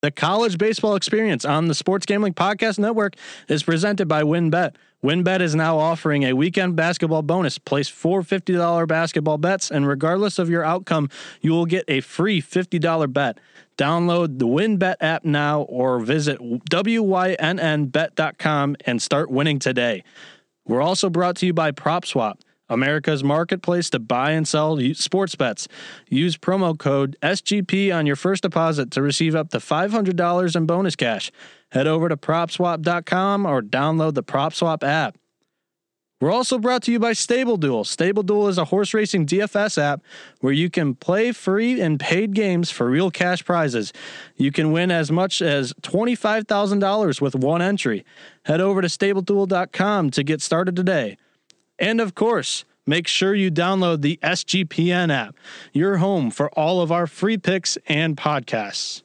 The 0.00 0.12
college 0.12 0.58
baseball 0.58 0.94
experience 0.94 1.44
on 1.44 1.66
the 1.66 1.74
Sports 1.74 2.06
Gambling 2.06 2.34
Podcast 2.34 2.78
Network 2.78 3.16
is 3.48 3.64
presented 3.64 4.06
by 4.06 4.22
WynnBET. 4.22 4.76
WynnBET 5.02 5.40
is 5.40 5.56
now 5.56 5.76
offering 5.76 6.22
a 6.22 6.34
weekend 6.34 6.76
basketball 6.76 7.22
bonus. 7.22 7.58
Place 7.58 7.88
four 7.88 8.22
$50 8.22 8.86
basketball 8.86 9.38
bets, 9.38 9.72
and 9.72 9.88
regardless 9.88 10.38
of 10.38 10.48
your 10.48 10.62
outcome, 10.62 11.08
you 11.40 11.50
will 11.50 11.66
get 11.66 11.84
a 11.88 12.00
free 12.00 12.40
$50 12.40 13.12
bet. 13.12 13.40
Download 13.76 14.38
the 14.38 14.46
WynnBET 14.46 14.94
app 15.00 15.24
now 15.24 15.62
or 15.62 15.98
visit 15.98 16.38
WYNNBet.com 16.70 17.16
and 18.86 19.02
start 19.02 19.30
winning 19.32 19.58
today. 19.58 20.04
We're 20.64 20.82
also 20.82 21.10
brought 21.10 21.34
to 21.36 21.46
you 21.46 21.52
by 21.52 21.72
PropSwap. 21.72 22.38
America's 22.68 23.24
marketplace 23.24 23.90
to 23.90 23.98
buy 23.98 24.32
and 24.32 24.46
sell 24.46 24.78
sports 24.94 25.34
bets. 25.34 25.68
Use 26.08 26.36
promo 26.36 26.78
code 26.78 27.16
SGP 27.22 27.94
on 27.94 28.06
your 28.06 28.16
first 28.16 28.42
deposit 28.42 28.90
to 28.92 29.02
receive 29.02 29.34
up 29.34 29.50
to 29.50 29.58
$500 29.58 30.56
in 30.56 30.66
bonus 30.66 30.96
cash. 30.96 31.30
Head 31.70 31.86
over 31.86 32.08
to 32.08 32.16
propswap.com 32.16 33.46
or 33.46 33.62
download 33.62 34.14
the 34.14 34.22
PropSwap 34.22 34.82
app. 34.82 35.16
We're 36.20 36.32
also 36.32 36.58
brought 36.58 36.82
to 36.82 36.92
you 36.92 36.98
by 36.98 37.12
Stable 37.12 37.56
Duel. 37.56 37.84
Stable 37.84 38.24
Duel 38.24 38.48
is 38.48 38.58
a 38.58 38.64
horse 38.64 38.92
racing 38.92 39.24
DFS 39.24 39.80
app 39.80 40.02
where 40.40 40.52
you 40.52 40.68
can 40.68 40.96
play 40.96 41.30
free 41.30 41.80
and 41.80 42.00
paid 42.00 42.34
games 42.34 42.72
for 42.72 42.90
real 42.90 43.12
cash 43.12 43.44
prizes. 43.44 43.92
You 44.34 44.50
can 44.50 44.72
win 44.72 44.90
as 44.90 45.12
much 45.12 45.40
as 45.40 45.72
$25,000 45.82 47.20
with 47.20 47.36
one 47.36 47.62
entry. 47.62 48.04
Head 48.46 48.60
over 48.60 48.82
to 48.82 48.88
stableduel.com 48.88 50.10
to 50.10 50.24
get 50.24 50.42
started 50.42 50.74
today. 50.74 51.18
And 51.78 52.00
of 52.00 52.14
course, 52.14 52.64
make 52.86 53.06
sure 53.06 53.34
you 53.34 53.50
download 53.50 54.02
the 54.02 54.18
SGPN 54.22 55.12
app, 55.12 55.36
your 55.72 55.98
home 55.98 56.30
for 56.30 56.50
all 56.58 56.80
of 56.80 56.90
our 56.90 57.06
free 57.06 57.38
picks 57.38 57.78
and 57.86 58.16
podcasts. 58.16 59.02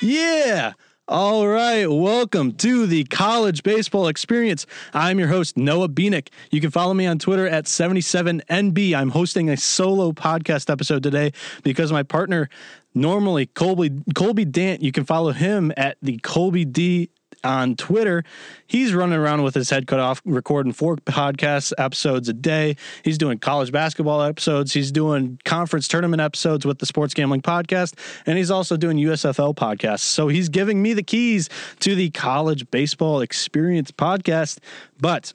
Yeah. 0.00 0.74
All 1.06 1.46
right, 1.46 1.84
welcome 1.84 2.52
to 2.52 2.86
the 2.86 3.04
college 3.04 3.62
baseball 3.62 4.08
experience. 4.08 4.64
I'm 4.94 5.18
your 5.18 5.28
host, 5.28 5.54
Noah 5.54 5.90
Beanick. 5.90 6.28
You 6.50 6.62
can 6.62 6.70
follow 6.70 6.94
me 6.94 7.04
on 7.04 7.18
Twitter 7.18 7.46
at 7.46 7.66
77NB. 7.66 8.94
I'm 8.94 9.10
hosting 9.10 9.50
a 9.50 9.56
solo 9.58 10.12
podcast 10.12 10.70
episode 10.70 11.02
today 11.02 11.32
because 11.62 11.92
my 11.92 12.04
partner, 12.04 12.48
normally 12.94 13.44
Colby 13.44 13.90
Colby 14.14 14.46
Dant, 14.46 14.80
you 14.80 14.92
can 14.92 15.04
follow 15.04 15.32
him 15.32 15.74
at 15.76 15.98
the 16.00 16.16
Colby 16.22 16.64
D 16.64 17.10
on 17.44 17.76
Twitter. 17.76 18.24
He's 18.66 18.94
running 18.94 19.18
around 19.18 19.42
with 19.42 19.54
his 19.54 19.70
head 19.70 19.86
cut 19.86 20.00
off, 20.00 20.22
recording 20.24 20.72
four 20.72 20.96
podcast 20.96 21.72
episodes 21.78 22.28
a 22.28 22.32
day. 22.32 22.76
He's 23.02 23.18
doing 23.18 23.38
college 23.38 23.70
basketball 23.70 24.22
episodes. 24.22 24.72
He's 24.72 24.90
doing 24.90 25.38
conference 25.44 25.86
tournament 25.86 26.20
episodes 26.20 26.64
with 26.64 26.78
the 26.78 26.86
Sports 26.86 27.14
Gambling 27.14 27.42
Podcast, 27.42 27.94
and 28.26 28.38
he's 28.38 28.50
also 28.50 28.76
doing 28.76 28.96
USFL 28.96 29.54
podcasts. 29.54 30.00
So 30.00 30.28
he's 30.28 30.48
giving 30.48 30.82
me 30.82 30.94
the 30.94 31.02
keys 31.02 31.48
to 31.80 31.94
the 31.94 32.10
College 32.10 32.70
Baseball 32.70 33.20
Experience 33.20 33.90
podcast. 33.90 34.58
But 34.98 35.34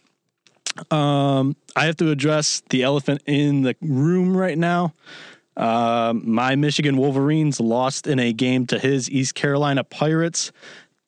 um, 0.92 1.56
I 1.76 1.86
have 1.86 1.98
to 1.98 2.12
address 2.12 2.62
the 2.70 2.84
elephant 2.84 3.22
in 3.26 3.62
the 3.62 3.76
room 3.82 4.36
right 4.36 4.58
now. 4.58 4.94
Uh, 5.58 6.14
my 6.16 6.56
Michigan 6.56 6.96
Wolverines 6.96 7.60
lost 7.60 8.08
in 8.08 8.18
a 8.18 8.32
game 8.32 8.66
to 8.68 8.80
his 8.80 9.10
East 9.10 9.36
Carolina 9.36 9.84
Pirates, 9.84 10.54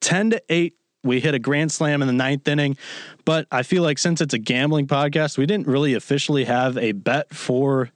ten 0.02 0.32
to 0.32 0.42
eight 0.50 0.76
we 1.04 1.20
hit 1.20 1.34
a 1.34 1.40
grand 1.40 1.72
slam 1.72 2.02
in 2.02 2.08
the 2.08 2.14
ninth 2.14 2.48
inning. 2.48 2.78
But 3.26 3.48
I 3.52 3.64
feel 3.64 3.84
like 3.84 3.98
since 3.98 4.22
it's 4.22 4.34
a 4.34 4.40
gambling 4.40 4.88
podcast, 4.88 5.38
we 5.38 5.46
didn't 5.46 5.68
really 5.68 5.94
officially 5.94 6.46
have 6.46 6.78
a 6.78 6.92
bet 6.92 7.34
for 7.34 7.92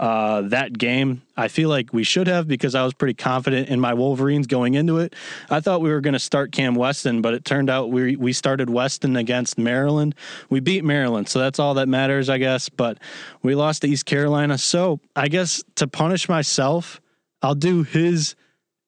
uh, 0.00 0.40
that 0.40 0.72
game. 0.72 1.20
I 1.36 1.48
feel 1.48 1.68
like 1.68 1.92
we 1.92 2.04
should 2.04 2.26
have 2.26 2.48
because 2.48 2.74
I 2.74 2.82
was 2.84 2.94
pretty 2.94 3.12
confident 3.12 3.68
in 3.68 3.78
my 3.78 3.92
Wolverines 3.92 4.46
going 4.46 4.72
into 4.72 4.96
it. 4.98 5.14
I 5.50 5.60
thought 5.60 5.82
we 5.82 5.90
were 5.90 6.00
going 6.00 6.14
to 6.14 6.18
start 6.18 6.52
Cam 6.52 6.74
Weston, 6.74 7.20
but 7.20 7.34
it 7.34 7.44
turned 7.44 7.68
out 7.68 7.90
we 7.90 8.16
we 8.16 8.32
started 8.32 8.70
Weston 8.70 9.16
against 9.16 9.58
Maryland. 9.58 10.14
We 10.48 10.60
beat 10.60 10.84
Maryland, 10.84 11.28
so 11.28 11.38
that's 11.38 11.58
all 11.58 11.74
that 11.74 11.86
matters, 11.86 12.30
I 12.30 12.38
guess. 12.38 12.70
But 12.70 12.96
we 13.42 13.54
lost 13.54 13.82
to 13.82 13.88
East 13.88 14.06
Carolina, 14.06 14.56
so 14.56 15.00
I 15.14 15.28
guess 15.28 15.62
to 15.74 15.86
punish 15.86 16.30
myself, 16.30 17.02
I'll 17.42 17.54
do 17.54 17.82
his 17.82 18.36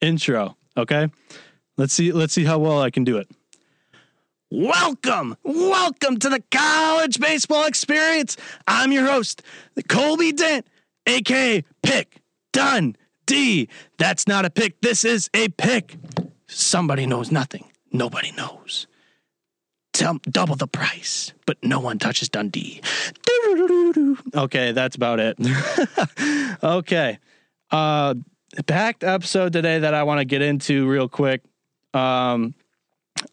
intro. 0.01 0.57
Okay, 0.75 1.09
let's 1.77 1.93
see. 1.93 2.11
Let's 2.11 2.33
see 2.33 2.43
how 2.43 2.57
well 2.57 2.81
I 2.81 2.89
can 2.89 3.03
do 3.03 3.17
it. 3.17 3.29
Welcome, 4.55 5.35
welcome 5.41 6.19
to 6.19 6.29
the 6.29 6.43
college 6.51 7.19
baseball 7.19 7.65
experience. 7.65 8.37
I'm 8.67 8.91
your 8.91 9.07
host, 9.07 9.41
Colby 9.87 10.31
Dent, 10.31 10.67
aka 11.07 11.63
Pick 11.81 12.21
Done 12.51 12.95
D. 13.25 13.67
That's 13.97 14.27
not 14.27 14.45
a 14.45 14.51
pick, 14.51 14.79
this 14.79 15.05
is 15.05 15.27
a 15.33 15.49
pick. 15.49 15.95
Somebody 16.47 17.07
knows 17.07 17.31
nothing, 17.31 17.65
nobody 17.91 18.31
knows. 18.33 18.85
Tell, 19.91 20.19
double 20.29 20.55
the 20.55 20.67
price, 20.67 21.33
but 21.47 21.57
no 21.63 21.79
one 21.79 21.97
touches 21.97 22.29
Dundee. 22.29 22.79
Okay, 24.35 24.71
that's 24.71 24.95
about 24.95 25.19
it. 25.19 25.35
okay. 26.63 27.17
Uh 27.71 28.13
packed 28.67 29.03
episode 29.03 29.51
today 29.51 29.79
that 29.79 29.95
I 29.95 30.03
want 30.03 30.19
to 30.19 30.25
get 30.25 30.43
into 30.43 30.87
real 30.87 31.09
quick. 31.09 31.41
Um 31.95 32.53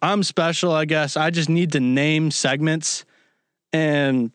I'm 0.02 0.22
special, 0.22 0.72
I 0.72 0.84
guess. 0.84 1.16
I 1.16 1.30
just 1.30 1.48
need 1.48 1.72
to 1.72 1.80
name 1.80 2.30
segments. 2.30 3.04
And 3.72 4.32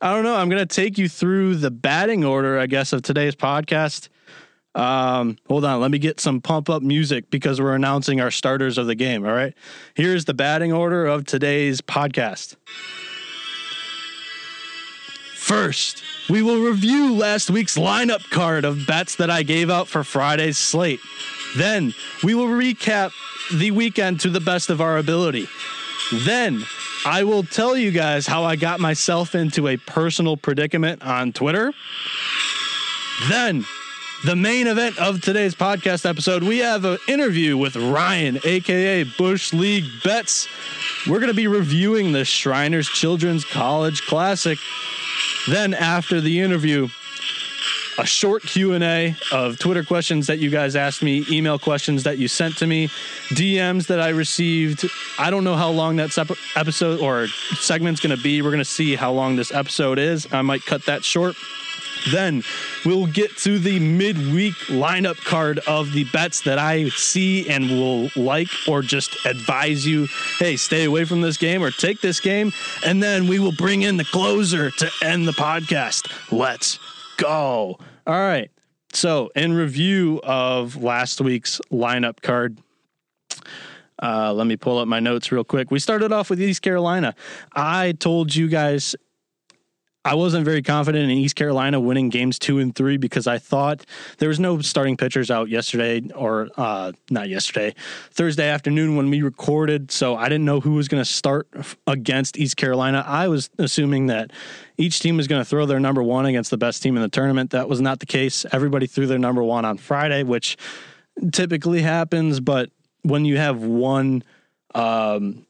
I 0.00 0.12
don't 0.12 0.24
know. 0.24 0.36
I'm 0.36 0.48
going 0.48 0.66
to 0.66 0.74
take 0.74 0.98
you 0.98 1.08
through 1.08 1.56
the 1.56 1.70
batting 1.70 2.24
order, 2.24 2.58
I 2.58 2.66
guess, 2.66 2.92
of 2.92 3.02
today's 3.02 3.34
podcast. 3.34 4.08
Um, 4.74 5.38
hold 5.48 5.64
on. 5.64 5.80
Let 5.80 5.90
me 5.90 5.98
get 5.98 6.20
some 6.20 6.40
pump 6.40 6.70
up 6.70 6.82
music 6.82 7.30
because 7.30 7.60
we're 7.60 7.74
announcing 7.74 8.20
our 8.20 8.30
starters 8.30 8.78
of 8.78 8.86
the 8.86 8.94
game. 8.94 9.26
All 9.26 9.32
right. 9.32 9.54
Here's 9.94 10.24
the 10.24 10.34
batting 10.34 10.72
order 10.72 11.06
of 11.06 11.24
today's 11.24 11.80
podcast. 11.80 12.56
First, 15.34 16.02
we 16.28 16.42
will 16.42 16.60
review 16.60 17.14
last 17.14 17.50
week's 17.50 17.78
lineup 17.78 18.28
card 18.30 18.64
of 18.64 18.86
bets 18.86 19.16
that 19.16 19.30
I 19.30 19.42
gave 19.42 19.70
out 19.70 19.88
for 19.88 20.04
Friday's 20.04 20.58
slate. 20.58 21.00
Then, 21.56 21.94
we 22.22 22.34
will 22.34 22.46
recap 22.46 23.12
the 23.52 23.70
weekend 23.70 24.20
to 24.20 24.30
the 24.30 24.40
best 24.40 24.70
of 24.70 24.80
our 24.80 24.98
ability. 24.98 25.48
Then 26.24 26.64
I 27.04 27.24
will 27.24 27.42
tell 27.42 27.76
you 27.76 27.90
guys 27.90 28.26
how 28.26 28.44
I 28.44 28.56
got 28.56 28.80
myself 28.80 29.34
into 29.34 29.68
a 29.68 29.76
personal 29.76 30.36
predicament 30.36 31.02
on 31.02 31.32
Twitter. 31.32 31.72
Then, 33.28 33.64
the 34.24 34.36
main 34.36 34.66
event 34.66 34.98
of 34.98 35.20
today's 35.20 35.54
podcast 35.54 36.08
episode, 36.08 36.42
we 36.42 36.58
have 36.58 36.84
an 36.84 36.98
interview 37.06 37.56
with 37.56 37.76
Ryan, 37.76 38.40
aka 38.44 39.04
Bush 39.04 39.52
League 39.52 39.84
Bets. 40.02 40.48
We're 41.06 41.20
going 41.20 41.28
to 41.28 41.34
be 41.34 41.46
reviewing 41.46 42.12
the 42.12 42.24
Shriners 42.24 42.88
Children's 42.88 43.44
College 43.44 44.02
Classic. 44.02 44.58
Then, 45.48 45.72
after 45.72 46.20
the 46.20 46.40
interview, 46.40 46.88
a 47.98 48.06
short 48.06 48.42
Q&A 48.42 49.16
of 49.32 49.58
Twitter 49.58 49.82
questions 49.82 50.28
that 50.28 50.38
you 50.38 50.50
guys 50.50 50.76
asked 50.76 51.02
me, 51.02 51.24
email 51.30 51.58
questions 51.58 52.04
that 52.04 52.16
you 52.16 52.28
sent 52.28 52.56
to 52.58 52.66
me, 52.66 52.88
DMs 53.30 53.88
that 53.88 54.00
I 54.00 54.10
received. 54.10 54.88
I 55.18 55.30
don't 55.30 55.44
know 55.44 55.56
how 55.56 55.70
long 55.70 55.96
that 55.96 56.16
episode 56.56 57.00
or 57.00 57.26
segment's 57.26 58.00
going 58.00 58.16
to 58.16 58.22
be. 58.22 58.40
We're 58.40 58.50
going 58.50 58.58
to 58.58 58.64
see 58.64 58.94
how 58.94 59.12
long 59.12 59.34
this 59.36 59.52
episode 59.52 59.98
is. 59.98 60.32
I 60.32 60.42
might 60.42 60.64
cut 60.64 60.86
that 60.86 61.04
short. 61.04 61.34
Then 62.12 62.44
we'll 62.84 63.06
get 63.06 63.36
to 63.38 63.58
the 63.58 63.80
midweek 63.80 64.54
lineup 64.68 65.16
card 65.24 65.58
of 65.66 65.92
the 65.92 66.04
bets 66.04 66.42
that 66.42 66.58
I 66.58 66.88
see 66.90 67.48
and 67.48 67.68
will 67.68 68.10
like 68.14 68.48
or 68.68 68.82
just 68.82 69.26
advise 69.26 69.84
you 69.84 70.06
hey, 70.38 70.56
stay 70.56 70.84
away 70.84 71.04
from 71.04 71.20
this 71.20 71.36
game 71.36 71.62
or 71.62 71.72
take 71.72 72.00
this 72.00 72.20
game. 72.20 72.52
And 72.86 73.02
then 73.02 73.26
we 73.26 73.40
will 73.40 73.52
bring 73.52 73.82
in 73.82 73.96
the 73.96 74.04
closer 74.04 74.70
to 74.70 74.90
end 75.02 75.26
the 75.26 75.32
podcast. 75.32 76.10
Let's 76.30 76.78
go. 77.16 77.78
All 78.08 78.18
right. 78.18 78.50
So, 78.94 79.28
in 79.36 79.52
review 79.52 80.18
of 80.24 80.82
last 80.82 81.20
week's 81.20 81.60
lineup 81.70 82.22
card, 82.22 82.58
uh, 84.02 84.32
let 84.32 84.46
me 84.46 84.56
pull 84.56 84.78
up 84.78 84.88
my 84.88 84.98
notes 84.98 85.30
real 85.30 85.44
quick. 85.44 85.70
We 85.70 85.78
started 85.78 86.10
off 86.10 86.30
with 86.30 86.40
East 86.40 86.62
Carolina. 86.62 87.14
I 87.54 87.92
told 87.92 88.34
you 88.34 88.48
guys 88.48 88.96
I 90.04 90.14
wasn't 90.14 90.44
very 90.44 90.62
confident 90.62 91.10
in 91.10 91.10
East 91.10 91.36
Carolina 91.36 91.80
winning 91.80 92.08
games 92.08 92.38
two 92.38 92.60
and 92.60 92.74
three 92.74 92.96
because 92.96 93.26
I 93.26 93.38
thought 93.38 93.84
there 94.18 94.28
was 94.28 94.38
no 94.40 94.60
starting 94.60 94.96
pitchers 94.96 95.30
out 95.30 95.48
yesterday 95.48 96.08
or 96.14 96.48
uh, 96.56 96.92
not 97.10 97.28
yesterday, 97.28 97.74
Thursday 98.12 98.48
afternoon 98.48 98.96
when 98.96 99.10
we 99.10 99.22
recorded. 99.22 99.90
So 99.90 100.16
I 100.16 100.28
didn't 100.28 100.44
know 100.44 100.60
who 100.60 100.74
was 100.74 100.88
going 100.88 101.02
to 101.02 101.04
start 101.04 101.48
against 101.86 102.38
East 102.38 102.56
Carolina. 102.56 103.04
I 103.06 103.28
was 103.28 103.50
assuming 103.58 104.06
that 104.06 104.30
each 104.78 105.00
team 105.00 105.16
was 105.16 105.26
going 105.26 105.42
to 105.42 105.44
throw 105.44 105.66
their 105.66 105.80
number 105.80 106.02
one 106.02 106.26
against 106.26 106.50
the 106.50 106.58
best 106.58 106.82
team 106.82 106.96
in 106.96 107.02
the 107.02 107.08
tournament. 107.08 107.50
That 107.50 107.68
was 107.68 107.80
not 107.80 107.98
the 107.98 108.06
case. 108.06 108.46
Everybody 108.52 108.86
threw 108.86 109.06
their 109.06 109.18
number 109.18 109.42
one 109.42 109.64
on 109.64 109.76
Friday, 109.78 110.22
which 110.22 110.56
typically 111.32 111.82
happens. 111.82 112.40
But 112.40 112.70
when 113.02 113.24
you 113.24 113.36
have 113.36 113.62
one 113.62 114.22
um, 114.74 115.44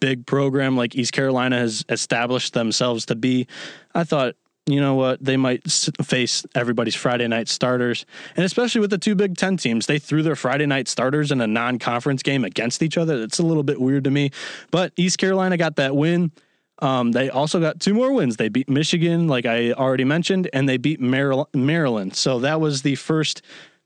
big 0.00 0.26
program 0.26 0.76
like 0.76 0.94
East 0.94 1.12
Carolina 1.12 1.58
has 1.58 1.84
established 1.88 2.54
themselves 2.54 3.06
to 3.06 3.14
be, 3.14 3.46
I 3.94 4.04
thought, 4.04 4.34
you 4.66 4.80
know 4.80 4.94
what, 4.94 5.22
they 5.22 5.36
might 5.36 5.70
face 6.02 6.46
everybody's 6.54 6.94
Friday 6.94 7.28
night 7.28 7.48
starters. 7.48 8.06
And 8.34 8.44
especially 8.46 8.80
with 8.80 8.90
the 8.90 8.98
two 8.98 9.14
Big 9.14 9.36
Ten 9.36 9.58
teams, 9.58 9.86
they 9.86 9.98
threw 9.98 10.22
their 10.22 10.36
Friday 10.36 10.64
night 10.64 10.88
starters 10.88 11.30
in 11.30 11.40
a 11.40 11.46
non 11.46 11.78
conference 11.78 12.22
game 12.22 12.44
against 12.44 12.82
each 12.82 12.96
other. 12.96 13.22
It's 13.22 13.38
a 13.38 13.42
little 13.42 13.62
bit 13.62 13.80
weird 13.80 14.04
to 14.04 14.10
me. 14.10 14.30
But 14.70 14.92
East 14.96 15.18
Carolina 15.18 15.58
got 15.58 15.76
that 15.76 15.94
win. 15.94 16.32
Um, 16.80 17.12
they 17.12 17.30
also 17.30 17.60
got 17.60 17.78
two 17.78 17.94
more 17.94 18.12
wins. 18.12 18.36
They 18.36 18.48
beat 18.48 18.68
Michigan, 18.68 19.28
like 19.28 19.46
I 19.46 19.72
already 19.72 20.04
mentioned, 20.04 20.48
and 20.52 20.68
they 20.68 20.76
beat 20.76 21.00
Maryland. 21.00 22.16
So 22.16 22.40
that 22.40 22.60
was 22.60 22.82
the 22.82 22.96
first 22.96 23.42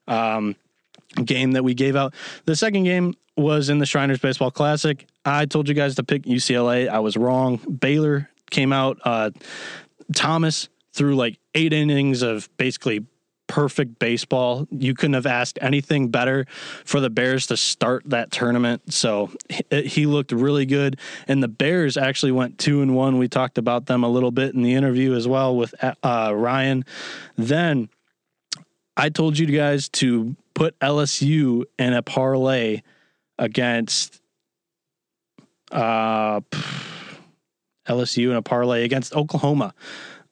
um, 0.07 0.57
game 1.25 1.53
that 1.53 1.65
we 1.65 1.75
gave 1.75 1.97
out. 1.97 2.15
The 2.45 2.57
second 2.57 2.85
game 2.85 3.15
was 3.37 3.69
in 3.69 3.79
the 3.79 3.87
Shriners 3.87 4.19
Baseball 4.19 4.51
Classic. 4.51 5.07
I 5.25 5.47
told 5.47 5.69
you 5.69 5.75
guys 5.75 5.95
to 5.97 6.03
pick 6.03 6.23
UCLA. 6.23 6.89
I 6.89 6.99
was 6.99 7.17
wrong. 7.17 7.57
Baylor 7.57 8.29
came 8.51 8.73
out. 8.73 8.99
Uh, 9.05 9.31
Thomas 10.15 10.69
threw 10.93 11.15
like 11.15 11.39
eight 11.55 11.73
innings 11.73 12.23
of 12.23 12.49
basically 12.57 13.05
perfect 13.47 13.99
baseball. 13.99 14.69
You 14.71 14.95
couldn't 14.95 15.15
have 15.15 15.27
asked 15.27 15.59
anything 15.61 16.09
better 16.09 16.47
for 16.85 17.01
the 17.01 17.11
Bears 17.11 17.47
to 17.49 17.57
start 17.57 18.05
that 18.07 18.31
tournament. 18.31 18.93
So 18.93 19.31
he 19.71 20.07
looked 20.07 20.33
really 20.33 20.67
good. 20.67 21.01
And 21.27 21.43
the 21.43 21.49
Bears 21.49 21.97
actually 21.97 22.33
went 22.33 22.59
two 22.59 22.83
and 22.83 22.95
one. 22.95 23.19
We 23.19 23.27
talked 23.29 23.59
about 23.59 23.87
them 23.87 24.05
a 24.05 24.09
little 24.09 24.31
bit 24.31 24.55
in 24.55 24.63
the 24.63 24.75
interview 24.75 25.15
as 25.15 25.27
well 25.27 25.57
with 25.57 25.75
uh, 25.83 26.33
Ryan. 26.35 26.85
Then 27.37 27.89
I 28.99 29.11
told 29.11 29.39
you 29.39 29.47
guys 29.47 29.89
to 29.91 30.35
put 30.55 30.77
LSU 30.81 31.63
in 31.79 31.93
a 31.93 32.03
parlay 32.03 32.83
against 33.39 34.21
uh, 35.71 36.41
LSU 37.87 38.31
in 38.31 38.37
a 38.37 38.43
parlay 38.43 38.85
against 38.85 39.15
Oklahoma. 39.15 39.73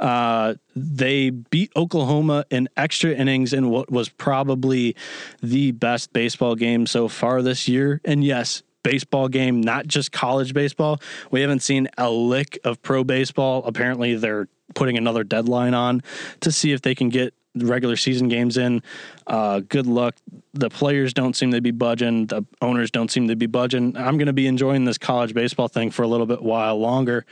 Uh, 0.00 0.54
they 0.74 1.30
beat 1.30 1.70
Oklahoma 1.76 2.44
in 2.50 2.68
extra 2.76 3.12
innings 3.12 3.52
in 3.52 3.70
what 3.70 3.90
was 3.90 4.08
probably 4.08 4.96
the 5.40 5.70
best 5.70 6.12
baseball 6.12 6.56
game 6.56 6.86
so 6.86 7.06
far 7.06 7.42
this 7.42 7.68
year. 7.68 8.00
And 8.04 8.24
yes, 8.24 8.64
baseball 8.82 9.28
game, 9.28 9.60
not 9.60 9.86
just 9.86 10.10
college 10.10 10.52
baseball. 10.54 11.00
We 11.30 11.40
haven't 11.40 11.60
seen 11.60 11.88
a 11.96 12.10
lick 12.10 12.58
of 12.64 12.82
pro 12.82 13.04
baseball. 13.04 13.62
Apparently, 13.64 14.16
they're 14.16 14.48
putting 14.74 14.98
another 14.98 15.22
deadline 15.22 15.72
on 15.72 16.02
to 16.40 16.50
see 16.50 16.72
if 16.72 16.82
they 16.82 16.96
can 16.96 17.08
get 17.08 17.32
regular 17.56 17.96
season 17.96 18.28
games 18.28 18.56
in. 18.56 18.82
Uh, 19.26 19.60
good 19.60 19.86
luck. 19.86 20.16
The 20.54 20.70
players 20.70 21.12
don't 21.12 21.34
seem 21.34 21.50
to 21.52 21.60
be 21.60 21.70
budging. 21.70 22.26
The 22.26 22.44
owners 22.60 22.90
don't 22.90 23.10
seem 23.10 23.28
to 23.28 23.36
be 23.36 23.46
budging. 23.46 23.96
I'm 23.96 24.18
going 24.18 24.26
to 24.26 24.32
be 24.32 24.46
enjoying 24.46 24.84
this 24.84 24.98
college 24.98 25.34
baseball 25.34 25.68
thing 25.68 25.90
for 25.90 26.02
a 26.02 26.08
little 26.08 26.26
bit 26.26 26.42
while 26.42 26.78
longer. 26.78 27.26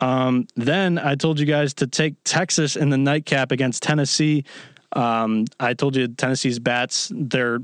Um, 0.00 0.46
then 0.56 0.98
I 0.98 1.14
told 1.14 1.40
you 1.40 1.46
guys 1.46 1.74
to 1.74 1.86
take 1.86 2.14
Texas 2.24 2.76
in 2.76 2.90
the 2.90 2.98
nightcap 2.98 3.52
against 3.52 3.82
Tennessee. 3.82 4.44
Um, 4.92 5.46
I 5.58 5.74
told 5.74 5.96
you 5.96 6.08
Tennessee's 6.08 6.58
bats, 6.58 7.10
they're 7.14 7.60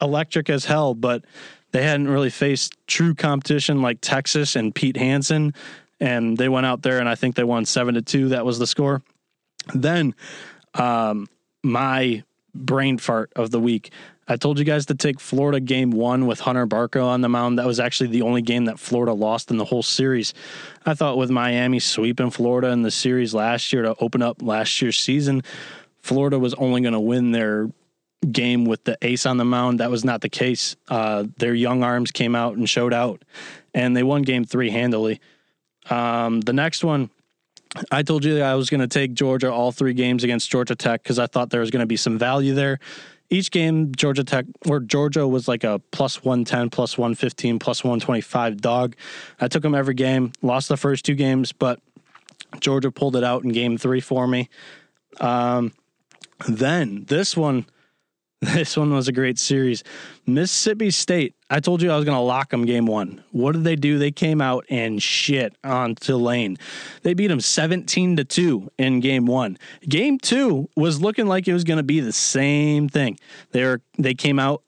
electric 0.00 0.50
as 0.50 0.64
hell, 0.64 0.94
but 0.94 1.24
they 1.72 1.82
hadn't 1.82 2.08
really 2.08 2.30
faced 2.30 2.74
true 2.86 3.14
competition 3.14 3.82
like 3.82 4.00
Texas 4.00 4.56
and 4.56 4.74
Pete 4.74 4.96
Hansen. 4.96 5.54
And 6.00 6.36
they 6.36 6.48
went 6.48 6.66
out 6.66 6.82
there 6.82 6.98
and 6.98 7.08
I 7.08 7.14
think 7.14 7.36
they 7.36 7.44
won 7.44 7.64
seven 7.64 7.94
to 7.94 8.02
two. 8.02 8.30
That 8.30 8.44
was 8.44 8.58
the 8.58 8.66
score. 8.66 9.02
Then 9.74 10.14
um, 10.74 11.28
my 11.62 12.22
brain 12.54 12.98
fart 12.98 13.32
of 13.36 13.50
the 13.50 13.60
week. 13.60 13.90
I 14.28 14.36
told 14.36 14.60
you 14.60 14.64
guys 14.64 14.86
to 14.86 14.94
take 14.94 15.18
Florida 15.18 15.58
game 15.58 15.90
one 15.90 16.26
with 16.26 16.38
Hunter 16.38 16.66
Barco 16.66 17.04
on 17.04 17.20
the 17.20 17.28
mound. 17.28 17.58
That 17.58 17.66
was 17.66 17.80
actually 17.80 18.10
the 18.10 18.22
only 18.22 18.42
game 18.42 18.66
that 18.66 18.78
Florida 18.78 19.12
lost 19.12 19.50
in 19.50 19.56
the 19.56 19.64
whole 19.64 19.82
series. 19.82 20.34
I 20.86 20.94
thought 20.94 21.16
with 21.16 21.30
Miami 21.30 21.80
sweeping 21.80 22.30
Florida 22.30 22.68
in 22.68 22.82
the 22.82 22.92
series 22.92 23.34
last 23.34 23.72
year 23.72 23.82
to 23.82 23.96
open 23.98 24.22
up 24.22 24.40
last 24.40 24.80
year's 24.80 24.98
season, 24.98 25.42
Florida 26.00 26.38
was 26.38 26.54
only 26.54 26.80
going 26.80 26.92
to 26.92 27.00
win 27.00 27.32
their 27.32 27.70
game 28.30 28.64
with 28.66 28.84
the 28.84 28.96
ace 29.02 29.26
on 29.26 29.36
the 29.36 29.44
mound. 29.44 29.80
That 29.80 29.90
was 29.90 30.04
not 30.04 30.20
the 30.20 30.28
case. 30.28 30.76
Uh, 30.88 31.24
their 31.38 31.54
young 31.54 31.82
arms 31.82 32.12
came 32.12 32.36
out 32.36 32.56
and 32.56 32.68
showed 32.68 32.94
out, 32.94 33.24
and 33.74 33.96
they 33.96 34.02
won 34.02 34.22
game 34.22 34.44
three 34.44 34.70
handily. 34.70 35.20
Um, 35.88 36.40
the 36.40 36.52
next 36.52 36.84
one, 36.84 37.10
I 37.90 38.02
told 38.02 38.24
you 38.24 38.42
I 38.42 38.54
was 38.54 38.68
going 38.68 38.80
to 38.80 38.88
take 38.88 39.14
Georgia 39.14 39.52
all 39.52 39.70
three 39.72 39.94
games 39.94 40.24
against 40.24 40.50
Georgia 40.50 40.74
Tech 40.74 41.02
because 41.02 41.18
I 41.18 41.26
thought 41.26 41.50
there 41.50 41.60
was 41.60 41.70
going 41.70 41.80
to 41.80 41.86
be 41.86 41.96
some 41.96 42.18
value 42.18 42.54
there 42.54 42.80
each 43.30 43.50
game 43.52 43.94
Georgia 43.94 44.24
Tech 44.24 44.44
or 44.66 44.80
Georgia 44.80 45.26
was 45.26 45.46
like 45.46 45.64
a 45.64 45.78
plus 45.92 46.22
110, 46.22 46.68
plus 46.68 46.98
115, 46.98 47.58
plus 47.60 47.82
125 47.82 48.60
dog. 48.60 48.96
I 49.40 49.48
took 49.48 49.62
them 49.62 49.74
every 49.74 49.94
game, 49.94 50.32
lost 50.42 50.68
the 50.68 50.76
first 50.76 51.04
two 51.04 51.14
games, 51.14 51.52
but 51.52 51.80
Georgia 52.58 52.90
pulled 52.90 53.14
it 53.16 53.24
out 53.24 53.44
in 53.44 53.50
game 53.50 53.78
three 53.78 54.00
for 54.00 54.26
me. 54.26 54.48
Um, 55.20 55.72
then 56.48 57.04
this 57.04 57.36
one 57.36 57.66
This 58.54 58.74
one 58.74 58.92
was 58.94 59.06
a 59.06 59.12
great 59.12 59.38
series. 59.38 59.84
Mississippi 60.26 60.90
State. 60.90 61.34
I 61.50 61.60
told 61.60 61.82
you 61.82 61.90
I 61.90 61.96
was 61.96 62.06
going 62.06 62.16
to 62.16 62.22
lock 62.22 62.50
them 62.50 62.64
game 62.64 62.86
one. 62.86 63.22
What 63.32 63.52
did 63.52 63.64
they 63.64 63.76
do? 63.76 63.98
They 63.98 64.10
came 64.10 64.40
out 64.40 64.64
and 64.70 65.02
shit 65.02 65.54
on 65.62 65.94
Tulane. 65.94 66.56
They 67.02 67.12
beat 67.12 67.26
them 67.26 67.40
17 67.40 68.16
to 68.16 68.24
2 68.24 68.70
in 68.78 69.00
game 69.00 69.26
one. 69.26 69.58
Game 69.82 70.18
two 70.18 70.70
was 70.74 71.02
looking 71.02 71.26
like 71.26 71.48
it 71.48 71.52
was 71.52 71.64
going 71.64 71.76
to 71.76 71.82
be 71.82 72.00
the 72.00 72.12
same 72.12 72.88
thing. 72.88 73.18
They 73.52 73.64
were, 73.64 73.82
they 73.98 74.14
came 74.14 74.38
out 74.38 74.62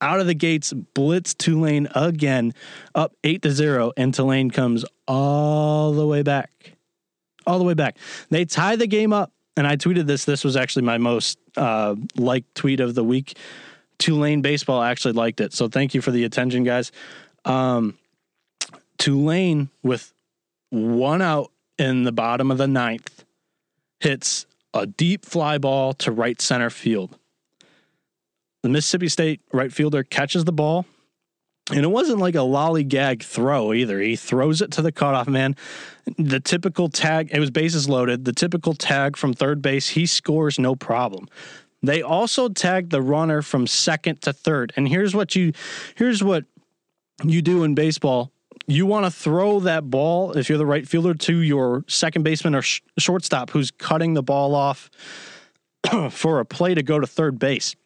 out 0.00 0.18
of 0.18 0.26
the 0.26 0.34
gates, 0.34 0.72
blitz 0.72 1.32
Tulane 1.32 1.88
again, 1.94 2.54
up 2.94 3.14
8 3.22 3.40
to 3.42 3.52
0, 3.52 3.92
and 3.96 4.12
Tulane 4.12 4.50
comes 4.50 4.84
all 5.06 5.92
the 5.92 6.06
way 6.06 6.22
back. 6.22 6.72
All 7.46 7.58
the 7.58 7.64
way 7.64 7.74
back. 7.74 7.98
They 8.30 8.44
tie 8.44 8.74
the 8.74 8.88
game 8.88 9.12
up 9.12 9.32
and 9.56 9.66
I 9.66 9.76
tweeted 9.76 10.06
this. 10.06 10.24
This 10.24 10.44
was 10.44 10.56
actually 10.56 10.82
my 10.82 10.98
most 10.98 11.38
uh, 11.56 11.96
liked 12.16 12.54
tweet 12.54 12.80
of 12.80 12.94
the 12.94 13.04
week. 13.04 13.36
Tulane 13.98 14.42
baseball 14.42 14.82
actually 14.82 15.12
liked 15.12 15.40
it, 15.40 15.52
so 15.52 15.68
thank 15.68 15.94
you 15.94 16.00
for 16.00 16.10
the 16.10 16.24
attention, 16.24 16.64
guys. 16.64 16.92
Um, 17.44 17.96
Tulane 18.98 19.70
with 19.82 20.12
one 20.70 21.22
out 21.22 21.50
in 21.78 22.04
the 22.04 22.12
bottom 22.12 22.50
of 22.50 22.58
the 22.58 22.66
ninth 22.66 23.24
hits 24.00 24.46
a 24.74 24.86
deep 24.86 25.24
fly 25.24 25.58
ball 25.58 25.94
to 25.94 26.12
right 26.12 26.40
center 26.40 26.70
field. 26.70 27.16
The 28.62 28.68
Mississippi 28.68 29.08
State 29.08 29.40
right 29.52 29.72
fielder 29.72 30.02
catches 30.02 30.44
the 30.44 30.52
ball, 30.52 30.86
and 31.70 31.80
it 31.80 31.88
wasn't 31.88 32.20
like 32.20 32.34
a 32.34 32.38
lollygag 32.38 33.22
throw 33.22 33.72
either. 33.72 34.00
He 34.00 34.14
throws 34.14 34.62
it 34.62 34.70
to 34.72 34.82
the 34.82 34.92
cutoff 34.92 35.26
man. 35.26 35.56
The 36.16 36.38
typical 36.38 36.88
tag, 36.88 37.30
it 37.32 37.40
was 37.40 37.50
bases 37.50 37.88
loaded. 37.88 38.24
The 38.24 38.32
typical 38.32 38.72
tag 38.74 39.16
from 39.16 39.32
third 39.32 39.62
base, 39.62 39.88
he 39.88 40.06
scores 40.06 40.58
no 40.58 40.76
problem. 40.76 41.28
They 41.82 42.02
also 42.02 42.48
tagged 42.48 42.90
the 42.90 43.02
runner 43.02 43.42
from 43.42 43.66
second 43.66 44.22
to 44.22 44.32
third. 44.32 44.72
And 44.76 44.88
here's 44.88 45.14
what 45.14 45.34
you 45.34 45.52
here's 45.96 46.22
what 46.22 46.44
you 47.24 47.42
do 47.42 47.64
in 47.64 47.74
baseball. 47.74 48.30
You 48.68 48.86
want 48.86 49.06
to 49.06 49.10
throw 49.10 49.60
that 49.60 49.90
ball 49.90 50.32
if 50.32 50.48
you're 50.48 50.58
the 50.58 50.66
right 50.66 50.86
fielder 50.86 51.14
to 51.14 51.38
your 51.38 51.84
second 51.86 52.22
baseman 52.22 52.54
or 52.54 52.62
sh- 52.62 52.82
shortstop 52.98 53.50
who's 53.50 53.70
cutting 53.70 54.14
the 54.14 54.22
ball 54.22 54.54
off 54.54 54.90
for 56.10 56.40
a 56.40 56.44
play 56.44 56.74
to 56.74 56.82
go 56.82 56.98
to 56.98 57.06
third 57.06 57.38
base. 57.38 57.76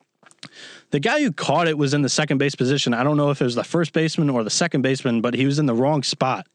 The 0.90 1.00
guy 1.00 1.20
who 1.20 1.32
caught 1.32 1.68
it 1.68 1.78
was 1.78 1.94
in 1.94 2.02
the 2.02 2.09
second 2.09 2.38
base 2.38 2.54
position. 2.54 2.94
I 2.94 3.04
don't 3.04 3.16
know 3.16 3.30
if 3.30 3.40
it 3.40 3.44
was 3.44 3.54
the 3.54 3.64
first 3.64 3.92
baseman 3.92 4.28
or 4.28 4.42
the 4.42 4.50
second 4.50 4.82
baseman, 4.82 5.20
but 5.20 5.35
he 5.35 5.47
was 5.47 5.59
in 5.59 5.66
the 5.66 5.75
wrong 5.75 6.02
spot. 6.02 6.47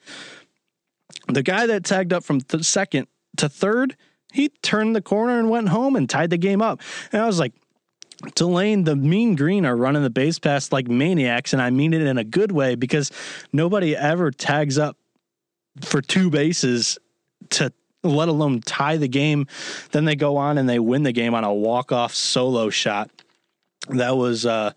The 1.28 1.44
guy 1.44 1.68
that 1.68 1.86
tagged 1.86 2.12
up 2.12 2.24
from 2.24 2.42
th- 2.42 2.64
second 2.64 3.08
to 3.38 3.48
third, 3.48 3.96
he 4.34 4.50
turned 4.62 4.96
the 4.96 5.02
corner 5.02 5.40
and 5.40 5.50
went 5.50 5.70
home 5.70 5.96
and 5.96 6.10
tied 6.10 6.30
the 6.30 6.38
game 6.38 6.62
up. 6.62 6.82
And 7.12 7.22
I 7.22 7.26
was 7.26 7.40
like, 7.40 7.54
Delane, 8.36 8.86
the 8.86 8.96
mean 8.96 9.36
green 9.36 9.66
are 9.66 9.76
running 9.76 10.04
the 10.04 10.10
base 10.10 10.40
pass 10.40 10.72
like 10.72 10.88
maniacs, 10.88 11.54
and 11.54 11.62
I 11.62 11.70
mean 11.70 11.94
it 11.94 12.02
in 12.02 12.18
a 12.18 12.24
good 12.24 12.52
way 12.52 12.76
because 12.76 13.12
nobody 13.52 13.96
ever 13.96 14.32
tags 14.32 14.78
up 14.78 14.98
for 15.82 16.02
two 16.02 16.30
bases 16.30 16.98
to 17.52 17.72
let 18.04 18.30
alone 18.30 18.62
tie 18.62 18.98
the 18.98 19.08
game. 19.08 19.48
Then 19.92 20.06
they 20.06 20.16
go 20.16 20.38
on 20.38 20.58
and 20.58 20.68
they 20.68 20.80
win 20.80 21.04
the 21.04 21.12
game 21.12 21.34
on 21.34 21.44
a 21.44 21.54
walk 21.54 21.92
off 21.92 22.14
solo 22.14 22.70
shot 22.70 23.12
that 23.90 24.16
was 24.16 24.46
uh, 24.46 24.72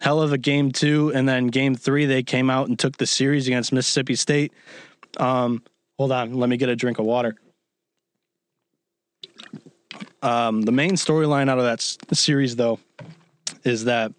hell 0.00 0.22
of 0.22 0.32
a 0.32 0.38
game 0.38 0.72
two. 0.72 1.12
And 1.14 1.28
then 1.28 1.48
game 1.48 1.74
three, 1.74 2.06
they 2.06 2.22
came 2.22 2.50
out 2.50 2.68
and 2.68 2.78
took 2.78 2.96
the 2.96 3.06
series 3.06 3.46
against 3.46 3.72
Mississippi 3.72 4.14
State. 4.14 4.52
Um, 5.16 5.62
hold 5.98 6.12
on, 6.12 6.34
let 6.34 6.48
me 6.48 6.56
get 6.56 6.68
a 6.68 6.76
drink 6.76 6.98
of 6.98 7.06
water. 7.06 7.36
Um, 10.22 10.62
the 10.62 10.72
main 10.72 10.92
storyline 10.92 11.48
out 11.48 11.58
of 11.58 11.64
that 11.64 11.78
s- 11.78 11.98
series, 12.12 12.56
though, 12.56 12.78
is 13.64 13.84
that 13.84 14.12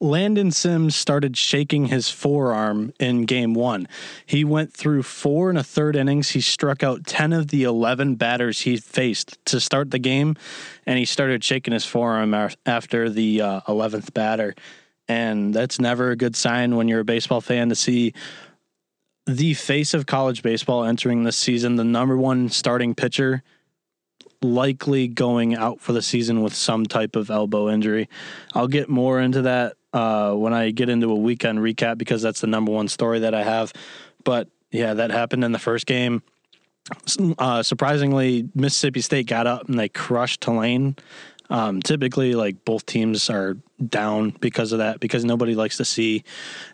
Landon 0.00 0.50
Sims 0.50 0.96
started 0.96 1.36
shaking 1.36 1.86
his 1.86 2.10
forearm 2.10 2.92
in 2.98 3.22
game 3.22 3.54
one. 3.54 3.88
He 4.26 4.44
went 4.44 4.72
through 4.72 5.04
four 5.04 5.48
and 5.48 5.58
a 5.58 5.62
third 5.62 5.96
innings. 5.96 6.30
He 6.30 6.40
struck 6.40 6.82
out 6.82 7.06
10 7.06 7.32
of 7.32 7.48
the 7.48 7.62
11 7.62 8.16
batters 8.16 8.60
he 8.60 8.76
faced 8.76 9.38
to 9.46 9.60
start 9.60 9.90
the 9.90 9.98
game, 9.98 10.36
and 10.84 10.98
he 10.98 11.04
started 11.04 11.42
shaking 11.44 11.72
his 11.72 11.86
forearm 11.86 12.34
after 12.66 13.08
the 13.08 13.40
uh, 13.40 13.60
11th 13.62 14.12
batter. 14.12 14.54
And 15.08 15.54
that's 15.54 15.78
never 15.78 16.10
a 16.10 16.16
good 16.16 16.34
sign 16.34 16.76
when 16.76 16.88
you're 16.88 17.00
a 17.00 17.04
baseball 17.04 17.40
fan 17.40 17.68
to 17.68 17.74
see 17.74 18.14
the 19.26 19.54
face 19.54 19.94
of 19.94 20.06
college 20.06 20.42
baseball 20.42 20.84
entering 20.84 21.24
this 21.24 21.36
season, 21.36 21.76
the 21.76 21.84
number 21.84 22.16
one 22.16 22.48
starting 22.48 22.94
pitcher, 22.94 23.42
likely 24.42 25.08
going 25.08 25.54
out 25.54 25.80
for 25.80 25.92
the 25.92 26.02
season 26.02 26.42
with 26.42 26.54
some 26.54 26.84
type 26.84 27.16
of 27.16 27.30
elbow 27.30 27.70
injury. 27.70 28.08
I'll 28.52 28.68
get 28.68 28.88
more 28.88 29.20
into 29.20 29.42
that 29.42 29.74
uh, 29.94 30.34
when 30.34 30.52
I 30.52 30.72
get 30.72 30.88
into 30.90 31.10
a 31.10 31.14
weekend 31.14 31.60
recap 31.60 31.96
because 31.96 32.20
that's 32.20 32.40
the 32.40 32.48
number 32.48 32.72
one 32.72 32.88
story 32.88 33.20
that 33.20 33.32
I 33.32 33.44
have. 33.44 33.72
But 34.24 34.48
yeah, 34.70 34.94
that 34.94 35.10
happened 35.10 35.44
in 35.44 35.52
the 35.52 35.58
first 35.58 35.86
game. 35.86 36.22
Uh, 37.38 37.62
surprisingly, 37.62 38.48
Mississippi 38.54 39.00
State 39.00 39.26
got 39.26 39.46
up 39.46 39.68
and 39.68 39.78
they 39.78 39.88
crushed 39.88 40.42
Tulane. 40.42 40.96
Um, 41.48 41.80
typically, 41.80 42.34
like 42.34 42.64
both 42.64 42.86
teams 42.86 43.30
are 43.30 43.56
down 43.86 44.30
because 44.40 44.72
of 44.72 44.78
that, 44.78 44.98
because 44.98 45.24
nobody 45.24 45.54
likes 45.54 45.76
to 45.76 45.84
see 45.84 46.24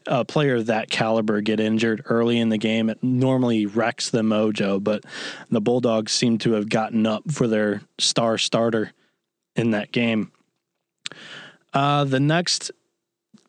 a 0.07 0.25
player 0.25 0.57
of 0.57 0.67
that 0.67 0.89
caliber 0.89 1.41
get 1.41 1.61
injured 1.61 2.03
early 2.07 2.39
in 2.39 2.49
the 2.49 2.59
game. 2.59 2.89
It 2.89 3.03
normally 3.03 3.67
wrecks 3.67 4.11
the 4.11 4.23
mojo, 4.23 4.83
but 4.83 5.05
the 5.51 5.61
Bulldogs 5.61 6.13
seem 6.13 6.39
to 6.39 6.53
have 6.53 6.69
gotten 6.69 7.07
up 7.07 7.31
for 7.31 7.47
their 7.47 7.83
star 7.99 8.39
starter 8.39 8.93
in 9.57 9.73
that 9.73 9.93
game. 9.93 10.33
Uh, 11.75 12.05
the 12.05 12.21
next 12.21 12.71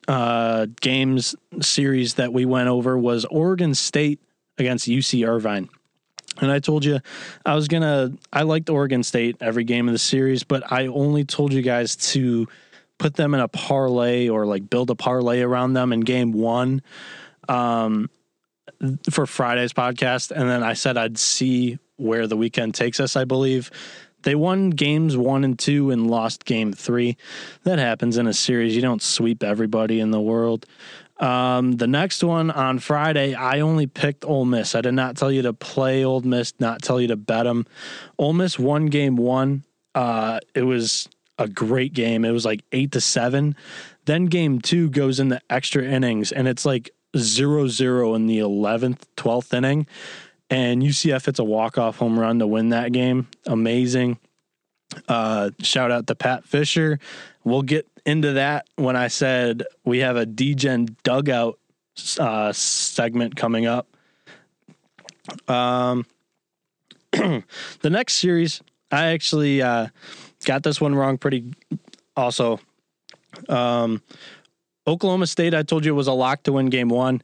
uh, 0.08 0.67
games 0.79 1.36
series 1.62 2.15
that 2.15 2.34
we 2.34 2.46
went 2.46 2.70
over 2.70 2.98
was 2.98 3.25
Oregon 3.25 3.75
State 3.75 4.20
against 4.58 4.88
UC 4.88 5.27
Irvine. 5.27 5.70
And 6.39 6.51
I 6.51 6.60
told 6.60 6.86
you 6.86 7.00
I 7.46 7.55
was 7.55 7.67
going 7.67 7.84
to, 7.84 8.17
I 8.31 8.43
liked 8.43 8.70
Oregon 8.70 9.03
State 9.03 9.38
every 9.41 9.63
game 9.63 9.88
of 9.88 9.93
the 9.93 10.00
series, 10.00 10.43
but 10.43 10.72
I 10.72 10.88
only 10.88 11.25
told 11.25 11.53
you 11.53 11.62
guys 11.62 11.96
to 12.13 12.48
put 12.98 13.15
them 13.15 13.34
in 13.34 13.39
a 13.39 13.48
parlay 13.48 14.29
or 14.29 14.46
like 14.46 14.70
build 14.70 14.89
a 14.89 14.96
parlay 14.96 15.41
around 15.41 15.74
them 15.74 15.91
in 15.91 16.01
game 16.01 16.31
one 16.31 16.81
um, 17.50 18.10
for 19.10 19.25
Friday's 19.25 19.74
podcast. 19.74 20.31
And 20.31 20.50
then 20.50 20.63
I 20.63 20.74
said 20.74 20.98
I'd 20.98 21.17
see 21.17 21.79
where 21.98 22.27
the 22.27 22.38
weekend 22.38 22.75
takes 22.75 23.00
us, 23.00 23.15
I 23.15 23.25
believe. 23.25 23.72
They 24.23 24.35
won 24.35 24.69
games 24.71 25.17
one 25.17 25.43
and 25.43 25.57
two 25.57 25.91
and 25.91 26.09
lost 26.09 26.45
game 26.45 26.73
three. 26.73 27.17
That 27.63 27.79
happens 27.79 28.17
in 28.17 28.27
a 28.27 28.33
series. 28.33 28.75
You 28.75 28.81
don't 28.81 29.01
sweep 29.01 29.43
everybody 29.43 29.99
in 29.99 30.11
the 30.11 30.21
world. 30.21 30.65
Um, 31.21 31.73
the 31.73 31.87
next 31.87 32.23
one 32.23 32.49
on 32.49 32.79
Friday, 32.79 33.35
I 33.35 33.59
only 33.59 33.85
picked 33.85 34.25
Ole 34.25 34.45
Miss. 34.45 34.73
I 34.73 34.81
did 34.81 34.93
not 34.93 35.15
tell 35.15 35.31
you 35.31 35.43
to 35.43 35.53
play 35.53 36.03
Ole 36.03 36.21
Miss, 36.21 36.53
not 36.59 36.81
tell 36.81 36.99
you 36.99 37.07
to 37.09 37.15
bet 37.15 37.45
them. 37.45 37.67
Ole 38.17 38.33
Miss 38.33 38.57
won 38.57 38.87
game 38.87 39.15
one. 39.15 39.63
Uh, 39.93 40.39
it 40.55 40.63
was 40.63 41.07
a 41.37 41.47
great 41.47 41.93
game. 41.93 42.25
It 42.25 42.31
was 42.31 42.43
like 42.43 42.63
eight 42.71 42.91
to 42.93 43.01
seven. 43.01 43.55
Then 44.05 44.25
game 44.25 44.61
two 44.61 44.89
goes 44.89 45.19
into 45.19 45.39
extra 45.47 45.83
innings, 45.83 46.31
and 46.31 46.47
it's 46.47 46.65
like 46.65 46.89
zero 47.15 47.67
zero 47.67 48.15
in 48.15 48.25
the 48.25 48.39
11th, 48.39 49.01
12th 49.15 49.53
inning. 49.53 49.87
And 50.51 50.84
UCF 50.84 51.25
hits 51.25 51.39
a 51.39 51.46
walk 51.46 51.77
off 51.77 51.96
home 51.98 52.20
run 52.20 52.39
to 52.39 52.46
win 52.46 52.70
that 52.70 52.91
game. 52.91 53.29
Amazing. 53.48 54.20
Uh, 55.08 55.51
shout 55.60 55.91
out 55.91 56.08
to 56.08 56.15
Pat 56.15 56.43
Fisher. 56.46 57.00
We'll 57.46 57.62
get 57.62 57.88
into 58.05 58.34
that 58.34 58.67
when 58.75 58.98
I 58.98 59.08
said 59.08 59.63
we 59.86 60.00
have 60.00 60.17
a 60.17 60.25
DGen 60.25 60.96
dugout 61.03 61.58
uh, 62.20 62.51
segment 62.51 63.38
coming 63.38 63.65
up. 63.65 63.88
Um, 65.48 66.05
the 67.12 67.89
next 67.89 68.15
series, 68.15 68.62
I 68.91 69.08
actually 69.08 69.62
uh, 69.62 69.88
got 70.46 70.63
this 70.63 70.81
one 70.81 70.96
wrong 70.96 71.17
pretty. 71.17 71.53
Also, 72.17 72.60
um, 73.48 74.01
Oklahoma 74.86 75.27
State, 75.27 75.53
I 75.53 75.63
told 75.63 75.86
you 75.86 75.93
it 75.93 75.96
was 75.96 76.08
a 76.08 76.13
lock 76.13 76.43
to 76.43 76.51
win 76.51 76.67
game 76.67 76.89
one. 76.89 77.22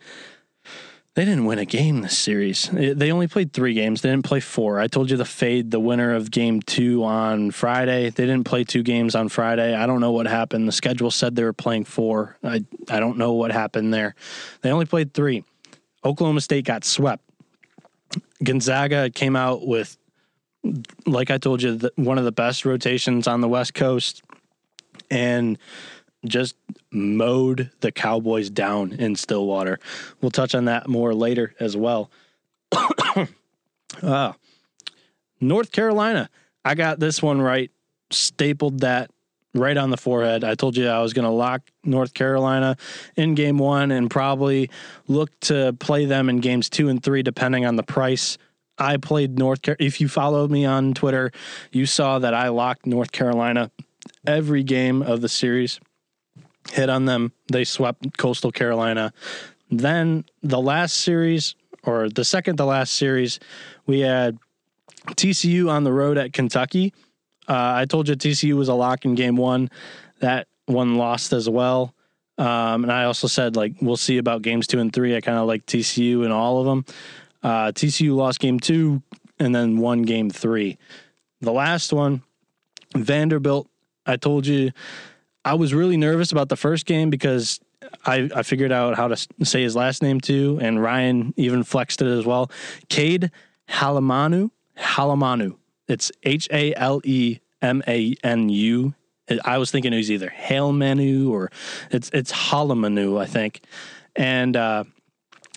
They 1.18 1.26
didn't 1.26 1.46
win 1.46 1.58
a 1.58 1.66
game 1.66 2.02
this 2.02 2.16
series. 2.16 2.70
They 2.72 3.12
only 3.12 3.28
played 3.28 3.52
three 3.52 3.74
games. 3.74 4.02
They 4.02 4.12
didn't 4.12 4.26
play 4.26 4.40
four. 4.40 4.80
I 4.80 4.86
told 4.86 5.10
you 5.10 5.18
the 5.18 5.26
fade 5.26 5.72
the 5.72 5.80
winner 5.80 6.14
of 6.14 6.30
game 6.30 6.62
two 6.62 7.04
on 7.04 7.50
Friday. 7.50 8.12
They 8.12 8.28
didn't 8.28 8.44
play 8.44 8.64
two 8.64 8.84
games 8.84 9.16
on 9.16 9.28
Friday. 9.28 9.74
I 9.74 9.88
don't 9.88 10.00
know 10.00 10.12
what 10.12 10.28
happened. 10.28 10.68
The 10.68 10.72
schedule 10.72 11.10
said 11.10 11.36
they 11.36 11.44
were 11.44 11.54
playing 11.54 11.86
four. 11.86 12.38
I, 12.44 12.64
I 12.88 13.00
don't 13.00 13.18
know 13.18 13.34
what 13.34 13.52
happened 13.52 13.92
there. 13.92 14.14
They 14.62 14.70
only 14.70 14.86
played 14.86 15.16
three. 15.16 15.44
Oklahoma 16.06 16.40
State 16.40 16.66
got 16.66 16.84
swept. 16.84 17.24
Gonzaga 18.44 19.10
came 19.10 19.36
out 19.36 19.66
with, 19.66 19.98
like 21.08 21.32
I 21.32 21.40
told 21.40 21.64
you, 21.64 21.78
the, 21.78 21.92
one 21.96 22.20
of 22.20 22.26
the 22.26 22.32
best 22.32 22.64
rotations 22.64 23.28
on 23.28 23.42
the 23.42 23.50
West 23.50 23.74
Coast. 23.74 24.22
And 25.10 25.58
just 26.28 26.56
mowed 26.92 27.72
the 27.82 27.92
Cowboys 27.92 28.50
down 28.50 28.94
in 28.94 29.16
Stillwater. 29.16 29.80
We'll 30.22 30.32
touch 30.32 30.56
on 30.56 30.66
that 30.66 30.88
more 30.88 31.14
later 31.14 31.54
as 31.60 31.76
well. 31.76 32.10
uh, 34.02 34.34
North 35.42 35.72
Carolina, 35.72 36.30
I 36.66 36.76
got 36.76 37.00
this 37.00 37.22
one 37.22 37.42
right, 37.42 37.72
stapled 38.10 38.80
that 38.82 39.12
right 39.54 39.78
on 39.78 39.90
the 39.90 39.98
forehead. 39.98 40.44
I 40.44 40.56
told 40.56 40.78
you 40.78 40.88
I 40.88 41.02
was 41.02 41.14
going 41.14 41.26
to 41.26 41.32
lock 41.32 41.62
North 41.84 42.14
Carolina 42.14 42.78
in 43.16 43.36
game 43.36 43.58
one 43.58 43.92
and 43.92 44.10
probably 44.10 44.70
look 45.08 45.38
to 45.42 45.74
play 45.80 46.06
them 46.06 46.30
in 46.30 46.40
games 46.40 46.70
two 46.70 46.90
and 46.90 47.02
three, 47.02 47.24
depending 47.24 47.66
on 47.66 47.76
the 47.76 47.84
price. 47.84 48.38
I 48.78 48.98
played 48.98 49.38
North 49.40 49.62
Carolina. 49.62 49.86
If 49.86 50.00
you 50.00 50.08
followed 50.08 50.52
me 50.52 50.66
on 50.66 50.94
Twitter, 50.94 51.32
you 51.72 51.86
saw 51.86 52.20
that 52.20 52.34
I 52.34 52.50
locked 52.50 52.86
North 52.86 53.12
Carolina 53.12 53.72
every 54.26 54.64
game 54.64 55.02
of 55.02 55.22
the 55.22 55.30
series 55.30 55.80
hit 56.72 56.90
on 56.90 57.06
them. 57.06 57.32
They 57.52 57.64
swept 57.64 58.18
Coastal 58.18 58.52
Carolina. 58.52 59.14
Then 59.70 60.26
the 60.44 60.60
last 60.60 60.98
series, 60.98 61.56
or 61.84 62.10
the 62.10 62.26
second 62.26 62.58
to 62.58 62.66
last 62.66 62.94
series, 62.94 63.40
we 63.86 64.02
had 64.02 64.38
TCU 65.12 65.70
on 65.70 65.84
the 65.84 65.94
road 65.94 66.18
at 66.18 66.34
Kentucky. 66.34 66.94
Uh, 67.48 67.74
I 67.76 67.86
told 67.86 68.10
you 68.10 68.16
TCU 68.16 68.56
was 68.56 68.68
a 68.68 68.74
lock 68.74 69.06
in 69.06 69.16
game 69.16 69.38
one. 69.38 69.70
That 70.20 70.48
one 70.66 70.96
lost 70.96 71.34
as 71.34 71.50
well. 71.50 71.94
Um, 72.38 72.84
and 72.84 72.92
I 72.92 73.06
also 73.06 73.28
said, 73.28 73.56
like, 73.56 73.74
we'll 73.82 73.98
see 73.98 74.18
about 74.18 74.42
games 74.42 74.68
two 74.68 74.80
and 74.80 74.94
three. 74.94 75.16
I 75.16 75.22
kind 75.22 75.38
of 75.38 75.48
like 75.48 75.66
TCU 75.66 76.26
in 76.26 76.32
all 76.32 76.60
of 76.60 76.66
them. 76.66 76.86
Uh, 77.42 77.72
TCU 77.72 78.16
lost 78.16 78.40
game 78.40 78.60
two 78.60 79.02
and 79.40 79.56
then 79.56 79.78
won 79.78 80.04
game 80.04 80.30
three. 80.30 80.78
The 81.42 81.52
last 81.52 81.94
one, 81.94 82.22
Vanderbilt, 82.96 83.68
I 84.06 84.18
told 84.18 84.46
you 84.46 84.72
I 85.48 85.54
was 85.54 85.74
really 85.74 85.96
nervous 85.96 86.34
about 86.34 86.50
the 86.50 86.58
first 86.58 86.86
game 86.86 87.10
because 87.10 87.62
I, 88.06 88.30
I 88.36 88.44
figured 88.44 88.74
out 88.74 88.98
how 88.98 89.08
to 89.08 89.16
say 89.46 89.64
his 89.64 89.78
last 89.78 90.04
name 90.04 90.20
too, 90.20 90.60
and 90.62 90.84
Ryan 90.84 91.34
even 91.38 91.64
flexed 91.64 92.02
it 92.02 92.08
as 92.08 92.26
well. 92.26 92.52
Cade 92.90 93.32
Halamanu, 93.70 94.52
Halamanu. 94.78 95.56
It's 95.88 96.12
H 96.24 96.50
A 96.52 96.74
L 96.76 97.00
E 97.06 97.40
M 97.62 97.82
A 97.88 98.14
N 98.26 98.50
U. 98.50 98.94
I 99.46 99.58
was 99.58 99.72
thinking 99.72 99.94
it 99.94 99.98
was 99.98 100.12
either 100.12 100.30
Hail 100.30 100.74
Manu 100.74 101.32
or 101.32 101.50
it's 101.92 102.10
it's 102.10 102.34
Halemanu, 102.34 103.18
I 103.18 103.26
think. 103.26 103.62
And 104.18 104.58
uh, 104.58 104.84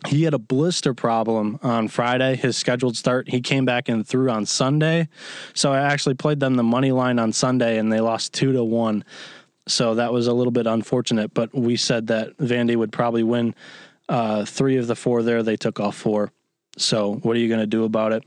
he 0.06 0.22
had 0.22 0.34
a 0.34 0.38
blister 0.38 0.94
problem 0.94 1.58
on 1.62 1.88
Friday, 1.88 2.36
his 2.36 2.56
scheduled 2.56 2.96
start. 2.96 3.28
He 3.28 3.40
came 3.40 3.64
back 3.64 3.88
and 3.88 4.06
threw 4.06 4.30
on 4.30 4.46
Sunday. 4.46 5.08
So 5.52 5.72
I 5.72 5.80
actually 5.80 6.14
played 6.14 6.38
them 6.38 6.54
the 6.54 6.62
money 6.62 6.92
line 6.92 7.18
on 7.18 7.32
Sunday 7.32 7.78
and 7.78 7.92
they 7.92 8.00
lost 8.00 8.32
two 8.32 8.52
to 8.52 8.62
one. 8.62 9.04
So 9.66 9.94
that 9.94 10.12
was 10.12 10.26
a 10.26 10.32
little 10.32 10.50
bit 10.50 10.66
unfortunate, 10.66 11.32
but 11.34 11.54
we 11.54 11.76
said 11.76 12.08
that 12.08 12.36
Vandy 12.38 12.76
would 12.76 12.92
probably 12.92 13.22
win 13.22 13.54
uh, 14.08 14.44
three 14.44 14.76
of 14.76 14.86
the 14.86 14.96
four 14.96 15.22
there. 15.22 15.42
They 15.42 15.56
took 15.56 15.78
off 15.78 15.96
four. 15.96 16.32
So 16.76 17.14
what 17.22 17.36
are 17.36 17.38
you 17.40 17.48
going 17.48 17.60
to 17.60 17.66
do 17.66 17.84
about 17.84 18.12
it? 18.12 18.24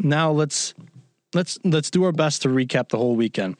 Now 0.00 0.32
let's 0.32 0.74
let's 1.32 1.58
let's 1.64 1.90
do 1.90 2.04
our 2.04 2.12
best 2.12 2.42
to 2.42 2.48
recap 2.48 2.88
the 2.88 2.98
whole 2.98 3.16
weekend. 3.16 3.56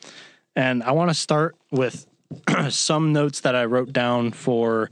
And 0.57 0.83
I 0.83 0.93
want 0.93 1.11
to 1.11 1.15
start 1.15 1.57
with 1.71 2.07
some 2.71 3.13
notes 3.13 3.41
that 3.41 3.55
I 3.55 3.65
wrote 3.65 3.93
down 3.93 4.33
for 4.33 4.91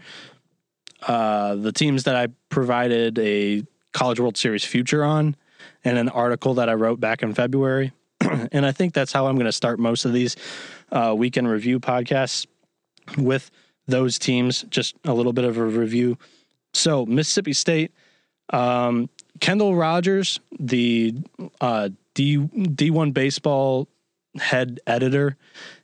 uh, 1.06 1.56
the 1.56 1.72
teams 1.72 2.04
that 2.04 2.16
I 2.16 2.28
provided 2.48 3.18
a 3.18 3.64
College 3.92 4.20
World 4.20 4.36
Series 4.36 4.64
future 4.64 5.04
on, 5.04 5.36
and 5.84 5.98
an 5.98 6.08
article 6.08 6.54
that 6.54 6.68
I 6.68 6.74
wrote 6.74 7.00
back 7.00 7.22
in 7.22 7.34
February. 7.34 7.92
and 8.20 8.64
I 8.64 8.72
think 8.72 8.94
that's 8.94 9.12
how 9.12 9.26
I'm 9.26 9.34
going 9.34 9.46
to 9.46 9.52
start 9.52 9.78
most 9.78 10.04
of 10.04 10.12
these 10.12 10.36
uh, 10.92 11.14
weekend 11.16 11.48
review 11.48 11.80
podcasts 11.80 12.46
with 13.18 13.50
those 13.86 14.18
teams. 14.18 14.64
Just 14.68 14.94
a 15.04 15.12
little 15.12 15.32
bit 15.32 15.44
of 15.44 15.56
a 15.58 15.64
review. 15.64 16.18
So 16.74 17.04
Mississippi 17.06 17.52
State, 17.52 17.92
um, 18.50 19.08
Kendall 19.40 19.74
Rogers, 19.74 20.40
the 20.58 21.14
uh, 21.60 21.90
D 22.14 22.38
D1 22.38 23.12
baseball 23.12 23.88
head 24.38 24.80
editor, 24.86 25.36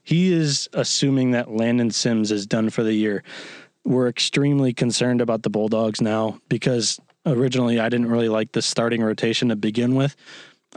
he 0.03 0.33
is 0.33 0.69
assuming 0.73 1.33
that 1.33 1.51
Landon 1.51 1.91
Sims 1.91 2.31
is 2.33 2.47
done 2.47 2.71
for 2.71 2.83
the 2.83 2.95
year. 2.95 3.23
We're 3.85 4.09
extremely 4.09 4.73
concerned 4.73 5.21
about 5.21 5.43
the 5.43 5.51
Bulldogs 5.51 6.01
now 6.01 6.41
because 6.49 7.01
originally 7.27 7.81
I 7.81 7.89
didn't 7.89 8.11
really 8.11 8.29
like 8.29 8.53
the 8.53 8.63
starting 8.63 9.03
rotation 9.03 9.49
to 9.49 9.57
begin 9.57 9.95
with. 9.95 10.17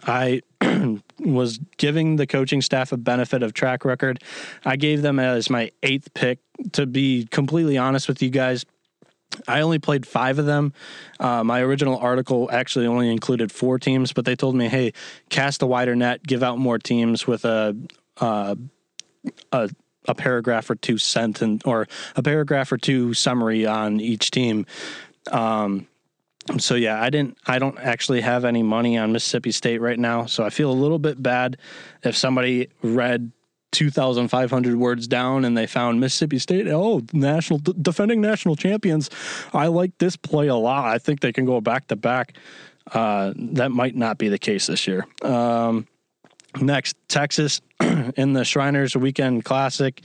I 0.05 0.41
was 1.19 1.59
giving 1.77 2.15
the 2.15 2.27
coaching 2.27 2.61
staff 2.61 2.91
a 2.91 2.97
benefit 2.97 3.43
of 3.43 3.53
track 3.53 3.83
record. 3.83 4.23
I 4.63 4.75
gave 4.75 5.01
them 5.01 5.19
as 5.19 5.49
my 5.49 5.71
eighth 5.83 6.13
pick 6.13 6.39
to 6.73 6.85
be 6.85 7.27
completely 7.31 7.77
honest 7.77 8.07
with 8.07 8.21
you 8.21 8.29
guys, 8.29 8.65
I 9.47 9.61
only 9.61 9.79
played 9.79 10.05
five 10.05 10.39
of 10.39 10.45
them. 10.45 10.73
Uh, 11.19 11.43
my 11.43 11.61
original 11.61 11.97
article 11.97 12.49
actually 12.51 12.87
only 12.87 13.09
included 13.09 13.51
four 13.51 13.79
teams, 13.79 14.13
but 14.13 14.25
they 14.25 14.35
told 14.35 14.55
me, 14.55 14.67
"Hey, 14.67 14.93
cast 15.29 15.61
a 15.61 15.65
wider 15.65 15.95
net, 15.95 16.23
give 16.23 16.43
out 16.43 16.57
more 16.57 16.77
teams 16.77 17.25
with 17.25 17.45
a 17.45 17.75
uh, 18.17 18.55
a, 19.51 19.69
a 20.07 20.15
paragraph 20.15 20.69
or 20.69 20.75
two 20.75 20.97
sentence 20.97 21.63
or 21.65 21.87
a 22.15 22.23
paragraph 22.23 22.71
or 22.71 22.77
two 22.77 23.13
summary 23.13 23.65
on 23.65 23.99
each 23.99 24.31
team." 24.31 24.65
Um, 25.31 25.87
so 26.57 26.75
yeah, 26.75 27.01
I 27.01 27.09
didn't. 27.09 27.37
I 27.45 27.59
don't 27.59 27.77
actually 27.79 28.21
have 28.21 28.45
any 28.45 28.63
money 28.63 28.97
on 28.97 29.11
Mississippi 29.11 29.51
State 29.51 29.79
right 29.79 29.99
now, 29.99 30.25
so 30.25 30.43
I 30.43 30.49
feel 30.49 30.71
a 30.71 30.73
little 30.73 30.99
bit 30.99 31.21
bad 31.21 31.57
if 32.03 32.15
somebody 32.15 32.69
read 32.81 33.31
2,500 33.71 34.75
words 34.75 35.07
down 35.07 35.45
and 35.45 35.57
they 35.57 35.67
found 35.67 35.99
Mississippi 35.99 36.39
State. 36.39 36.67
Oh, 36.67 37.01
national 37.13 37.59
defending 37.59 38.21
national 38.21 38.55
champions. 38.55 39.09
I 39.53 39.67
like 39.67 39.97
this 39.97 40.15
play 40.15 40.47
a 40.47 40.55
lot. 40.55 40.85
I 40.85 40.97
think 40.97 41.21
they 41.21 41.31
can 41.31 41.45
go 41.45 41.61
back 41.61 41.87
to 41.87 41.95
back. 41.95 42.35
Uh, 42.91 43.33
that 43.35 43.71
might 43.71 43.95
not 43.95 44.17
be 44.17 44.27
the 44.27 44.39
case 44.39 44.67
this 44.67 44.87
year. 44.87 45.05
Um, 45.21 45.87
next, 46.59 46.97
Texas 47.07 47.61
in 47.79 48.33
the 48.33 48.43
Shriners 48.43 48.95
Weekend 48.95 49.45
Classic. 49.45 50.01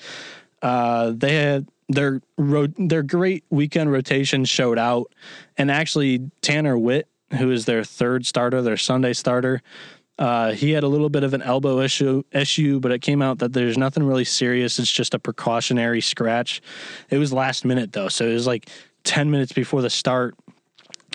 Uh, 0.63 1.13
they 1.15 1.35
had 1.35 1.67
their 1.89 2.21
ro- 2.37 2.67
their 2.79 3.03
great 3.03 3.45
weekend 3.51 3.93
rotation 3.93 4.45
showed 4.45 4.79
out, 4.79 5.13
and 5.57 5.71
actually 5.71 6.31
Tanner 6.43 6.79
Witt, 6.79 7.09
who 7.39 7.51
is 7.51 7.65
their 7.65 7.85
third 7.85 8.27
starter, 8.27 8.63
their 8.63 8.77
Sunday 8.77 9.13
starter, 9.13 9.63
uh, 10.19 10.53
he 10.53 10.71
had 10.71 10.83
a 10.83 10.89
little 10.89 11.11
bit 11.11 11.23
of 11.23 11.35
an 11.35 11.43
elbow 11.43 11.81
issue, 11.81 12.23
issue, 12.33 12.81
but 12.81 12.91
it 12.91 13.03
came 13.03 13.21
out 13.21 13.39
that 13.39 13.53
there's 13.53 13.77
nothing 13.77 14.03
really 14.03 14.25
serious. 14.25 14.79
It's 14.79 14.91
just 14.91 15.13
a 15.15 15.19
precautionary 15.19 16.01
scratch. 16.01 16.63
It 17.11 17.19
was 17.19 17.33
last 17.33 17.65
minute 17.65 17.93
though, 17.93 18.09
so 18.09 18.27
it 18.27 18.33
was 18.33 18.47
like 18.47 18.69
10 19.05 19.31
minutes 19.31 19.53
before 19.53 19.83
the 19.83 19.91
start. 19.91 20.35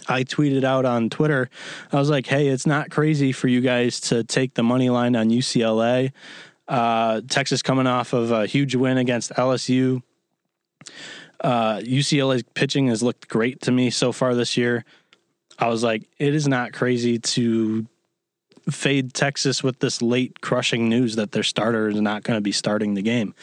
I 0.08 0.24
tweeted 0.24 0.64
out 0.64 0.86
on 0.86 1.10
Twitter. 1.10 1.50
I 1.92 1.98
was 1.98 2.10
like, 2.10 2.26
"Hey, 2.26 2.48
it's 2.48 2.66
not 2.66 2.90
crazy 2.90 3.32
for 3.32 3.48
you 3.48 3.62
guys 3.62 4.00
to 4.02 4.24
take 4.24 4.56
the 4.56 4.64
money 4.64 4.90
line 4.90 5.16
on 5.16 5.30
UCLA. 5.30 6.12
Uh, 6.68 7.22
Texas 7.28 7.62
coming 7.62 7.86
off 7.86 8.14
of 8.14 8.32
a 8.32 8.48
huge 8.48 8.76
win 8.76 8.98
against 8.98 9.32
LSU. 9.36 10.02
Uh, 11.40 11.78
UCLA's 11.78 12.44
pitching 12.54 12.88
has 12.88 13.02
looked 13.02 13.28
great 13.28 13.62
to 13.62 13.72
me 13.72 13.90
so 13.90 14.12
far 14.12 14.36
this 14.36 14.58
year. 14.58 14.86
I 15.58 15.68
was 15.68 15.84
like, 15.84 16.08
it 16.18 16.34
is 16.34 16.48
not 16.48 16.74
crazy 16.74 17.20
to 17.20 17.88
fade 18.70 19.14
Texas 19.14 19.64
with 19.64 19.80
this 19.80 20.02
late 20.02 20.42
crushing 20.42 20.88
news 20.88 21.16
that 21.16 21.32
their 21.32 21.44
starter 21.44 21.90
is 21.90 22.00
not 22.00 22.24
going 22.24 22.38
to 22.38 22.42
be 22.42 22.52
starting 22.52 22.94
the 22.94 23.02
game. 23.02 23.34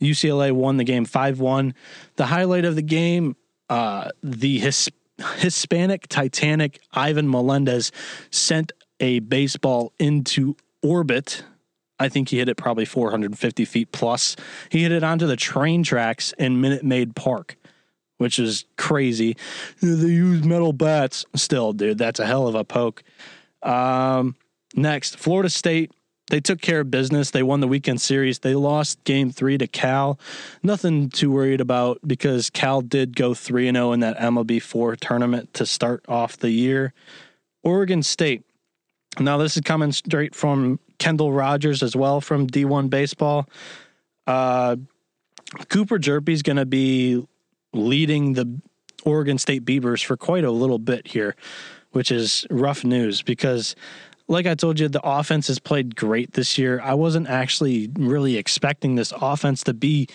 UCLA 0.00 0.52
won 0.52 0.76
the 0.76 0.84
game 0.84 1.04
5 1.04 1.40
1. 1.40 1.74
The 2.16 2.26
highlight 2.26 2.64
of 2.64 2.74
the 2.74 2.82
game, 2.82 3.36
uh, 3.68 4.10
the 4.22 4.58
His- 4.58 4.90
Hispanic 5.36 6.08
Titanic 6.08 6.80
Ivan 6.92 7.30
Melendez 7.30 7.92
sent 8.30 8.72
a 8.98 9.20
baseball 9.20 9.92
into 9.98 10.56
orbit. 10.82 11.44
I 12.00 12.08
think 12.08 12.30
he 12.30 12.38
hit 12.38 12.48
it 12.48 12.56
probably 12.56 12.86
450 12.86 13.64
feet 13.66 13.92
plus. 13.92 14.34
He 14.70 14.82
hit 14.82 14.90
it 14.90 15.04
onto 15.04 15.26
the 15.26 15.36
train 15.36 15.82
tracks 15.82 16.32
in 16.38 16.60
Minute 16.60 16.82
Maid 16.82 17.14
Park, 17.14 17.56
which 18.16 18.38
is 18.38 18.64
crazy. 18.76 19.36
They 19.82 20.08
use 20.08 20.42
metal 20.42 20.72
bats. 20.72 21.26
Still, 21.34 21.74
dude, 21.74 21.98
that's 21.98 22.18
a 22.18 22.26
hell 22.26 22.48
of 22.48 22.54
a 22.54 22.64
poke. 22.64 23.04
Um, 23.62 24.34
next, 24.74 25.18
Florida 25.18 25.50
State. 25.50 25.92
They 26.30 26.40
took 26.40 26.60
care 26.60 26.80
of 26.80 26.92
business. 26.92 27.32
They 27.32 27.42
won 27.42 27.58
the 27.58 27.66
weekend 27.66 28.00
series. 28.00 28.38
They 28.38 28.54
lost 28.54 29.02
game 29.02 29.30
three 29.30 29.58
to 29.58 29.66
Cal. 29.66 30.18
Nothing 30.62 31.10
too 31.10 31.30
worried 31.30 31.60
about 31.60 31.98
because 32.06 32.50
Cal 32.50 32.82
did 32.82 33.16
go 33.16 33.34
3 33.34 33.70
0 33.72 33.92
in 33.92 34.00
that 34.00 34.16
MLB 34.16 34.62
4 34.62 34.94
tournament 34.94 35.52
to 35.54 35.66
start 35.66 36.04
off 36.08 36.36
the 36.36 36.50
year. 36.50 36.94
Oregon 37.64 38.02
State. 38.04 38.44
Now, 39.18 39.38
this 39.38 39.56
is 39.56 39.62
coming 39.62 39.92
straight 39.92 40.34
from 40.34 40.78
Kendall 40.98 41.32
Rogers 41.32 41.82
as 41.82 41.96
well 41.96 42.20
from 42.20 42.46
D1 42.46 42.90
Baseball. 42.90 43.48
Uh, 44.26 44.76
Cooper 45.68 45.98
Hjerpe's 45.98 46.42
going 46.42 46.56
to 46.56 46.66
be 46.66 47.26
leading 47.72 48.34
the 48.34 48.60
Oregon 49.04 49.38
State 49.38 49.64
Beavers 49.64 50.00
for 50.00 50.16
quite 50.16 50.44
a 50.44 50.50
little 50.50 50.78
bit 50.78 51.08
here 51.08 51.34
which 51.92 52.10
is 52.10 52.46
rough 52.50 52.84
news 52.84 53.22
because 53.22 53.74
like 54.28 54.46
I 54.46 54.54
told 54.54 54.78
you, 54.78 54.88
the 54.88 55.00
offense 55.02 55.48
has 55.48 55.58
played 55.58 55.96
great 55.96 56.34
this 56.34 56.56
year. 56.56 56.80
I 56.80 56.94
wasn't 56.94 57.28
actually 57.28 57.90
really 57.98 58.36
expecting 58.36 58.94
this 58.94 59.12
offense 59.20 59.64
to 59.64 59.74
be 59.74 60.06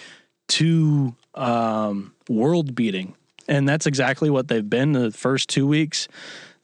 too 0.48 1.16
um, 1.34 2.14
world 2.30 2.76
beating. 2.76 3.16
And 3.48 3.68
that's 3.68 3.86
exactly 3.86 4.30
what 4.30 4.48
they've 4.48 4.68
been 4.68 4.94
the 4.94 5.12
first 5.12 5.50
two 5.50 5.68
weeks. 5.68 6.08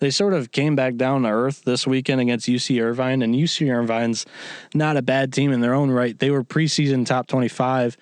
They 0.01 0.09
sort 0.09 0.33
of 0.33 0.51
came 0.51 0.75
back 0.75 0.95
down 0.95 1.23
to 1.23 1.29
earth 1.29 1.63
this 1.63 1.85
weekend 1.85 2.21
against 2.21 2.47
UC 2.47 2.81
Irvine, 2.81 3.21
and 3.21 3.35
UC 3.35 3.71
Irvine's 3.71 4.25
not 4.73 4.97
a 4.97 5.03
bad 5.03 5.31
team 5.31 5.51
in 5.51 5.61
their 5.61 5.75
own 5.75 5.91
right. 5.91 6.17
They 6.17 6.31
were 6.31 6.43
preseason 6.43 7.05
top 7.05 7.27
25, 7.27 7.97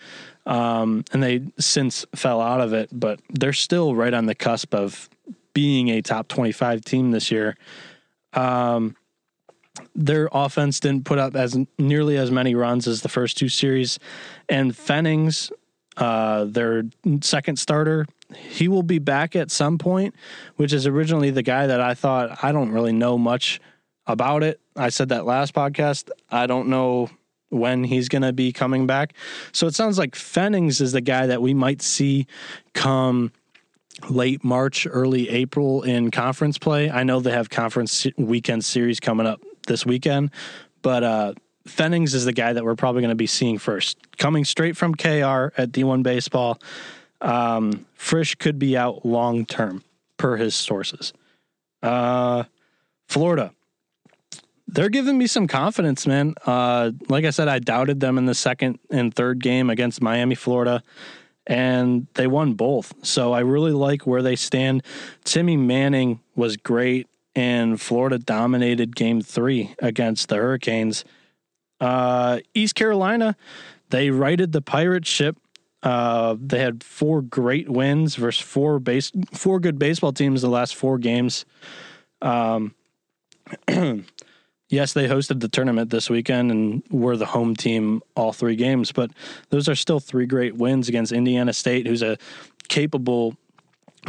um, 0.46 1.04
and 1.12 1.22
they 1.22 1.42
since 1.60 2.06
fell 2.16 2.40
out 2.40 2.62
of 2.62 2.72
it, 2.72 2.90
but 2.94 3.20
they're 3.30 3.52
still 3.52 3.96
right 3.96 4.14
on 4.14 4.28
the 4.28 4.36
cusp 4.36 4.74
of 4.74 5.10
being 5.54 5.90
a 5.90 6.02
top 6.02 6.30
25 6.30 6.86
team 6.86 7.12
this 7.12 7.32
year. 7.32 7.58
Um, 8.32 8.96
their 9.94 10.30
offense 10.32 10.80
didn't 10.80 11.04
put 11.04 11.20
up 11.20 11.36
as 11.36 11.58
nearly 11.78 12.18
as 12.18 12.32
many 12.32 12.56
runs 12.56 12.88
as 12.88 13.02
the 13.02 13.10
first 13.10 13.38
two 13.38 13.50
series, 13.50 14.00
and 14.48 14.72
Pfennigs, 14.72 15.52
uh, 15.98 16.46
their 16.46 16.84
second 17.20 17.60
starter, 17.60 18.06
he 18.36 18.68
will 18.68 18.84
be 18.84 19.00
back 19.00 19.36
at 19.36 19.52
some 19.52 19.78
point, 19.78 20.16
which 20.56 20.74
is 20.74 20.86
originally 20.86 21.32
the 21.32 21.44
guy 21.44 21.68
that 21.68 21.82
I 21.82 21.94
thought 21.94 22.44
I 22.44 22.52
don't 22.52 22.72
really 22.72 22.94
know 22.94 23.18
much 23.18 23.60
about 24.06 24.44
it. 24.44 24.60
I 24.76 24.90
said 24.90 25.10
that 25.10 25.26
last 25.26 25.54
podcast. 25.54 26.10
I 26.30 26.48
don't 26.48 26.68
know 26.68 27.10
when 27.50 27.84
he's 27.84 28.10
going 28.10 28.22
to 28.22 28.34
be 28.34 28.52
coming 28.52 28.88
back. 28.88 29.14
So 29.52 29.68
it 29.68 29.76
sounds 29.76 29.98
like 29.98 30.12
Pfennigs 30.12 30.82
is 30.82 30.92
the 30.92 31.02
guy 31.02 31.28
that 31.28 31.42
we 31.42 31.54
might 31.54 31.82
see 31.82 32.28
come 32.74 33.32
late 34.10 34.44
March, 34.44 34.88
early 34.90 35.30
April 35.30 35.82
in 35.84 36.12
conference 36.12 36.58
play. 36.58 36.90
I 36.90 37.04
know 37.04 37.20
they 37.20 37.32
have 37.32 37.50
conference 37.50 38.06
weekend 38.18 38.64
series 38.64 39.00
coming 39.00 39.26
up 39.26 39.42
this 39.68 39.86
weekend, 39.86 40.32
but 40.82 41.04
uh, 41.04 41.34
Pfennigs 41.68 42.14
is 42.14 42.26
the 42.26 42.34
guy 42.34 42.54
that 42.54 42.64
we're 42.64 42.76
probably 42.76 43.02
going 43.02 43.10
to 43.10 43.16
be 43.16 43.28
seeing 43.28 43.58
first. 43.58 43.98
Coming 44.18 44.46
straight 44.46 44.78
from 44.78 44.96
KR 44.96 45.52
at 45.58 45.72
D1 45.72 46.04
Baseball, 46.04 46.60
um, 47.22 47.86
Frisch 47.96 48.36
could 48.36 48.60
be 48.60 48.78
out 48.78 49.06
long 49.06 49.46
term, 49.46 49.84
per 50.18 50.38
his 50.38 50.56
sources. 50.56 51.14
Uh, 51.82 52.44
Florida. 53.08 53.54
They're 54.72 54.90
giving 54.90 55.18
me 55.18 55.26
some 55.26 55.48
confidence, 55.48 56.06
man. 56.06 56.36
Uh, 56.46 56.92
like 57.08 57.26
I 57.26 57.32
said, 57.32 57.48
I 57.48 57.58
doubted 57.58 58.00
them 58.00 58.20
in 58.20 58.28
the 58.28 58.36
second 58.36 58.78
and 58.92 59.12
third 59.12 59.42
game 59.42 59.72
against 59.72 60.00
Miami, 60.00 60.36
Florida 60.36 60.84
and 61.50 62.06
they 62.14 62.28
won 62.28 62.54
both. 62.54 62.94
So 63.02 63.34
I 63.34 63.40
really 63.40 63.72
like 63.72 64.06
where 64.06 64.22
they 64.22 64.36
stand. 64.36 64.84
Timmy 65.26 65.58
Manning 65.58 66.22
was 66.36 66.56
great, 66.56 67.08
and 67.36 67.82
Florida 67.82 68.20
dominated 68.20 68.96
game 68.96 69.20
three 69.22 69.74
against 69.80 70.30
the 70.30 70.36
Hurricanes. 70.36 71.04
Uh, 71.82 72.40
East 72.54 72.76
Carolina, 72.76 73.36
they 73.90 74.12
righted 74.12 74.52
the 74.52 74.62
pirate 74.62 75.08
ship. 75.08 75.38
Uh, 75.82 76.36
they 76.40 76.60
had 76.60 76.84
four 76.84 77.22
great 77.22 77.70
wins 77.70 78.16
versus 78.16 78.46
four 78.46 78.80
base 78.80 79.12
four 79.34 79.60
good 79.60 79.80
baseball 79.80 80.12
teams 80.12 80.42
the 80.42 80.50
last 80.50 80.76
four 80.76 80.98
games. 80.98 81.46
Um, 82.22 82.76
yes, 84.70 84.94
they 84.94 85.08
hosted 85.08 85.40
the 85.40 85.48
tournament 85.48 85.90
this 85.90 86.10
weekend 86.10 86.52
and 86.52 86.84
were 86.90 87.16
the 87.16 87.26
home 87.26 87.56
team 87.56 88.02
all 88.16 88.34
three 88.34 88.58
games, 88.58 88.92
but 88.92 89.12
those 89.50 89.70
are 89.70 89.76
still 89.76 90.02
three 90.02 90.26
great 90.26 90.56
wins 90.56 90.90
against 90.90 91.14
Indiana 91.14 91.54
State, 91.54 91.88
who's 91.88 92.02
a 92.02 92.18
capable 92.68 93.36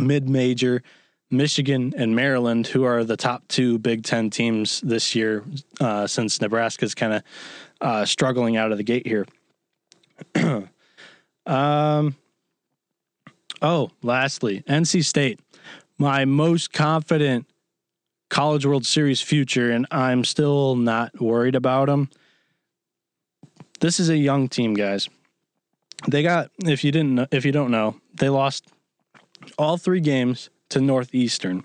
mid 0.00 0.28
major, 0.28 0.83
Michigan 1.30 1.94
and 1.96 2.16
Maryland, 2.16 2.66
who 2.66 2.83
are 2.83 3.04
the 3.04 3.16
top 3.16 3.46
two 3.46 3.78
Big 3.78 4.02
Ten 4.02 4.28
teams 4.28 4.80
this 4.80 5.14
year 5.14 5.44
uh, 5.78 6.09
since 6.09 6.40
Nebraska's 6.40 6.96
kind 6.96 7.12
of 7.12 7.22
uh, 7.80 8.04
struggling 8.04 8.56
out 8.56 8.72
of 8.72 8.78
the 8.78 8.85
gate 8.85 9.06
here. 9.06 9.26
um, 11.50 12.16
oh, 13.60 13.90
lastly, 14.02 14.62
NC 14.68 15.04
State, 15.04 15.40
my 15.98 16.24
most 16.24 16.72
confident 16.72 17.46
College 18.28 18.64
World 18.64 18.86
Series 18.86 19.20
future, 19.20 19.70
and 19.70 19.86
I'm 19.90 20.24
still 20.24 20.76
not 20.76 21.20
worried 21.20 21.56
about 21.56 21.86
them. 21.86 22.08
This 23.80 23.98
is 23.98 24.08
a 24.08 24.16
young 24.16 24.48
team, 24.48 24.74
guys. 24.74 25.08
They 26.08 26.22
got 26.22 26.50
if 26.64 26.84
you 26.84 26.92
didn't 26.92 27.28
if 27.32 27.44
you 27.44 27.52
don't 27.52 27.70
know, 27.70 27.96
they 28.14 28.28
lost 28.28 28.68
all 29.58 29.76
three 29.76 30.00
games 30.00 30.48
to 30.70 30.80
Northeastern. 30.80 31.64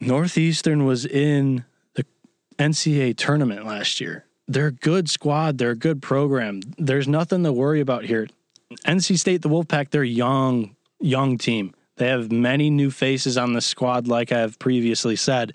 Northeastern 0.00 0.84
was 0.84 1.04
in 1.04 1.64
the 1.94 2.04
NCAA 2.58 3.16
tournament 3.16 3.66
last 3.66 4.00
year. 4.00 4.25
They're 4.48 4.68
a 4.68 4.72
good 4.72 5.10
squad. 5.10 5.58
They're 5.58 5.70
a 5.70 5.76
good 5.76 6.02
program. 6.02 6.60
There's 6.78 7.08
nothing 7.08 7.42
to 7.44 7.52
worry 7.52 7.80
about 7.80 8.04
here. 8.04 8.28
NC 8.86 9.18
State, 9.18 9.42
the 9.42 9.48
Wolfpack, 9.48 9.90
they're 9.90 10.04
young, 10.04 10.76
young 11.00 11.38
team. 11.38 11.74
They 11.96 12.08
have 12.08 12.30
many 12.30 12.68
new 12.68 12.90
faces 12.90 13.38
on 13.38 13.54
the 13.54 13.60
squad, 13.60 14.06
like 14.06 14.30
I've 14.30 14.58
previously 14.58 15.16
said. 15.16 15.54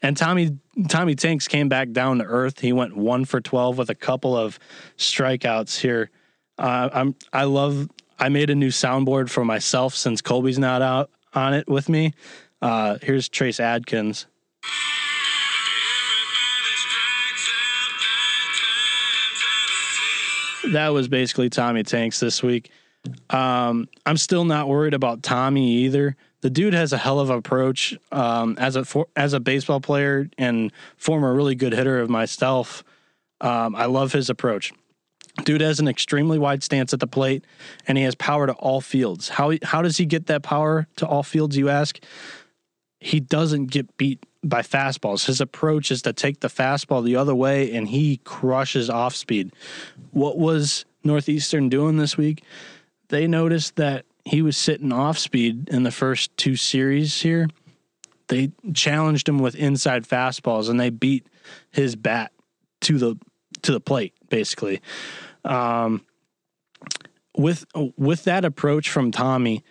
And 0.00 0.16
Tommy 0.16 0.58
Tommy 0.88 1.14
Tanks 1.14 1.46
came 1.46 1.68
back 1.68 1.90
down 1.92 2.18
to 2.18 2.24
earth. 2.24 2.60
He 2.60 2.72
went 2.72 2.96
one 2.96 3.26
for 3.26 3.40
twelve 3.40 3.76
with 3.76 3.90
a 3.90 3.94
couple 3.94 4.34
of 4.36 4.58
strikeouts 4.96 5.78
here. 5.80 6.10
Uh, 6.58 6.88
I'm 6.92 7.14
I 7.32 7.44
love. 7.44 7.90
I 8.18 8.30
made 8.30 8.48
a 8.50 8.54
new 8.54 8.68
soundboard 8.68 9.28
for 9.28 9.44
myself 9.44 9.94
since 9.94 10.22
Colby's 10.22 10.58
not 10.58 10.80
out 10.80 11.10
on 11.34 11.52
it 11.54 11.68
with 11.68 11.88
me. 11.88 12.14
Uh, 12.62 12.96
here's 13.02 13.28
Trace 13.28 13.60
Adkins. 13.60 14.26
That 20.70 20.88
was 20.88 21.08
basically 21.08 21.50
Tommy 21.50 21.82
Tanks 21.82 22.20
this 22.20 22.42
week. 22.42 22.70
Um, 23.30 23.88
I'm 24.06 24.16
still 24.16 24.44
not 24.44 24.68
worried 24.68 24.94
about 24.94 25.22
Tommy 25.22 25.72
either. 25.84 26.16
The 26.40 26.50
dude 26.50 26.74
has 26.74 26.92
a 26.92 26.98
hell 26.98 27.20
of 27.20 27.30
approach 27.30 27.96
um, 28.10 28.56
as 28.58 28.76
a 28.76 28.84
for, 28.84 29.06
as 29.16 29.32
a 29.32 29.40
baseball 29.40 29.80
player 29.80 30.28
and 30.38 30.72
former 30.96 31.34
really 31.34 31.54
good 31.54 31.72
hitter 31.72 32.00
of 32.00 32.10
myself. 32.10 32.84
Um, 33.40 33.74
I 33.74 33.86
love 33.86 34.12
his 34.12 34.30
approach. 34.30 34.72
Dude 35.44 35.62
has 35.62 35.80
an 35.80 35.88
extremely 35.88 36.38
wide 36.38 36.62
stance 36.62 36.92
at 36.92 37.00
the 37.00 37.06
plate, 37.06 37.44
and 37.86 37.96
he 37.96 38.04
has 38.04 38.14
power 38.14 38.46
to 38.46 38.52
all 38.54 38.80
fields. 38.80 39.30
How 39.30 39.52
how 39.62 39.82
does 39.82 39.96
he 39.96 40.04
get 40.04 40.26
that 40.26 40.42
power 40.42 40.86
to 40.96 41.06
all 41.06 41.22
fields? 41.22 41.56
You 41.56 41.68
ask. 41.68 41.98
He 43.00 43.18
doesn't 43.18 43.66
get 43.66 43.96
beat 43.96 44.24
by 44.44 44.62
fastballs. 44.62 45.26
His 45.26 45.40
approach 45.40 45.90
is 45.90 46.02
to 46.02 46.12
take 46.12 46.40
the 46.40 46.48
fastball 46.48 47.04
the 47.04 47.16
other 47.16 47.34
way, 47.34 47.72
and 47.74 47.88
he 47.88 48.18
crushes 48.24 48.90
off 48.90 49.14
speed. 49.14 49.52
What 50.10 50.38
was 50.38 50.84
Northeastern 51.04 51.68
doing 51.68 51.96
this 51.96 52.16
week? 52.16 52.42
they 53.12 53.26
noticed 53.26 53.76
that 53.76 54.06
he 54.24 54.40
was 54.40 54.56
sitting 54.56 54.90
off 54.90 55.18
speed 55.18 55.68
in 55.68 55.82
the 55.82 55.90
first 55.90 56.34
two 56.38 56.56
series 56.56 57.20
here. 57.20 57.46
They 58.28 58.52
challenged 58.72 59.28
him 59.28 59.38
with 59.38 59.54
inside 59.54 60.04
fastballs 60.04 60.70
and 60.70 60.80
they 60.80 60.88
beat 60.88 61.26
his 61.70 61.94
bat 61.94 62.32
to 62.80 62.98
the 62.98 63.18
to 63.60 63.72
the 63.72 63.80
plate 63.80 64.14
basically. 64.30 64.80
Um, 65.44 66.06
with 67.36 67.66
with 67.98 68.24
that 68.24 68.46
approach 68.46 68.88
from 68.88 69.10
Tommy, 69.10 69.62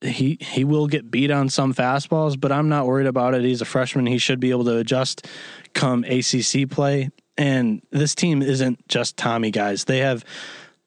he 0.00 0.38
he 0.40 0.64
will 0.64 0.86
get 0.86 1.10
beat 1.10 1.30
on 1.30 1.48
some 1.48 1.74
fastballs, 1.74 2.38
but 2.38 2.52
I'm 2.52 2.68
not 2.68 2.86
worried 2.86 3.06
about 3.06 3.34
it. 3.34 3.42
He's 3.42 3.60
a 3.60 3.66
freshman; 3.66 4.06
he 4.06 4.18
should 4.18 4.40
be 4.40 4.50
able 4.50 4.64
to 4.64 4.76
adjust 4.78 5.26
come 5.74 6.04
ACC 6.04 6.68
play. 6.68 7.10
And 7.36 7.82
this 7.90 8.14
team 8.14 8.42
isn't 8.42 8.86
just 8.88 9.16
Tommy 9.16 9.50
guys; 9.50 9.84
they 9.84 9.98
have 9.98 10.24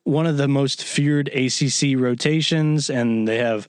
one 0.03 0.25
of 0.25 0.37
the 0.37 0.47
most 0.47 0.83
feared 0.83 1.27
ACC 1.29 1.97
rotations, 1.97 2.89
and 2.89 3.27
they 3.27 3.37
have 3.37 3.67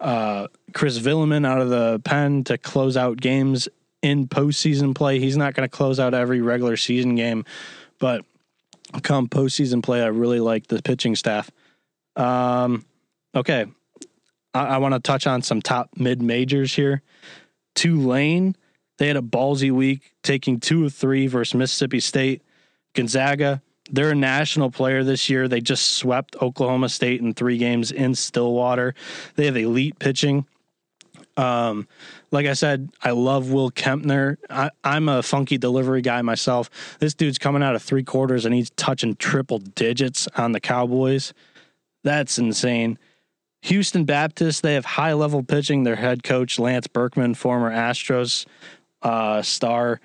uh, 0.00 0.48
Chris 0.72 0.98
Villaman 0.98 1.46
out 1.46 1.60
of 1.60 1.68
the 1.68 2.00
pen 2.04 2.44
to 2.44 2.56
close 2.58 2.96
out 2.96 3.20
games 3.20 3.68
in 4.02 4.28
postseason 4.28 4.94
play. 4.94 5.18
He's 5.18 5.36
not 5.36 5.54
going 5.54 5.68
to 5.68 5.74
close 5.74 6.00
out 6.00 6.14
every 6.14 6.40
regular 6.40 6.76
season 6.76 7.14
game, 7.16 7.44
but 7.98 8.24
come 9.02 9.28
postseason 9.28 9.82
play, 9.82 10.02
I 10.02 10.06
really 10.06 10.40
like 10.40 10.66
the 10.66 10.82
pitching 10.82 11.16
staff. 11.16 11.50
Um, 12.16 12.84
okay, 13.34 13.66
I, 14.54 14.66
I 14.66 14.78
want 14.78 14.94
to 14.94 15.00
touch 15.00 15.26
on 15.26 15.42
some 15.42 15.62
top 15.62 15.90
mid 15.96 16.22
majors 16.22 16.74
here. 16.74 17.02
Tulane, 17.74 18.56
they 18.98 19.08
had 19.08 19.16
a 19.16 19.22
ballsy 19.22 19.70
week, 19.70 20.12
taking 20.22 20.60
two 20.60 20.86
of 20.86 20.94
three 20.94 21.26
versus 21.26 21.54
Mississippi 21.54 22.00
State. 22.00 22.42
Gonzaga, 22.94 23.62
they're 23.90 24.10
a 24.10 24.14
national 24.14 24.70
player 24.70 25.04
this 25.04 25.30
year. 25.30 25.48
They 25.48 25.60
just 25.60 25.92
swept 25.92 26.36
Oklahoma 26.40 26.88
State 26.88 27.20
in 27.20 27.34
three 27.34 27.58
games 27.58 27.92
in 27.92 28.14
Stillwater. 28.14 28.94
They 29.36 29.46
have 29.46 29.56
elite 29.56 29.98
pitching. 29.98 30.46
Um, 31.36 31.88
like 32.30 32.46
I 32.46 32.52
said, 32.52 32.90
I 33.02 33.10
love 33.12 33.50
Will 33.50 33.70
Kempner. 33.70 34.36
I, 34.50 34.70
am 34.84 35.08
a 35.08 35.22
funky 35.22 35.58
delivery 35.58 36.02
guy 36.02 36.22
myself. 36.22 36.70
This 36.98 37.14
dude's 37.14 37.38
coming 37.38 37.62
out 37.62 37.74
of 37.74 37.82
three 37.82 38.04
quarters 38.04 38.44
and 38.44 38.54
he's 38.54 38.70
touching 38.70 39.16
triple 39.16 39.58
digits 39.58 40.28
on 40.36 40.52
the 40.52 40.60
Cowboys. 40.60 41.32
That's 42.04 42.38
insane. 42.38 42.98
Houston 43.62 44.04
Baptist, 44.04 44.62
they 44.62 44.74
have 44.74 44.84
high 44.84 45.12
level 45.12 45.42
pitching. 45.42 45.84
Their 45.84 45.96
head 45.96 46.22
coach, 46.22 46.58
Lance 46.58 46.86
Berkman, 46.86 47.34
former 47.34 47.70
Astros 47.70 48.46
uh, 49.02 49.42
star, 49.42 50.00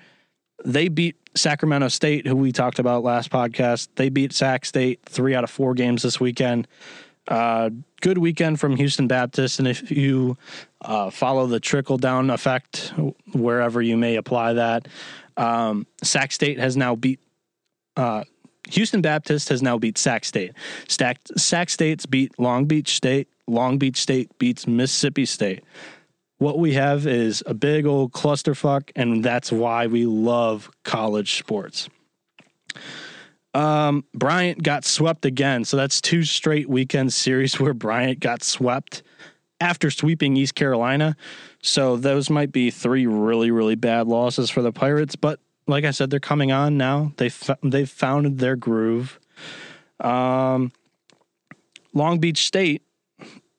they 0.64 0.88
beat 0.88 1.16
Sacramento 1.34 1.88
State, 1.88 2.26
who 2.26 2.36
we 2.36 2.52
talked 2.52 2.78
about 2.78 3.04
last 3.04 3.30
podcast, 3.30 3.88
they 3.96 4.08
beat 4.08 4.32
Sac 4.32 4.64
State 4.64 5.00
three 5.04 5.34
out 5.34 5.44
of 5.44 5.50
four 5.50 5.74
games 5.74 6.02
this 6.02 6.18
weekend. 6.18 6.66
Uh, 7.28 7.70
good 8.00 8.18
weekend 8.18 8.60
from 8.60 8.76
Houston 8.76 9.06
Baptist, 9.06 9.58
and 9.58 9.68
if 9.68 9.90
you 9.90 10.36
uh, 10.80 11.10
follow 11.10 11.46
the 11.46 11.60
trickle 11.60 11.98
down 11.98 12.30
effect 12.30 12.92
wherever 13.32 13.82
you 13.82 13.96
may 13.96 14.16
apply 14.16 14.54
that, 14.54 14.88
um, 15.36 15.86
Sac 16.02 16.32
State 16.32 16.58
has 16.58 16.76
now 16.76 16.94
beat. 16.94 17.20
Uh, 17.96 18.24
Houston 18.68 19.00
Baptist 19.00 19.48
has 19.48 19.62
now 19.62 19.78
beat 19.78 19.96
Sac 19.96 20.24
State. 20.24 20.52
Sac, 20.88 21.18
Sac 21.36 21.70
State's 21.70 22.06
beat 22.06 22.38
Long 22.38 22.64
Beach 22.64 22.96
State. 22.96 23.28
Long 23.46 23.78
Beach 23.78 23.98
State 24.00 24.36
beats 24.38 24.66
Mississippi 24.66 25.24
State 25.24 25.62
what 26.38 26.58
we 26.58 26.74
have 26.74 27.06
is 27.06 27.42
a 27.46 27.54
big 27.54 27.86
old 27.86 28.12
clusterfuck, 28.12 28.90
and 28.94 29.24
that's 29.24 29.50
why 29.50 29.86
we 29.86 30.06
love 30.06 30.70
college 30.84 31.38
sports. 31.38 31.88
Um, 33.54 34.04
Bryant 34.12 34.62
got 34.62 34.84
swept 34.84 35.24
again, 35.24 35.64
so 35.64 35.78
that's 35.78 36.00
two 36.00 36.24
straight 36.24 36.68
weekend 36.68 37.12
series 37.12 37.58
where 37.60 37.74
Bryant 37.74 38.20
got 38.20 38.42
swept 38.42 39.02
after 39.60 39.90
sweeping 39.90 40.36
East 40.36 40.54
Carolina. 40.54 41.16
So 41.62 41.96
those 41.96 42.28
might 42.28 42.52
be 42.52 42.70
three 42.70 43.06
really, 43.06 43.50
really 43.50 43.74
bad 43.74 44.06
losses 44.06 44.50
for 44.50 44.60
the 44.60 44.72
Pirates. 44.72 45.16
But 45.16 45.40
like 45.66 45.84
I 45.86 45.90
said, 45.90 46.10
they're 46.10 46.20
coming 46.20 46.52
on 46.52 46.76
now. 46.76 47.12
They 47.16 47.30
they've 47.62 47.88
founded 47.88 48.38
their 48.38 48.56
groove. 48.56 49.18
Um, 50.00 50.70
Long 51.94 52.18
Beach 52.18 52.46
State 52.46 52.82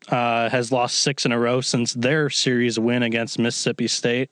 uh, 0.09 0.49
has 0.49 0.71
lost 0.71 0.99
six 0.99 1.25
in 1.25 1.31
a 1.31 1.39
row 1.39 1.61
since 1.61 1.93
their 1.93 2.29
series 2.29 2.79
win 2.79 3.03
against 3.03 3.39
Mississippi 3.39 3.87
State. 3.87 4.29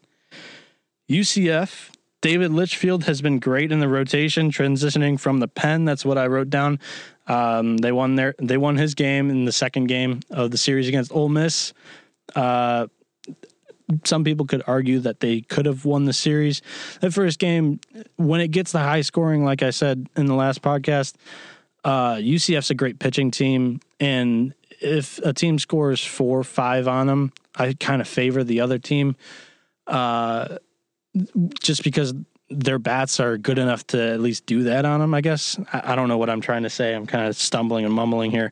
UCF, 1.09 1.91
David 2.21 2.51
Litchfield 2.51 3.03
has 3.03 3.21
been 3.21 3.39
great 3.39 3.71
in 3.71 3.79
the 3.79 3.87
rotation, 3.87 4.51
transitioning 4.51 5.19
from 5.19 5.39
the 5.39 5.47
pen. 5.47 5.85
That's 5.85 6.05
what 6.05 6.17
I 6.17 6.27
wrote 6.27 6.49
down. 6.49 6.79
Um, 7.27 7.77
they 7.77 7.91
won 7.91 8.15
their 8.15 8.35
they 8.39 8.57
won 8.57 8.77
his 8.77 8.95
game 8.95 9.29
in 9.29 9.45
the 9.45 9.51
second 9.51 9.87
game 9.87 10.21
of 10.29 10.51
the 10.51 10.57
series 10.57 10.87
against 10.87 11.11
Ole 11.11 11.29
Miss. 11.29 11.73
Uh, 12.35 12.87
some 14.03 14.23
people 14.23 14.45
could 14.45 14.63
argue 14.65 14.99
that 14.99 15.19
they 15.19 15.41
could 15.41 15.65
have 15.65 15.85
won 15.85 16.05
the 16.05 16.13
series. 16.13 16.61
The 17.01 17.11
first 17.11 17.37
game, 17.39 17.79
when 18.15 18.41
it 18.41 18.49
gets 18.49 18.71
the 18.71 18.79
high 18.79 19.01
scoring, 19.01 19.45
like 19.45 19.61
I 19.61 19.69
said 19.69 20.07
in 20.15 20.25
the 20.25 20.33
last 20.33 20.61
podcast, 20.61 21.13
uh, 21.83 22.15
UCF's 22.15 22.71
a 22.71 22.75
great 22.75 22.97
pitching 22.97 23.29
team, 23.29 23.79
and 23.99 24.53
if 24.81 25.19
a 25.19 25.33
team 25.33 25.59
scores 25.59 26.03
four, 26.03 26.43
five 26.43 26.87
on 26.87 27.07
them, 27.07 27.33
I 27.55 27.73
kind 27.73 28.01
of 28.01 28.07
favor 28.07 28.43
the 28.43 28.61
other 28.61 28.77
team, 28.77 29.15
uh, 29.87 30.57
just 31.61 31.83
because 31.83 32.13
their 32.49 32.79
bats 32.79 33.19
are 33.19 33.37
good 33.37 33.57
enough 33.57 33.87
to 33.87 34.01
at 34.01 34.19
least 34.19 34.45
do 34.45 34.63
that 34.63 34.85
on 34.85 34.99
them. 34.99 35.13
I 35.13 35.21
guess 35.21 35.59
I, 35.73 35.93
I 35.93 35.95
don't 35.95 36.07
know 36.07 36.17
what 36.17 36.29
I'm 36.29 36.41
trying 36.41 36.63
to 36.63 36.69
say. 36.69 36.93
I'm 36.93 37.05
kind 37.05 37.27
of 37.27 37.35
stumbling 37.35 37.85
and 37.85 37.93
mumbling 37.93 38.31
here. 38.31 38.51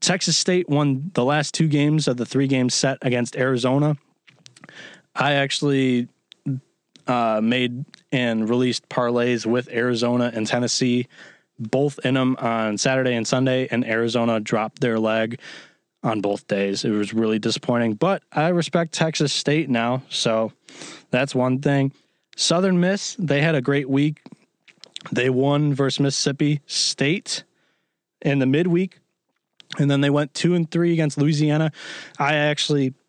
Texas 0.00 0.36
State 0.36 0.68
won 0.68 1.10
the 1.14 1.24
last 1.24 1.54
two 1.54 1.68
games 1.68 2.08
of 2.08 2.16
the 2.16 2.26
three 2.26 2.46
game 2.46 2.68
set 2.68 2.98
against 3.02 3.36
Arizona. 3.36 3.96
I 5.14 5.34
actually 5.34 6.08
uh, 7.06 7.40
made 7.42 7.84
and 8.12 8.48
released 8.48 8.88
parlays 8.88 9.46
with 9.46 9.68
Arizona 9.70 10.30
and 10.34 10.46
Tennessee 10.46 11.06
both 11.70 11.98
in 12.04 12.14
them 12.14 12.36
on 12.38 12.78
Saturday 12.78 13.14
and 13.14 13.26
Sunday, 13.26 13.68
and 13.70 13.84
Arizona 13.84 14.40
dropped 14.40 14.80
their 14.80 14.98
leg 14.98 15.40
on 16.02 16.20
both 16.20 16.46
days. 16.46 16.84
It 16.84 16.90
was 16.90 17.14
really 17.14 17.38
disappointing, 17.38 17.94
but 17.94 18.22
I 18.30 18.48
respect 18.48 18.92
Texas 18.92 19.32
State 19.32 19.70
now, 19.70 20.02
so 20.10 20.52
that's 21.10 21.34
one 21.34 21.60
thing. 21.60 21.92
Southern 22.36 22.80
Miss, 22.80 23.16
they 23.18 23.40
had 23.40 23.54
a 23.54 23.62
great 23.62 23.88
week. 23.88 24.22
They 25.12 25.30
won 25.30 25.74
versus 25.74 26.00
Mississippi 26.00 26.60
State 26.66 27.44
in 28.22 28.38
the 28.38 28.46
midweek, 28.46 28.98
and 29.78 29.90
then 29.90 30.00
they 30.00 30.10
went 30.10 30.34
two 30.34 30.54
and 30.54 30.70
three 30.70 30.92
against 30.92 31.18
Louisiana. 31.18 31.72
I 32.18 32.34
actually. 32.34 32.94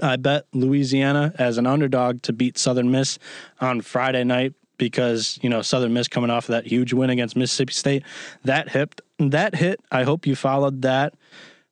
I 0.00 0.16
bet 0.16 0.46
Louisiana 0.52 1.34
as 1.38 1.58
an 1.58 1.66
underdog 1.66 2.22
to 2.22 2.32
beat 2.32 2.56
Southern 2.56 2.90
Miss 2.92 3.18
on 3.60 3.80
Friday 3.80 4.22
night 4.22 4.54
because 4.82 5.38
you 5.42 5.48
know 5.48 5.62
Southern 5.62 5.92
Miss 5.92 6.08
coming 6.08 6.30
off 6.30 6.48
of 6.48 6.52
that 6.52 6.66
huge 6.66 6.92
win 6.92 7.08
against 7.10 7.36
Mississippi 7.36 7.72
State. 7.72 8.02
That 8.44 8.68
hit, 8.68 9.00
that 9.18 9.54
hit. 9.54 9.80
I 9.92 10.02
hope 10.02 10.26
you 10.26 10.34
followed 10.34 10.82
that. 10.82 11.14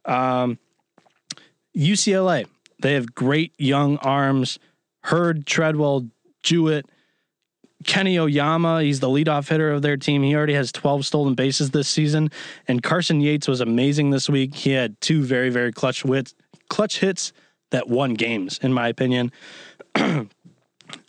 Um, 0.04 0.58
UCLA, 1.76 2.46
they 2.80 2.94
have 2.94 3.14
great 3.14 3.52
young 3.58 3.96
arms. 3.98 4.58
Hurd, 5.02 5.46
Treadwell, 5.46 6.08
Jewett. 6.42 6.86
Kenny 7.84 8.18
Oyama, 8.18 8.82
he's 8.82 9.00
the 9.00 9.08
leadoff 9.08 9.48
hitter 9.48 9.72
of 9.72 9.80
their 9.80 9.96
team. 9.96 10.22
He 10.22 10.36
already 10.36 10.52
has 10.52 10.70
12 10.70 11.06
stolen 11.06 11.34
bases 11.34 11.70
this 11.70 11.88
season. 11.88 12.30
And 12.68 12.82
Carson 12.82 13.22
Yates 13.22 13.48
was 13.48 13.62
amazing 13.62 14.10
this 14.10 14.28
week. 14.28 14.54
He 14.54 14.72
had 14.72 15.00
two 15.00 15.22
very, 15.22 15.48
very 15.48 15.72
clutch 15.72 16.04
wits, 16.04 16.34
clutch 16.68 17.00
hits 17.00 17.32
that 17.70 17.88
won 17.88 18.12
games, 18.12 18.58
in 18.62 18.74
my 18.74 18.88
opinion. 18.88 19.32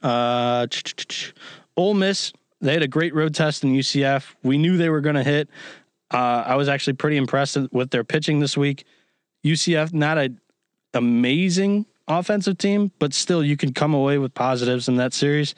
uh, 0.01 0.67
Ole 1.77 1.93
Miss, 1.93 2.33
they 2.59 2.73
had 2.73 2.83
a 2.83 2.87
great 2.87 3.13
road 3.15 3.33
test 3.33 3.63
in 3.63 3.73
UCF. 3.73 4.35
We 4.43 4.57
knew 4.57 4.77
they 4.77 4.89
were 4.89 5.01
going 5.01 5.15
to 5.15 5.23
hit. 5.23 5.49
Uh, 6.13 6.43
I 6.45 6.55
was 6.55 6.67
actually 6.67 6.93
pretty 6.93 7.17
impressed 7.17 7.57
with 7.71 7.91
their 7.91 8.03
pitching 8.03 8.39
this 8.39 8.57
week. 8.57 8.85
UCF, 9.45 9.93
not 9.93 10.17
an 10.17 10.39
amazing 10.93 11.85
offensive 12.07 12.57
team, 12.57 12.91
but 12.99 13.13
still 13.13 13.43
you 13.43 13.57
can 13.57 13.73
come 13.73 13.93
away 13.93 14.17
with 14.17 14.33
positives 14.33 14.87
in 14.87 14.97
that 14.97 15.13
series. 15.13 15.55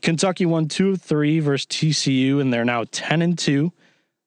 Kentucky 0.00 0.46
won 0.46 0.68
two 0.68 0.90
of 0.90 1.02
three 1.02 1.40
versus 1.40 1.66
TCU, 1.66 2.40
and 2.40 2.52
they're 2.52 2.64
now 2.64 2.84
ten 2.90 3.20
and 3.20 3.38
two. 3.38 3.72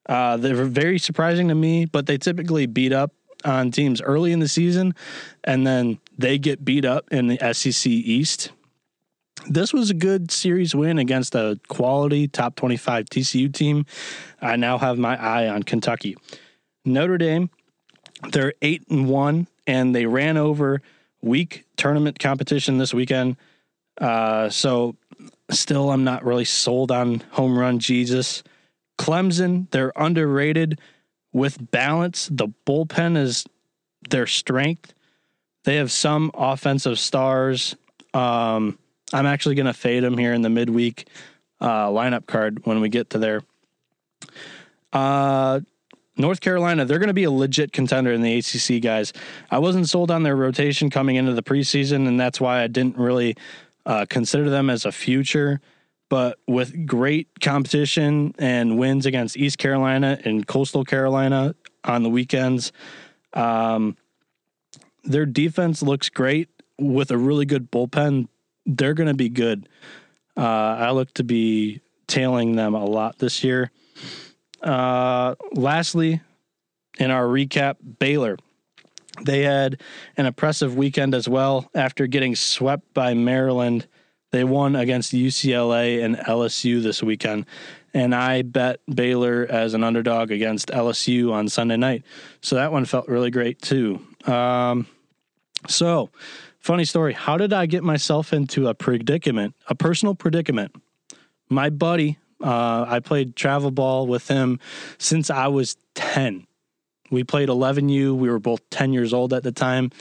Uh, 0.08 0.38
they're 0.38 0.66
very 0.66 1.00
surprising 1.00 1.48
to 1.48 1.56
me, 1.56 1.86
but 1.86 2.06
they 2.06 2.18
typically 2.18 2.66
beat 2.66 2.92
up 2.92 3.12
on 3.46 3.72
teams 3.72 4.02
early 4.02 4.32
in 4.32 4.40
the 4.40 4.48
season, 4.48 4.94
and 5.44 5.66
then 5.66 6.00
they 6.18 6.38
get 6.38 6.64
beat 6.64 6.86
up 6.86 7.12
in 7.12 7.28
the 7.28 7.54
SEC 7.54 7.90
East. 7.90 8.52
This 9.48 9.74
was 9.74 9.90
a 9.90 9.94
good 9.94 10.32
series 10.32 10.74
win 10.74 10.98
against 11.00 11.36
a 11.36 11.60
quality 11.68 12.28
top 12.28 12.56
25 12.56 13.06
TCU 13.06 13.54
team. 13.54 13.86
I 14.42 14.56
now 14.56 14.78
have 14.78 14.98
my 14.98 15.22
eye 15.22 15.48
on 15.50 15.64
Kentucky. 15.64 16.16
Notre 16.86 17.18
Dame, 17.18 17.50
they're 18.32 18.54
8 18.62 18.88
and 18.90 19.08
1 19.10 19.48
and 19.68 19.96
they 19.96 20.06
ran 20.06 20.38
over 20.38 20.82
weak 21.22 21.66
tournament 21.78 22.20
competition 22.20 22.78
this 22.78 22.94
weekend. 22.94 23.38
Uh, 24.00 24.50
so 24.50 24.96
still 25.50 25.92
I'm 25.92 26.04
not 26.04 26.24
really 26.24 26.46
sold 26.46 26.92
on 26.92 27.22
home 27.32 27.58
run 27.58 27.80
Jesus. 27.80 28.44
Clemson, 28.98 29.70
they're 29.72 29.94
underrated 29.96 30.80
with 31.32 31.72
balance. 31.72 32.30
The 32.32 32.48
bullpen 32.66 33.18
is 33.18 33.46
their 34.10 34.28
strength. 34.28 34.94
They 35.64 35.78
have 35.78 35.92
some 35.92 36.32
offensive 36.34 37.00
stars. 37.00 37.76
Um, 38.14 38.78
I'm 39.12 39.26
actually 39.26 39.56
going 39.56 39.66
to 39.66 39.74
fade 39.74 40.04
them 40.04 40.18
here 40.18 40.34
in 40.34 40.42
the 40.42 40.50
midweek 40.50 41.08
uh, 41.60 41.88
lineup 41.88 42.26
card 42.26 42.66
when 42.66 42.82
we 42.82 42.90
get 42.90 43.12
to 43.12 43.20
there. 43.20 43.42
Uh, 44.92 45.62
North 46.16 46.42
Carolina, 46.42 46.86
they're 46.86 47.00
going 47.00 47.08
to 47.08 47.14
be 47.14 47.24
a 47.24 47.32
legit 47.32 47.72
contender 47.72 48.12
in 48.12 48.22
the 48.22 48.38
ACC, 48.38 48.82
guys. 48.82 49.14
I 49.50 49.60
wasn't 49.60 49.90
sold 49.90 50.12
on 50.12 50.24
their 50.24 50.36
rotation 50.36 50.90
coming 50.90 51.16
into 51.16 51.34
the 51.34 51.42
preseason, 51.42 52.08
and 52.08 52.20
that's 52.20 52.40
why 52.40 52.62
I 52.62 52.68
didn't 52.68 52.98
really 52.98 53.36
uh, 53.86 54.06
consider 54.08 54.50
them 54.50 54.70
as 54.70 54.86
a 54.86 54.92
future. 54.92 55.60
But 56.10 56.38
with 56.48 56.86
great 56.86 57.40
competition 57.42 58.36
and 58.38 58.78
wins 58.78 59.08
against 59.08 59.36
East 59.36 59.58
Carolina 59.58 60.20
and 60.24 60.46
Coastal 60.46 60.86
Carolina 60.86 61.56
on 61.84 62.04
the 62.04 62.10
weekends, 62.10 62.72
um, 63.34 63.98
their 65.04 65.26
defense 65.26 65.82
looks 65.82 66.10
great 66.10 66.50
with 66.78 67.10
a 67.10 67.18
really 67.18 67.46
good 67.46 67.72
bullpen. 67.72 68.28
They're 68.66 68.94
going 68.94 69.08
to 69.08 69.14
be 69.14 69.30
good. 69.30 69.68
Uh, 70.36 70.42
I 70.42 70.92
look 70.92 71.14
to 71.16 71.24
be 71.24 71.82
tailing 72.08 72.56
them 72.56 72.74
a 72.74 72.86
lot 72.86 73.20
this 73.20 73.44
year. 73.44 73.72
Uh, 74.62 75.36
lastly, 75.52 76.22
in 76.98 77.12
our 77.12 77.26
recap, 77.26 77.76
Baylor. 78.00 78.38
They 79.22 79.44
had 79.44 79.80
an 80.18 80.26
impressive 80.26 80.76
weekend 80.76 81.14
as 81.14 81.30
well 81.30 81.70
after 81.76 82.08
getting 82.08 82.36
swept 82.36 82.94
by 82.94 83.14
Maryland 83.14 83.88
they 84.34 84.44
won 84.44 84.76
against 84.76 85.14
UCLA 85.14 86.04
and 86.04 86.18
LSU 86.18 86.82
this 86.82 87.04
weekend. 87.04 87.46
And 87.94 88.16
I 88.16 88.42
bet 88.42 88.80
Baylor 88.92 89.46
as 89.48 89.76
an 89.76 89.84
underdog 89.84 90.32
against 90.32 90.70
LSU 90.70 91.32
on 91.32 91.48
Sunday 91.48 91.78
night. 91.78 92.04
So 92.42 92.56
that 92.56 92.72
one 92.72 92.86
felt 92.86 93.08
really 93.08 93.30
great 93.30 93.62
too. 93.62 94.00
Um, 94.26 94.88
so, 95.68 96.10
funny 96.64 96.86
story. 96.86 97.14
How 97.14 97.38
did 97.38 97.52
I 97.52 97.66
get 97.66 97.84
myself 97.84 98.34
into 98.34 98.70
a 98.70 98.74
predicament, 98.74 99.54
a 99.68 99.76
personal 99.76 100.16
predicament? 100.16 100.74
My 101.50 101.70
buddy, 101.70 102.18
uh, 102.42 102.86
I 102.88 103.02
played 103.02 103.36
travel 103.36 103.70
ball 103.70 104.08
with 104.08 104.30
him 104.30 104.60
since 104.98 105.30
I 105.30 105.48
was 105.48 105.76
10. 105.96 106.48
We 107.12 107.24
played 107.26 107.50
11U. 107.50 108.16
We 108.16 108.30
were 108.30 108.40
both 108.40 108.68
10 108.70 108.94
years 108.94 109.14
old 109.14 109.34
at 109.34 109.44
the 109.44 109.52
time. 109.52 109.92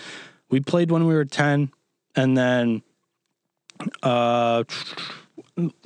We 0.51 0.61
played 0.61 0.91
when 0.91 1.07
we 1.07 1.15
were 1.15 1.25
10. 1.25 1.71
And 2.15 2.37
then 2.37 2.83
uh, 4.03 4.63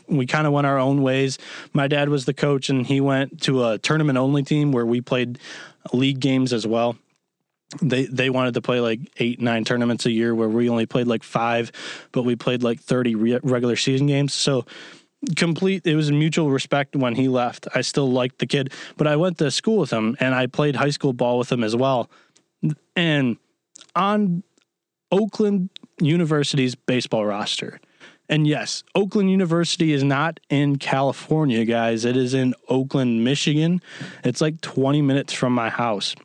we 0.08 0.26
kind 0.26 0.46
of 0.46 0.52
went 0.52 0.66
our 0.66 0.78
own 0.78 1.02
ways. 1.02 1.38
My 1.72 1.88
dad 1.88 2.10
was 2.10 2.26
the 2.26 2.34
coach, 2.34 2.68
and 2.68 2.86
he 2.86 3.00
went 3.00 3.42
to 3.42 3.64
a 3.64 3.78
tournament 3.78 4.18
only 4.18 4.42
team 4.42 4.72
where 4.72 4.86
we 4.86 5.00
played 5.00 5.38
league 5.92 6.20
games 6.20 6.52
as 6.52 6.66
well. 6.66 6.96
They 7.82 8.06
they 8.06 8.30
wanted 8.30 8.54
to 8.54 8.62
play 8.62 8.80
like 8.80 9.00
eight 9.18 9.40
nine 9.40 9.64
tournaments 9.64 10.06
a 10.06 10.10
year, 10.10 10.34
where 10.34 10.48
we 10.48 10.68
only 10.68 10.86
played 10.86 11.06
like 11.06 11.22
five, 11.22 11.72
but 12.12 12.22
we 12.22 12.36
played 12.36 12.62
like 12.62 12.80
thirty 12.80 13.14
re- 13.14 13.40
regular 13.42 13.76
season 13.76 14.06
games. 14.06 14.34
So 14.34 14.64
complete 15.34 15.86
it 15.86 15.96
was 15.96 16.10
mutual 16.12 16.50
respect 16.50 16.94
when 16.94 17.14
he 17.14 17.28
left. 17.28 17.66
I 17.74 17.80
still 17.80 18.10
liked 18.10 18.38
the 18.38 18.46
kid, 18.46 18.72
but 18.96 19.06
I 19.06 19.16
went 19.16 19.38
to 19.38 19.50
school 19.50 19.78
with 19.78 19.90
him 19.90 20.16
and 20.20 20.34
I 20.34 20.46
played 20.46 20.76
high 20.76 20.90
school 20.90 21.12
ball 21.12 21.38
with 21.38 21.50
him 21.50 21.64
as 21.64 21.74
well. 21.74 22.10
And 22.94 23.36
on 23.94 24.42
Oakland 25.10 25.70
University's 26.00 26.74
baseball 26.74 27.24
roster. 27.24 27.80
And 28.28 28.46
yes, 28.46 28.82
Oakland 28.94 29.30
University 29.30 29.92
is 29.92 30.02
not 30.02 30.40
in 30.50 30.76
California, 30.76 31.64
guys. 31.64 32.04
It 32.04 32.16
is 32.16 32.34
in 32.34 32.54
Oakland, 32.68 33.24
Michigan. 33.24 33.80
It's 34.24 34.40
like 34.40 34.60
20 34.62 35.00
minutes 35.00 35.32
from 35.32 35.52
my 35.52 35.70
house. 35.70 36.16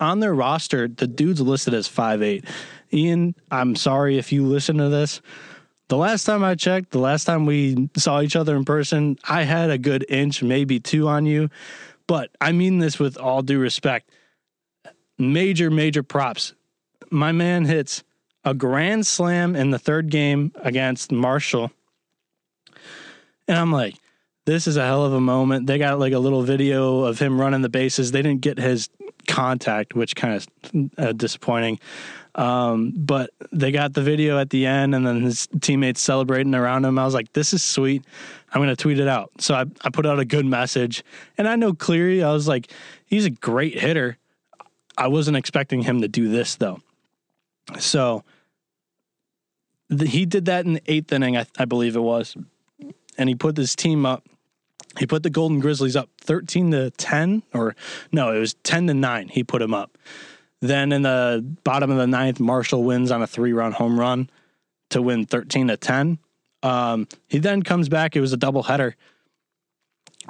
On 0.00 0.20
their 0.20 0.34
roster, 0.34 0.88
the 0.88 1.06
dude's 1.06 1.40
listed 1.40 1.74
as 1.74 1.86
five 1.86 2.22
eight. 2.22 2.44
Ian, 2.92 3.34
I'm 3.50 3.76
sorry 3.76 4.18
if 4.18 4.32
you 4.32 4.46
listen 4.46 4.78
to 4.78 4.88
this. 4.88 5.20
The 5.88 5.96
last 5.96 6.24
time 6.24 6.42
I 6.42 6.54
checked, 6.54 6.90
the 6.90 6.98
last 6.98 7.24
time 7.24 7.44
we 7.46 7.90
saw 7.96 8.20
each 8.20 8.36
other 8.36 8.56
in 8.56 8.64
person, 8.64 9.18
I 9.24 9.42
had 9.42 9.70
a 9.70 9.78
good 9.78 10.06
inch, 10.08 10.42
maybe 10.42 10.80
two 10.80 11.08
on 11.08 11.26
you. 11.26 11.50
But 12.06 12.30
I 12.40 12.52
mean 12.52 12.78
this 12.78 12.98
with 12.98 13.18
all 13.18 13.42
due 13.42 13.58
respect. 13.58 14.10
Major, 15.18 15.70
major 15.70 16.02
props. 16.02 16.54
My 17.10 17.32
man 17.32 17.64
hits 17.64 18.02
a 18.44 18.54
grand 18.54 19.06
slam 19.06 19.54
in 19.56 19.70
the 19.70 19.78
third 19.78 20.10
game 20.10 20.52
against 20.56 21.12
Marshall. 21.12 21.70
And 23.46 23.58
I'm 23.58 23.72
like, 23.72 23.96
this 24.46 24.66
is 24.66 24.76
a 24.76 24.84
hell 24.84 25.04
of 25.04 25.12
a 25.12 25.20
moment. 25.20 25.66
They 25.66 25.78
got 25.78 25.98
like 25.98 26.12
a 26.12 26.18
little 26.18 26.42
video 26.42 27.00
of 27.04 27.18
him 27.18 27.40
running 27.40 27.62
the 27.62 27.68
bases. 27.68 28.10
They 28.10 28.22
didn't 28.22 28.42
get 28.42 28.58
his 28.58 28.88
contact, 29.26 29.94
which 29.94 30.14
kind 30.16 30.34
of 30.34 30.90
uh, 30.98 31.12
disappointing. 31.12 31.78
Um, 32.34 32.92
but 32.96 33.30
they 33.52 33.70
got 33.70 33.92
the 33.94 34.02
video 34.02 34.38
at 34.38 34.50
the 34.50 34.66
end, 34.66 34.94
and 34.94 35.06
then 35.06 35.22
his 35.22 35.46
teammates 35.60 36.00
celebrating 36.00 36.54
around 36.54 36.84
him. 36.84 36.98
I 36.98 37.04
was 37.04 37.14
like, 37.14 37.32
this 37.32 37.52
is 37.54 37.62
sweet. 37.62 38.04
I'm 38.52 38.62
to 38.62 38.76
tweet 38.76 38.98
it 38.98 39.08
out. 39.08 39.30
So 39.38 39.54
I, 39.54 39.64
I 39.82 39.90
put 39.90 40.06
out 40.06 40.18
a 40.18 40.24
good 40.24 40.46
message. 40.46 41.04
And 41.38 41.46
I 41.46 41.56
know 41.56 41.72
Cleary, 41.74 42.24
I 42.24 42.32
was 42.32 42.48
like, 42.48 42.70
he's 43.06 43.24
a 43.24 43.30
great 43.30 43.78
hitter. 43.78 44.18
I 44.96 45.08
wasn't 45.08 45.36
expecting 45.36 45.82
him 45.82 46.02
to 46.02 46.08
do 46.08 46.28
this, 46.28 46.56
though. 46.56 46.80
So 47.78 48.24
the, 49.88 50.06
he 50.06 50.26
did 50.26 50.46
that 50.46 50.66
in 50.66 50.74
the 50.74 50.82
eighth 50.86 51.12
inning, 51.12 51.36
I, 51.36 51.46
I 51.58 51.64
believe 51.64 51.96
it 51.96 52.00
was, 52.00 52.36
and 53.16 53.28
he 53.28 53.34
put 53.34 53.54
this 53.54 53.76
team 53.76 54.06
up. 54.06 54.24
He 54.98 55.06
put 55.06 55.22
the 55.22 55.30
Golden 55.30 55.60
Grizzlies 55.60 55.96
up 55.96 56.08
thirteen 56.20 56.70
to 56.70 56.90
ten, 56.90 57.42
or 57.52 57.74
no, 58.12 58.32
it 58.32 58.38
was 58.38 58.54
ten 58.62 58.86
to 58.86 58.94
nine. 58.94 59.28
He 59.28 59.42
put 59.42 59.58
them 59.60 59.74
up. 59.74 59.98
Then 60.60 60.92
in 60.92 61.02
the 61.02 61.44
bottom 61.64 61.90
of 61.90 61.96
the 61.96 62.06
ninth, 62.06 62.40
Marshall 62.40 62.84
wins 62.84 63.10
on 63.10 63.22
a 63.22 63.26
three-run 63.26 63.72
home 63.72 63.98
run 63.98 64.30
to 64.90 65.02
win 65.02 65.26
thirteen 65.26 65.68
to 65.68 65.76
ten. 65.76 66.18
Um, 66.62 67.08
he 67.28 67.38
then 67.38 67.62
comes 67.62 67.88
back. 67.88 68.16
It 68.16 68.20
was 68.20 68.32
a 68.32 68.38
doubleheader. 68.38 68.94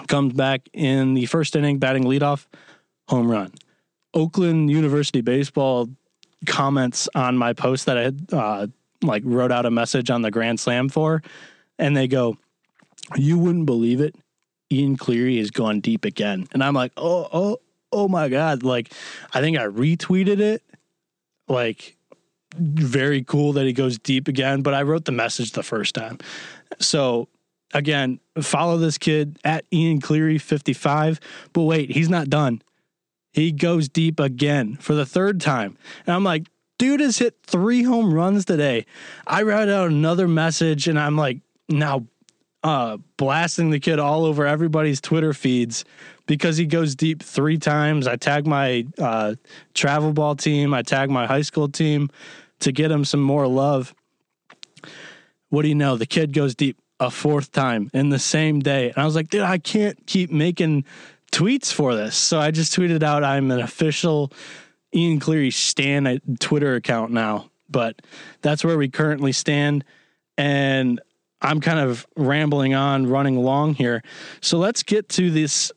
Comes 0.09 0.33
back 0.33 0.69
in 0.73 1.15
the 1.15 1.27
first 1.27 1.55
inning, 1.55 1.79
batting 1.79 2.03
leadoff, 2.03 2.47
home 3.09 3.31
run. 3.31 3.53
Oakland 4.13 4.71
University 4.71 5.21
baseball 5.21 5.89
comments 6.47 7.09
on 7.15 7.39
my 7.39 7.53
post 7.53 7.87
that 7.87 7.99
I 7.99 8.03
had 8.03 8.27
uh, 8.33 8.67
like 9.03 9.23
wrote 9.25 9.53
out 9.53 9.67
a 9.67 9.71
message 9.71 10.11
on 10.11 10.23
the 10.23 10.33
Grand 10.33 10.59
Slam 10.59 10.89
for, 10.89 11.23
and 11.79 11.97
they 11.97 12.09
go, 12.09 12.37
"You 13.15 13.39
wouldn't 13.39 13.67
believe 13.67 14.01
it, 14.01 14.17
Ian 14.75 14.97
Cleary 14.97 15.39
has 15.39 15.51
gone 15.51 15.81
deep 15.81 16.05
again," 16.05 16.47
and 16.53 16.63
I'm 16.63 16.75
like, 16.75 16.93
"Oh, 16.97 17.29
oh, 17.33 17.59
oh 17.93 18.09
my 18.09 18.29
god!" 18.29 18.63
Like, 18.63 18.93
I 19.33 19.41
think 19.41 19.59
I 19.59 19.67
retweeted 19.67 20.41
it, 20.41 20.63
like. 21.49 21.97
Very 22.57 23.25
cool 23.25 23.53
that 23.55 23.67
he 23.67 23.73
goes 23.73 23.99
deep 23.99 24.29
again, 24.29 24.63
but 24.63 24.75
I 24.75 24.83
wrote 24.83 25.07
the 25.07 25.11
message 25.11 25.51
the 25.51 25.65
first 25.65 25.93
time. 25.93 26.19
So 26.79 27.27
again, 27.75 28.21
follow 28.41 28.79
this 28.79 28.97
kid 28.97 29.39
at 29.45 29.65
Ian 29.73 30.01
Cleary 30.01 30.39
55. 30.39 31.21
But 31.53 31.63
wait, 31.63 31.91
he's 31.91 32.09
not 32.09 32.31
done. 32.31 32.63
He 33.33 33.51
goes 33.51 33.89
deep 33.89 34.21
again 34.21 34.77
for 34.77 34.95
the 34.95 35.05
third 35.05 35.41
time. 35.41 35.77
And 36.07 36.15
I'm 36.15 36.23
like, 36.23 36.47
dude 36.79 37.01
has 37.01 37.19
hit 37.19 37.37
three 37.43 37.83
home 37.83 38.15
runs 38.15 38.45
today. 38.45 38.87
I 39.27 39.43
write 39.43 39.69
out 39.69 39.89
another 39.89 40.29
message 40.29 40.87
and 40.87 40.99
I'm 40.99 41.17
like, 41.17 41.39
now 41.69 42.07
uh, 42.65 42.97
blasting 43.19 43.71
the 43.71 43.79
kid 43.79 43.99
all 43.99 44.25
over 44.25 44.47
everybody's 44.47 45.01
Twitter 45.01 45.35
feeds 45.35 45.85
because 46.27 46.57
he 46.57 46.65
goes 46.65 46.95
deep 46.95 47.23
three 47.23 47.59
times. 47.59 48.07
I 48.07 48.17
tag 48.17 48.47
my 48.47 48.87
uh, 48.99 49.35
travel 49.75 50.13
ball 50.13 50.35
team, 50.35 50.73
I 50.73 50.83
tag 50.83 51.11
my 51.11 51.27
high 51.27 51.43
school 51.43 51.69
team 51.69 52.11
to 52.61 52.73
get 52.73 52.91
him 52.91 53.05
some 53.05 53.21
more 53.21 53.47
love. 53.47 53.95
What 55.51 55.63
do 55.63 55.69
you 55.69 55.75
know? 55.75 55.97
The 55.97 56.07
kid 56.07 56.33
goes 56.33 56.55
deep 56.55 56.79
a 56.99 57.11
fourth 57.11 57.53
time 57.53 57.91
in 57.93 58.09
the 58.09 58.19
same 58.19 58.61
day. 58.61 58.89
And 58.89 58.99
I 58.99 59.05
was 59.05 59.15
like, 59.15 59.29
dude, 59.29 59.43
I 59.43 59.59
can't 59.59 60.07
keep 60.07 60.31
making 60.31 60.85
tweets 61.33 61.71
for 61.71 61.95
this. 61.95 62.17
So 62.17 62.41
I 62.41 62.51
just 62.51 62.75
tweeted 62.75 63.03
out 63.03 63.23
I'm 63.23 63.51
an 63.51 63.61
official 63.61 64.33
Ian 64.95 65.21
Cleary 65.21 65.51
Stan 65.51 66.21
Twitter 66.41 66.77
account 66.77 67.13
now. 67.13 67.51
But 67.69 68.01
that's 68.41 68.65
where 68.65 68.79
we 68.79 68.89
currently 68.89 69.33
stand. 69.33 69.85
And 70.39 71.01
I'm 71.45 71.61
kind 71.61 71.79
of 71.79 72.07
rambling 72.17 72.75
on, 72.75 73.07
running 73.07 73.37
along 73.37 73.75
here. 73.75 74.03
So 74.41 74.57
let's 74.59 74.83
get 74.83 75.11
to 75.11 75.31
this 75.31 75.71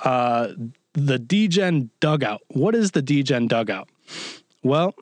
uh, 0.00 0.48
the 0.94 1.18
DGen 1.18 1.90
dugout. 2.00 2.40
What 2.48 2.74
is 2.74 2.92
the 2.92 3.02
DGen 3.02 3.48
dugout? 3.48 3.88
Well, 4.62 4.94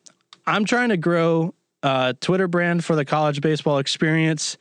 I'm 0.44 0.64
trying 0.64 0.88
to 0.88 0.96
grow 0.96 1.54
a 1.84 2.14
Twitter 2.20 2.48
brand 2.48 2.84
for 2.84 2.96
the 2.96 3.04
college 3.04 3.40
baseball 3.40 3.78
experience 3.78 4.58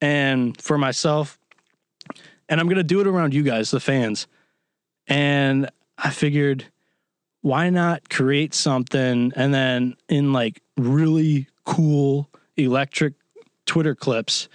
and 0.00 0.60
for 0.60 0.78
myself. 0.78 1.38
And 2.48 2.58
I'm 2.58 2.66
going 2.66 2.76
to 2.78 2.82
do 2.82 3.00
it 3.00 3.06
around 3.06 3.34
you 3.34 3.42
guys, 3.42 3.70
the 3.70 3.80
fans. 3.80 4.26
And 5.06 5.68
I 5.98 6.10
figured, 6.10 6.64
why 7.42 7.68
not 7.68 8.08
create 8.08 8.54
something 8.54 9.32
and 9.36 9.52
then 9.52 9.96
in 10.08 10.32
like 10.32 10.62
really 10.78 11.46
cool 11.66 12.30
electric 12.56 13.14
Twitter 13.66 13.94
clips, 13.94 14.48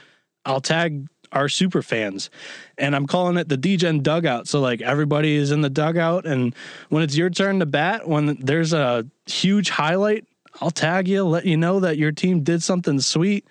I'll 0.45 0.61
tag 0.61 1.07
our 1.33 1.49
super 1.49 1.81
fans. 1.81 2.29
And 2.77 2.95
I'm 2.95 3.07
calling 3.07 3.37
it 3.37 3.49
the 3.49 3.57
DGen 3.57 4.03
dugout. 4.03 4.47
So 4.47 4.59
like 4.59 4.81
everybody 4.81 5.35
is 5.35 5.51
in 5.51 5.61
the 5.61 5.69
dugout 5.69 6.25
and 6.25 6.55
when 6.89 7.03
it's 7.03 7.15
your 7.15 7.29
turn 7.29 7.59
to 7.59 7.65
bat, 7.65 8.07
when 8.07 8.37
there's 8.39 8.73
a 8.73 9.05
huge 9.25 9.69
highlight, 9.69 10.25
I'll 10.61 10.71
tag 10.71 11.07
you, 11.07 11.23
let 11.23 11.45
you 11.45 11.57
know 11.57 11.79
that 11.79 11.97
your 11.97 12.11
team 12.11 12.43
did 12.43 12.61
something 12.61 12.99
sweet 12.99 13.47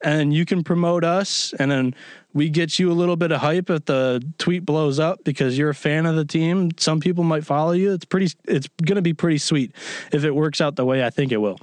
and 0.00 0.32
you 0.32 0.44
can 0.44 0.64
promote 0.64 1.04
us 1.04 1.52
and 1.58 1.70
then 1.70 1.94
we 2.32 2.48
get 2.48 2.78
you 2.78 2.90
a 2.90 2.94
little 2.94 3.16
bit 3.16 3.32
of 3.32 3.40
hype 3.40 3.68
if 3.68 3.84
the 3.86 4.22
tweet 4.38 4.64
blows 4.64 4.98
up 4.98 5.24
because 5.24 5.58
you're 5.58 5.70
a 5.70 5.74
fan 5.74 6.06
of 6.06 6.14
the 6.14 6.24
team. 6.24 6.70
Some 6.78 7.00
people 7.00 7.24
might 7.24 7.44
follow 7.44 7.72
you. 7.72 7.92
It's 7.92 8.04
pretty 8.04 8.32
it's 8.46 8.68
going 8.82 8.96
to 8.96 9.02
be 9.02 9.14
pretty 9.14 9.38
sweet 9.38 9.74
if 10.12 10.24
it 10.24 10.34
works 10.34 10.60
out 10.60 10.76
the 10.76 10.84
way 10.84 11.04
I 11.04 11.10
think 11.10 11.32
it 11.32 11.38
will. 11.38 11.58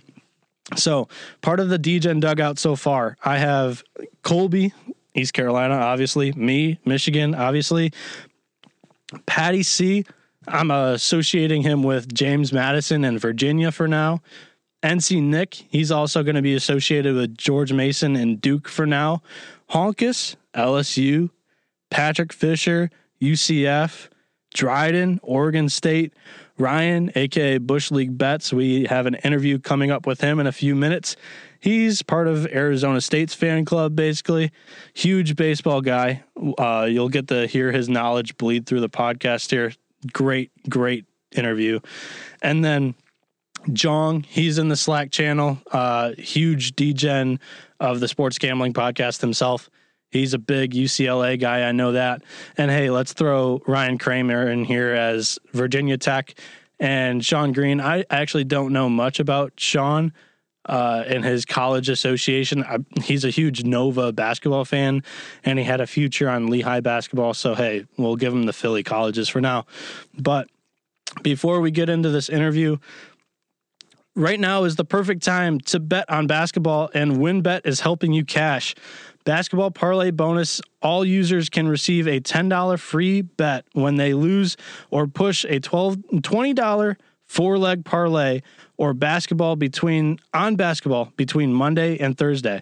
So, 0.76 1.08
part 1.42 1.60
of 1.60 1.70
the 1.70 1.78
DGen 1.78 2.20
dugout 2.20 2.58
so 2.58 2.76
far, 2.76 3.18
I 3.24 3.38
have 3.38 3.84
Colby, 4.24 4.74
East 5.14 5.34
Carolina, 5.34 5.76
obviously, 5.76 6.32
me, 6.34 6.80
Michigan, 6.86 7.36
obviously. 7.36 7.94
Patty 9.28 9.62
C, 9.62 10.06
I'm 10.48 10.72
associating 10.72 11.62
him 11.62 11.84
with 11.84 12.14
James 12.14 12.52
Madison 12.52 13.06
and 13.06 13.20
Virginia 13.20 13.72
for 13.72 13.88
now. 13.88 14.22
NC 14.84 15.22
Nick, 15.22 15.54
he's 15.54 15.92
also 15.92 16.24
going 16.24 16.36
to 16.36 16.42
be 16.42 16.56
associated 16.56 17.16
with 17.16 17.38
George 17.38 17.74
Mason 17.74 18.16
and 18.16 18.42
Duke 18.42 18.68
for 18.68 18.86
now. 18.86 19.22
Honkus, 19.70 20.36
LSU. 20.54 21.30
Patrick 21.90 22.34
Fisher, 22.34 22.90
UCF. 23.22 24.10
Dryden, 24.54 25.20
Oregon 25.24 25.70
State. 25.70 26.14
Ryan, 26.58 27.12
aka 27.16 27.58
Bush 27.58 27.92
League 27.92 28.18
Bets, 28.18 28.54
we 28.54 28.86
have 28.86 29.06
an 29.06 29.16
interview 29.16 29.60
coming 29.60 29.92
up 29.92 30.08
with 30.08 30.22
him 30.22 30.40
in 30.40 30.48
a 30.48 30.52
few 30.52 30.74
minutes. 30.74 31.16
He's 31.60 32.02
part 32.02 32.28
of 32.28 32.46
Arizona 32.48 33.02
State's 33.02 33.34
fan 33.34 33.66
club, 33.66 33.96
basically. 33.96 34.52
Huge 34.94 35.36
baseball 35.36 35.82
guy. 35.82 36.24
Uh, 36.58 36.88
you'll 36.90 37.10
get 37.10 37.28
to 37.30 37.48
hear 37.48 37.72
his 37.72 37.90
knowledge 37.90 38.38
bleed 38.38 38.66
through 38.66 38.82
the 38.82 38.90
podcast 38.90 39.52
here. 39.52 39.74
Great, 40.14 40.52
great 40.70 41.06
interview. 41.32 41.80
And 42.42 42.64
then 42.64 42.96
Jong, 43.74 44.24
he's 44.24 44.58
in 44.58 44.70
the 44.70 44.76
Slack 44.76 45.12
channel, 45.12 45.58
uh, 45.72 46.12
huge 46.18 46.76
DGen 46.76 47.40
of 47.80 48.00
the 48.00 48.08
sports 48.08 48.38
gambling 48.38 48.74
podcast 48.74 49.22
himself. 49.22 49.70
He's 50.16 50.34
a 50.34 50.40
big 50.40 50.72
UCLA 50.72 51.38
guy. 51.38 51.68
I 51.68 51.74
know 51.74 51.92
that. 51.92 52.24
And 52.58 52.72
hey, 52.72 52.90
let's 52.90 53.12
throw 53.12 53.62
Ryan 53.68 53.98
Kramer 53.98 54.50
in 54.50 54.64
here 54.64 54.94
as 54.94 55.38
Virginia 55.52 55.98
Tech 55.98 56.36
and 56.80 57.24
Sean 57.24 57.52
Green. 57.52 57.82
I 57.82 58.06
actually 58.10 58.46
don't 58.46 58.72
know 58.72 58.88
much 58.88 59.20
about 59.20 59.52
Sean 59.58 60.14
uh, 60.68 61.04
in 61.06 61.24
his 61.24 61.44
college 61.44 61.90
association. 61.90 62.64
I, 62.64 62.78
he's 63.02 63.26
a 63.26 63.30
huge 63.30 63.66
Nova 63.66 64.14
basketball 64.14 64.64
fan, 64.64 65.04
and 65.44 65.60
he 65.60 65.66
had 65.66 65.82
a 65.82 65.88
future 65.88 66.30
on 66.30 66.48
Lehigh 66.48 66.80
basketball. 66.80 67.34
So 67.34 67.54
hey, 67.54 67.86
we'll 67.98 68.16
give 68.16 68.32
him 68.32 68.44
the 68.44 68.54
Philly 68.54 68.84
colleges 68.84 69.28
for 69.28 69.42
now. 69.42 69.66
But 70.18 70.48
before 71.24 71.60
we 71.60 71.72
get 71.72 71.90
into 71.90 72.10
this 72.10 72.30
interview, 72.30 72.78
right 74.16 74.40
now 74.40 74.64
is 74.64 74.78
the 74.78 74.86
perfect 74.86 75.24
time 75.24 75.60
to 75.60 75.80
bet 75.82 76.10
on 76.10 76.26
basketball, 76.26 76.90
and 76.94 77.18
WynnBET 77.18 77.66
is 77.66 77.82
helping 77.82 78.14
you 78.14 78.24
cash. 78.24 78.76
Basketball 79.26 79.72
parlay 79.72 80.12
bonus 80.12 80.62
all 80.84 81.04
users 81.04 81.50
can 81.50 81.68
receive 81.68 82.08
a 82.08 82.20
$10 82.20 82.80
free 82.80 83.22
bet 83.22 83.66
when 83.74 83.96
they 83.96 84.14
lose 84.14 84.56
or 84.92 85.08
push 85.08 85.44
a 85.46 85.60
$12, 85.60 86.22
$20 86.22 86.96
four 87.26 87.58
leg 87.58 87.84
parlay 87.84 88.42
or 88.78 88.94
basketball 88.94 89.56
between 89.56 90.20
on 90.34 90.56
basketball 90.56 91.12
between 91.18 91.52
Monday 91.52 91.98
and 91.98 92.18
Thursday. 92.18 92.62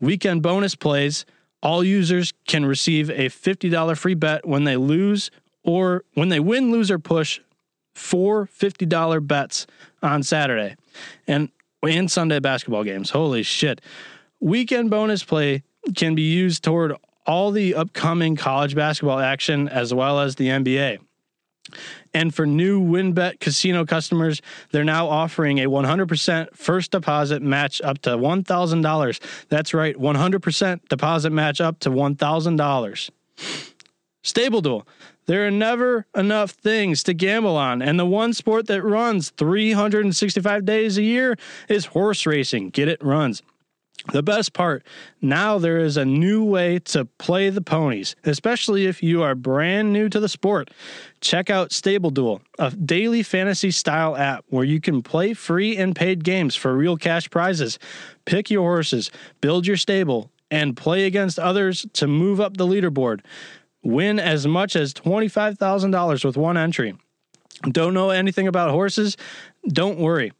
Weekend 0.00 0.42
bonus 0.42 0.74
plays 0.74 1.26
all 1.62 1.84
users 1.84 2.32
can 2.48 2.64
receive 2.64 3.10
a 3.10 3.28
$50 3.28 3.96
free 3.98 4.14
bet 4.14 4.46
when 4.46 4.64
they 4.64 4.76
lose 4.76 5.30
or 5.62 6.04
when 6.14 6.30
they 6.30 6.40
win, 6.40 6.72
lose, 6.72 6.90
or 6.90 6.98
push 6.98 7.40
four 7.94 8.46
$50 8.46 9.26
bets 9.26 9.66
on 10.02 10.22
Saturday 10.22 10.76
and 11.26 11.50
and 11.82 12.10
Sunday 12.10 12.38
basketball 12.40 12.84
games. 12.84 13.10
Holy 13.10 13.42
shit. 13.42 13.80
Weekend 14.38 14.90
bonus 14.90 15.22
play 15.22 15.62
can 15.94 16.14
be 16.14 16.22
used 16.22 16.62
toward 16.62 16.94
all 17.26 17.50
the 17.50 17.74
upcoming 17.74 18.36
college 18.36 18.74
basketball 18.74 19.18
action 19.18 19.68
as 19.68 19.92
well 19.94 20.20
as 20.20 20.36
the 20.36 20.48
NBA. 20.48 20.98
And 22.12 22.34
for 22.34 22.46
new 22.46 22.80
WynnBET 22.80 23.38
casino 23.38 23.84
customers, 23.84 24.42
they're 24.72 24.82
now 24.82 25.08
offering 25.08 25.58
a 25.58 25.68
100% 25.68 26.56
first 26.56 26.90
deposit 26.90 27.42
match 27.42 27.80
up 27.82 28.00
to 28.02 28.10
$1,000. 28.10 29.46
That's 29.48 29.74
right, 29.74 29.96
100% 29.96 30.88
deposit 30.88 31.30
match 31.30 31.60
up 31.60 31.78
to 31.80 31.90
$1,000. 31.90 33.10
Stable 34.22 34.60
Duel. 34.60 34.86
There 35.26 35.46
are 35.46 35.50
never 35.50 36.06
enough 36.16 36.50
things 36.50 37.04
to 37.04 37.14
gamble 37.14 37.56
on, 37.56 37.82
and 37.82 38.00
the 38.00 38.06
one 38.06 38.32
sport 38.32 38.66
that 38.66 38.82
runs 38.82 39.30
365 39.30 40.64
days 40.64 40.98
a 40.98 41.02
year 41.02 41.36
is 41.68 41.86
horse 41.86 42.26
racing. 42.26 42.70
Get 42.70 42.88
it 42.88 43.02
runs. 43.04 43.42
The 44.12 44.22
best 44.22 44.52
part 44.54 44.84
now 45.20 45.58
there 45.58 45.78
is 45.78 45.96
a 45.96 46.04
new 46.04 46.42
way 46.42 46.78
to 46.78 47.04
play 47.04 47.50
the 47.50 47.60
ponies, 47.60 48.16
especially 48.24 48.86
if 48.86 49.02
you 49.02 49.22
are 49.22 49.34
brand 49.34 49.92
new 49.92 50.08
to 50.08 50.18
the 50.18 50.28
sport. 50.28 50.70
Check 51.20 51.50
out 51.50 51.72
Stable 51.72 52.10
Duel, 52.10 52.40
a 52.58 52.70
daily 52.70 53.22
fantasy 53.22 53.70
style 53.70 54.16
app 54.16 54.44
where 54.48 54.64
you 54.64 54.80
can 54.80 55.02
play 55.02 55.34
free 55.34 55.76
and 55.76 55.94
paid 55.94 56.24
games 56.24 56.56
for 56.56 56.74
real 56.74 56.96
cash 56.96 57.28
prizes. 57.28 57.78
Pick 58.24 58.50
your 58.50 58.62
horses, 58.62 59.10
build 59.40 59.66
your 59.66 59.76
stable, 59.76 60.30
and 60.50 60.76
play 60.76 61.04
against 61.06 61.38
others 61.38 61.86
to 61.94 62.06
move 62.06 62.40
up 62.40 62.56
the 62.56 62.66
leaderboard. 62.66 63.20
Win 63.82 64.18
as 64.18 64.46
much 64.46 64.76
as 64.76 64.92
$25,000 64.94 66.24
with 66.24 66.36
one 66.36 66.56
entry. 66.56 66.96
Don't 67.70 67.94
know 67.94 68.10
anything 68.10 68.48
about 68.48 68.70
horses? 68.70 69.16
Don't 69.68 69.98
worry. 69.98 70.32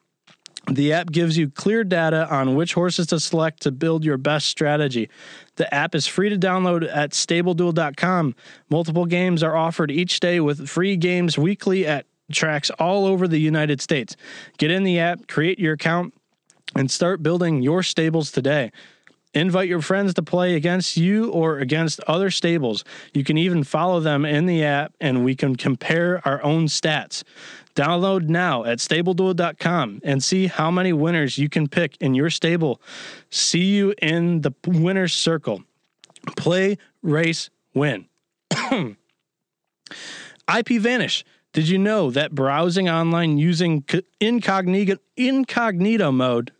The 0.66 0.92
app 0.92 1.10
gives 1.10 1.36
you 1.36 1.50
clear 1.50 1.84
data 1.84 2.28
on 2.30 2.54
which 2.54 2.74
horses 2.74 3.06
to 3.08 3.20
select 3.20 3.62
to 3.62 3.72
build 3.72 4.04
your 4.04 4.18
best 4.18 4.46
strategy. 4.46 5.08
The 5.56 5.72
app 5.72 5.94
is 5.94 6.06
free 6.06 6.28
to 6.28 6.38
download 6.38 6.88
at 6.88 7.10
stableduel.com. 7.10 8.34
Multiple 8.68 9.06
games 9.06 9.42
are 9.42 9.56
offered 9.56 9.90
each 9.90 10.20
day 10.20 10.38
with 10.38 10.68
free 10.68 10.96
games 10.96 11.36
weekly 11.36 11.86
at 11.86 12.06
tracks 12.32 12.70
all 12.78 13.06
over 13.06 13.26
the 13.26 13.40
United 13.40 13.80
States. 13.80 14.16
Get 14.58 14.70
in 14.70 14.84
the 14.84 14.98
app, 14.98 15.26
create 15.26 15.58
your 15.58 15.74
account, 15.74 16.14
and 16.74 16.90
start 16.90 17.22
building 17.22 17.62
your 17.62 17.82
stables 17.82 18.30
today. 18.30 18.70
Invite 19.32 19.68
your 19.68 19.80
friends 19.80 20.14
to 20.14 20.22
play 20.22 20.56
against 20.56 20.96
you 20.96 21.30
or 21.30 21.58
against 21.58 22.00
other 22.08 22.30
stables. 22.30 22.84
You 23.14 23.22
can 23.22 23.38
even 23.38 23.62
follow 23.62 24.00
them 24.00 24.24
in 24.24 24.46
the 24.46 24.64
app 24.64 24.92
and 25.00 25.24
we 25.24 25.36
can 25.36 25.54
compare 25.54 26.20
our 26.26 26.42
own 26.42 26.66
stats. 26.66 27.22
Download 27.74 28.28
now 28.28 28.64
at 28.64 28.78
stableduel.com 28.78 30.00
and 30.02 30.22
see 30.22 30.46
how 30.46 30.70
many 30.70 30.92
winners 30.92 31.38
you 31.38 31.48
can 31.48 31.68
pick 31.68 31.96
in 32.00 32.14
your 32.14 32.30
stable. 32.30 32.80
See 33.30 33.76
you 33.76 33.94
in 34.02 34.40
the 34.40 34.52
winner's 34.66 35.12
circle. 35.12 35.62
Play, 36.36 36.78
race, 37.02 37.50
win. 37.74 38.06
IP 40.58 40.68
Vanish. 40.80 41.24
Did 41.52 41.68
you 41.68 41.78
know 41.78 42.10
that 42.10 42.32
browsing 42.32 42.88
online 42.88 43.38
using 43.38 43.84
incognito, 44.20 44.96
incognito 45.16 46.12
mode 46.12 46.52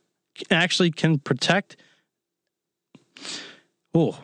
actually 0.50 0.90
can 0.90 1.18
protect? 1.18 1.76
Oh, 3.94 4.18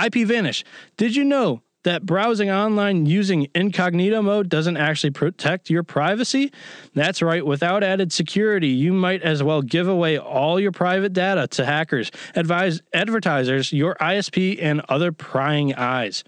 IP 0.00 0.26
Vanish. 0.26 0.64
Did 0.96 1.14
you 1.14 1.24
know 1.24 1.62
that 1.88 2.04
browsing 2.04 2.50
online 2.50 3.06
using 3.06 3.48
incognito 3.54 4.20
mode 4.20 4.50
doesn't 4.50 4.76
actually 4.76 5.10
protect 5.10 5.70
your 5.70 5.82
privacy? 5.82 6.52
That's 6.94 7.22
right, 7.22 7.44
without 7.44 7.82
added 7.82 8.12
security, 8.12 8.68
you 8.68 8.92
might 8.92 9.22
as 9.22 9.42
well 9.42 9.62
give 9.62 9.88
away 9.88 10.18
all 10.18 10.60
your 10.60 10.70
private 10.70 11.14
data 11.14 11.46
to 11.48 11.64
hackers, 11.64 12.10
advise 12.34 12.82
advertisers, 12.92 13.72
your 13.72 13.94
ISP, 14.02 14.62
and 14.62 14.82
other 14.90 15.12
prying 15.12 15.74
eyes. 15.76 16.24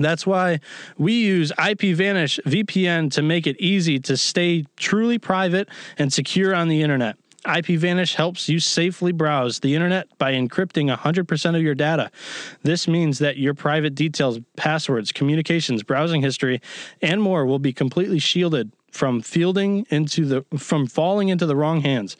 That's 0.00 0.26
why 0.26 0.58
we 0.98 1.12
use 1.12 1.52
IPVanish 1.52 2.40
VPN 2.40 3.12
to 3.12 3.22
make 3.22 3.46
it 3.46 3.60
easy 3.60 4.00
to 4.00 4.16
stay 4.16 4.64
truly 4.76 5.18
private 5.18 5.68
and 5.96 6.12
secure 6.12 6.56
on 6.56 6.66
the 6.66 6.82
internet. 6.82 7.16
IPVanish 7.44 8.14
helps 8.14 8.48
you 8.48 8.60
safely 8.60 9.12
browse 9.12 9.60
the 9.60 9.74
internet 9.74 10.06
by 10.18 10.32
encrypting 10.32 10.94
100% 10.94 11.56
of 11.56 11.62
your 11.62 11.74
data. 11.74 12.10
This 12.62 12.86
means 12.86 13.18
that 13.18 13.36
your 13.36 13.54
private 13.54 13.94
details, 13.94 14.38
passwords, 14.56 15.10
communications, 15.12 15.82
browsing 15.82 16.22
history, 16.22 16.60
and 17.00 17.20
more 17.20 17.44
will 17.44 17.58
be 17.58 17.72
completely 17.72 18.18
shielded 18.18 18.72
from 18.92 19.20
fielding 19.20 19.86
into 19.90 20.24
the 20.26 20.58
from 20.58 20.86
falling 20.86 21.28
into 21.28 21.46
the 21.46 21.56
wrong 21.56 21.80
hands. 21.80 22.16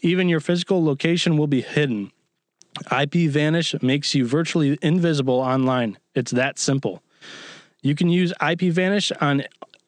Even 0.00 0.28
your 0.28 0.40
physical 0.40 0.84
location 0.84 1.36
will 1.36 1.46
be 1.46 1.60
hidden. 1.60 2.10
IPVanish 2.86 3.82
makes 3.82 4.14
you 4.14 4.26
virtually 4.26 4.78
invisible 4.82 5.38
online. 5.38 5.98
It's 6.14 6.32
that 6.32 6.58
simple. 6.58 7.02
You 7.82 7.94
can 7.94 8.08
use 8.08 8.32
IPVanish 8.40 9.12
on 9.20 9.44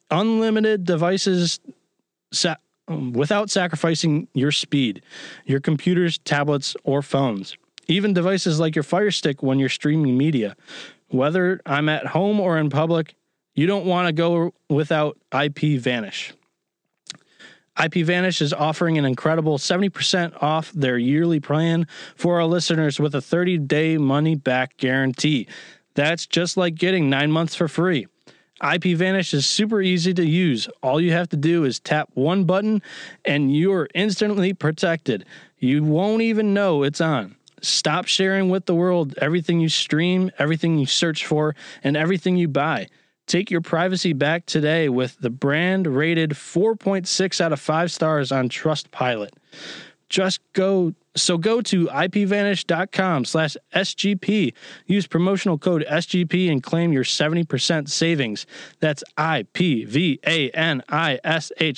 unlimited 0.09 0.85
devices 0.85 1.59
um, 2.89 3.13
without 3.13 3.49
sacrificing 3.49 4.27
your 4.33 4.51
speed, 4.51 5.01
your 5.45 5.59
computers, 5.59 6.17
tablets, 6.17 6.75
or 6.83 7.01
phones, 7.01 7.55
even 7.87 8.13
devices 8.13 8.59
like 8.59 8.75
your 8.75 8.83
Fire 8.83 9.11
Stick 9.11 9.41
when 9.41 9.59
you're 9.59 9.69
streaming 9.69 10.17
media. 10.17 10.55
Whether 11.09 11.61
I'm 11.65 11.87
at 11.87 12.07
home 12.07 12.39
or 12.39 12.57
in 12.57 12.69
public, 12.69 13.15
you 13.55 13.67
don't 13.67 13.85
want 13.85 14.07
to 14.07 14.13
go 14.13 14.53
without 14.69 15.17
IPVanish. 15.31 16.33
IPVanish 17.77 18.41
is 18.41 18.51
offering 18.51 18.97
an 18.97 19.05
incredible 19.05 19.57
70% 19.57 20.43
off 20.43 20.71
their 20.73 20.97
yearly 20.97 21.39
plan 21.39 21.87
for 22.15 22.35
our 22.35 22.45
listeners 22.45 22.99
with 22.99 23.15
a 23.15 23.21
30 23.21 23.57
day 23.59 23.97
money 23.97 24.35
back 24.35 24.75
guarantee. 24.77 25.47
That's 25.95 26.27
just 26.27 26.57
like 26.57 26.75
getting 26.75 27.09
nine 27.09 27.31
months 27.31 27.55
for 27.55 27.67
free. 27.67 28.07
IPVanish 28.61 29.33
is 29.33 29.45
super 29.45 29.81
easy 29.81 30.13
to 30.13 30.25
use. 30.25 30.67
All 30.83 30.99
you 30.99 31.11
have 31.11 31.29
to 31.29 31.37
do 31.37 31.63
is 31.63 31.79
tap 31.79 32.09
one 32.13 32.43
button 32.43 32.81
and 33.25 33.55
you're 33.55 33.87
instantly 33.93 34.53
protected. 34.53 35.25
You 35.57 35.83
won't 35.83 36.21
even 36.21 36.53
know 36.53 36.83
it's 36.83 37.01
on. 37.01 37.35
Stop 37.61 38.07
sharing 38.07 38.49
with 38.49 38.65
the 38.65 38.75
world 38.75 39.15
everything 39.19 39.59
you 39.59 39.69
stream, 39.69 40.31
everything 40.39 40.77
you 40.77 40.85
search 40.85 41.25
for, 41.25 41.55
and 41.83 41.97
everything 41.97 42.37
you 42.37 42.47
buy. 42.47 42.87
Take 43.27 43.51
your 43.51 43.61
privacy 43.61 44.13
back 44.13 44.45
today 44.45 44.89
with 44.89 45.17
the 45.19 45.29
brand 45.29 45.85
rated 45.85 46.31
4.6 46.31 47.41
out 47.41 47.53
of 47.53 47.59
5 47.59 47.91
stars 47.91 48.31
on 48.31 48.49
Trustpilot. 48.49 49.29
Just 50.09 50.41
go 50.53 50.93
so 51.15 51.37
go 51.37 51.61
to 51.61 51.87
ipvanish.com 51.87 53.25
slash 53.25 53.57
SGP. 53.75 54.53
Use 54.85 55.07
promotional 55.07 55.57
code 55.57 55.85
SGP 55.89 56.51
and 56.51 56.61
claim 56.63 56.93
your 56.93 57.03
70% 57.03 57.89
savings. 57.89 58.45
That's 58.79 59.03
I-P-V-A-N-I-S-H 59.17 59.87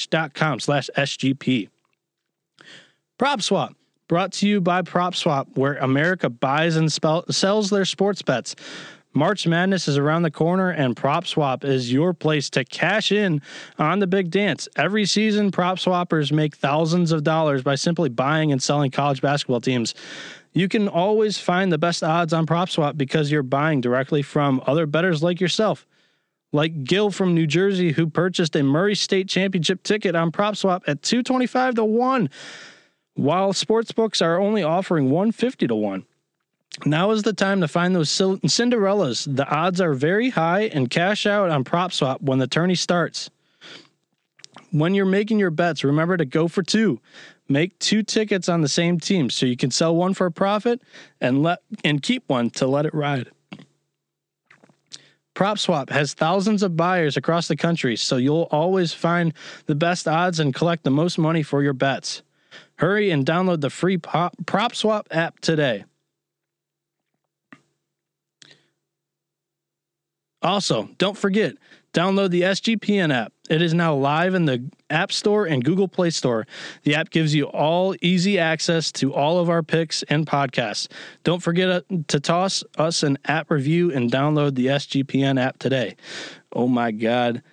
dot 0.09 0.33
com 0.33 0.59
slash 0.59 0.89
SGP. 0.97 1.69
PropSwap, 3.19 3.75
brought 4.07 4.31
to 4.33 4.47
you 4.47 4.61
by 4.61 4.81
PropSwap, 4.81 5.55
where 5.55 5.75
America 5.77 6.29
buys 6.29 6.75
and 6.75 6.91
spell- 6.91 7.25
sells 7.29 7.69
their 7.69 7.85
sports 7.85 8.21
bets. 8.21 8.55
March 9.13 9.45
Madness 9.45 9.89
is 9.89 9.97
around 9.97 10.23
the 10.23 10.31
corner, 10.31 10.69
and 10.69 10.95
Prop 10.95 11.27
Swap 11.27 11.65
is 11.65 11.91
your 11.91 12.13
place 12.13 12.49
to 12.51 12.63
cash 12.63 13.11
in 13.11 13.41
on 13.77 13.99
the 13.99 14.07
big 14.07 14.31
dance. 14.31 14.69
Every 14.77 15.05
season, 15.05 15.51
prop 15.51 15.77
swappers 15.77 16.31
make 16.31 16.55
thousands 16.55 17.11
of 17.11 17.23
dollars 17.23 17.61
by 17.61 17.75
simply 17.75 18.07
buying 18.07 18.53
and 18.53 18.63
selling 18.63 18.89
college 18.89 19.21
basketball 19.21 19.59
teams. 19.59 19.93
You 20.53 20.69
can 20.69 20.87
always 20.87 21.37
find 21.37 21.71
the 21.71 21.77
best 21.77 22.03
odds 22.03 22.31
on 22.31 22.45
Prop 22.45 22.69
Swap 22.69 22.95
because 22.95 23.31
you're 23.31 23.43
buying 23.43 23.81
directly 23.81 24.21
from 24.21 24.61
other 24.65 24.85
bettors 24.85 25.21
like 25.21 25.41
yourself. 25.41 25.85
Like 26.53 26.83
Gil 26.83 27.11
from 27.11 27.33
New 27.33 27.47
Jersey, 27.47 27.91
who 27.91 28.07
purchased 28.07 28.55
a 28.55 28.63
Murray 28.63 28.95
State 28.95 29.27
Championship 29.27 29.83
ticket 29.83 30.15
on 30.15 30.31
Prop 30.31 30.55
Swap 30.55 30.83
at 30.87 31.01
225 31.01 31.75
to 31.75 31.85
1, 31.85 32.29
while 33.15 33.51
sportsbooks 33.51 34.21
are 34.21 34.39
only 34.39 34.63
offering 34.63 35.09
150 35.09 35.67
to 35.67 35.75
1. 35.75 36.05
Now 36.85 37.11
is 37.11 37.23
the 37.23 37.33
time 37.33 37.61
to 37.61 37.67
find 37.67 37.95
those 37.95 38.09
Cinderellas. 38.09 39.35
The 39.35 39.47
odds 39.47 39.81
are 39.81 39.93
very 39.93 40.29
high 40.29 40.61
and 40.61 40.89
cash 40.89 41.25
out 41.25 41.49
on 41.49 41.63
prop 41.63 41.91
swap 41.91 42.21
when 42.21 42.39
the 42.39 42.47
tourney 42.47 42.75
starts. 42.75 43.29
When 44.71 44.95
you're 44.95 45.05
making 45.05 45.39
your 45.39 45.51
bets, 45.51 45.83
remember 45.83 46.15
to 46.17 46.25
go 46.25 46.47
for 46.47 46.63
two. 46.63 46.99
Make 47.49 47.77
two 47.79 48.03
tickets 48.03 48.47
on 48.47 48.61
the 48.61 48.69
same 48.69 48.99
team 48.99 49.29
so 49.29 49.45
you 49.45 49.57
can 49.57 49.71
sell 49.71 49.95
one 49.95 50.13
for 50.13 50.25
a 50.25 50.31
profit 50.31 50.81
and 51.19 51.43
let 51.43 51.59
and 51.83 52.01
keep 52.01 52.23
one 52.27 52.49
to 52.51 52.67
let 52.67 52.85
it 52.85 52.93
ride. 52.93 53.29
PropSwap 55.35 55.89
has 55.89 56.13
thousands 56.13 56.63
of 56.63 56.77
buyers 56.77 57.17
across 57.17 57.47
the 57.47 57.55
country, 57.57 57.95
so 57.97 58.17
you'll 58.17 58.47
always 58.51 58.93
find 58.93 59.33
the 59.65 59.75
best 59.75 60.07
odds 60.07 60.39
and 60.39 60.55
collect 60.55 60.83
the 60.83 60.91
most 60.91 61.17
money 61.17 61.43
for 61.43 61.61
your 61.61 61.73
bets. 61.73 62.21
Hurry 62.75 63.11
and 63.11 63.25
download 63.25 63.61
the 63.61 63.69
free 63.69 63.97
PropSwap 63.97 65.05
app 65.11 65.39
today. 65.39 65.83
Also, 70.43 70.89
don't 70.97 71.17
forget, 71.17 71.55
download 71.93 72.31
the 72.31 72.41
SGPN 72.41 73.13
app. 73.13 73.33
It 73.49 73.61
is 73.61 73.73
now 73.73 73.93
live 73.93 74.33
in 74.33 74.45
the 74.45 74.63
App 74.89 75.11
Store 75.11 75.45
and 75.45 75.63
Google 75.63 75.87
Play 75.87 76.09
Store. 76.09 76.47
The 76.83 76.95
app 76.95 77.09
gives 77.09 77.35
you 77.35 77.45
all 77.45 77.95
easy 78.01 78.39
access 78.39 78.91
to 78.93 79.13
all 79.13 79.39
of 79.39 79.49
our 79.49 79.61
picks 79.61 80.03
and 80.03 80.25
podcasts. 80.25 80.87
Don't 81.23 81.43
forget 81.43 81.69
uh, 81.69 81.81
to 82.07 82.19
toss 82.19 82.63
us 82.77 83.03
an 83.03 83.17
app 83.25 83.51
review 83.51 83.91
and 83.91 84.11
download 84.11 84.55
the 84.55 84.67
SGPN 84.67 85.39
app 85.39 85.59
today. 85.59 85.95
Oh 86.53 86.67
my 86.67 86.91
God. 86.91 87.43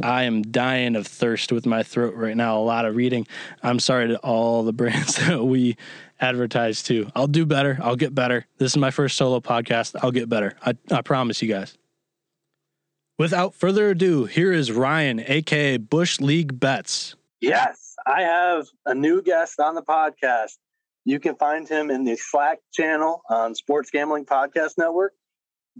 I 0.00 0.22
am 0.22 0.42
dying 0.42 0.94
of 0.94 1.08
thirst 1.08 1.50
with 1.50 1.66
my 1.66 1.82
throat 1.82 2.14
right 2.14 2.36
now. 2.36 2.56
A 2.56 2.62
lot 2.62 2.84
of 2.84 2.94
reading. 2.94 3.26
I'm 3.64 3.80
sorry 3.80 4.08
to 4.08 4.18
all 4.18 4.62
the 4.62 4.72
brands 4.72 5.16
that 5.16 5.42
we 5.42 5.76
advertise 6.20 6.82
to. 6.84 7.10
I'll 7.16 7.26
do 7.26 7.44
better. 7.44 7.78
I'll 7.82 7.96
get 7.96 8.14
better. 8.14 8.46
This 8.58 8.72
is 8.72 8.76
my 8.76 8.92
first 8.92 9.16
solo 9.16 9.40
podcast. 9.40 9.96
I'll 10.00 10.12
get 10.12 10.28
better. 10.28 10.54
I, 10.64 10.74
I 10.90 11.02
promise 11.02 11.42
you 11.42 11.48
guys. 11.48 11.76
Without 13.18 13.52
further 13.52 13.90
ado, 13.90 14.26
here 14.26 14.52
is 14.52 14.70
Ryan, 14.70 15.18
aka 15.18 15.76
Bush 15.76 16.20
League 16.20 16.60
Bets. 16.60 17.16
Yes, 17.40 17.96
I 18.06 18.22
have 18.22 18.68
a 18.86 18.94
new 18.94 19.22
guest 19.22 19.58
on 19.58 19.74
the 19.74 19.82
podcast. 19.82 20.52
You 21.04 21.18
can 21.18 21.34
find 21.34 21.68
him 21.68 21.90
in 21.90 22.04
the 22.04 22.14
Slack 22.14 22.60
channel 22.72 23.22
on 23.28 23.56
Sports 23.56 23.90
Gambling 23.90 24.24
Podcast 24.24 24.78
Network. 24.78 25.14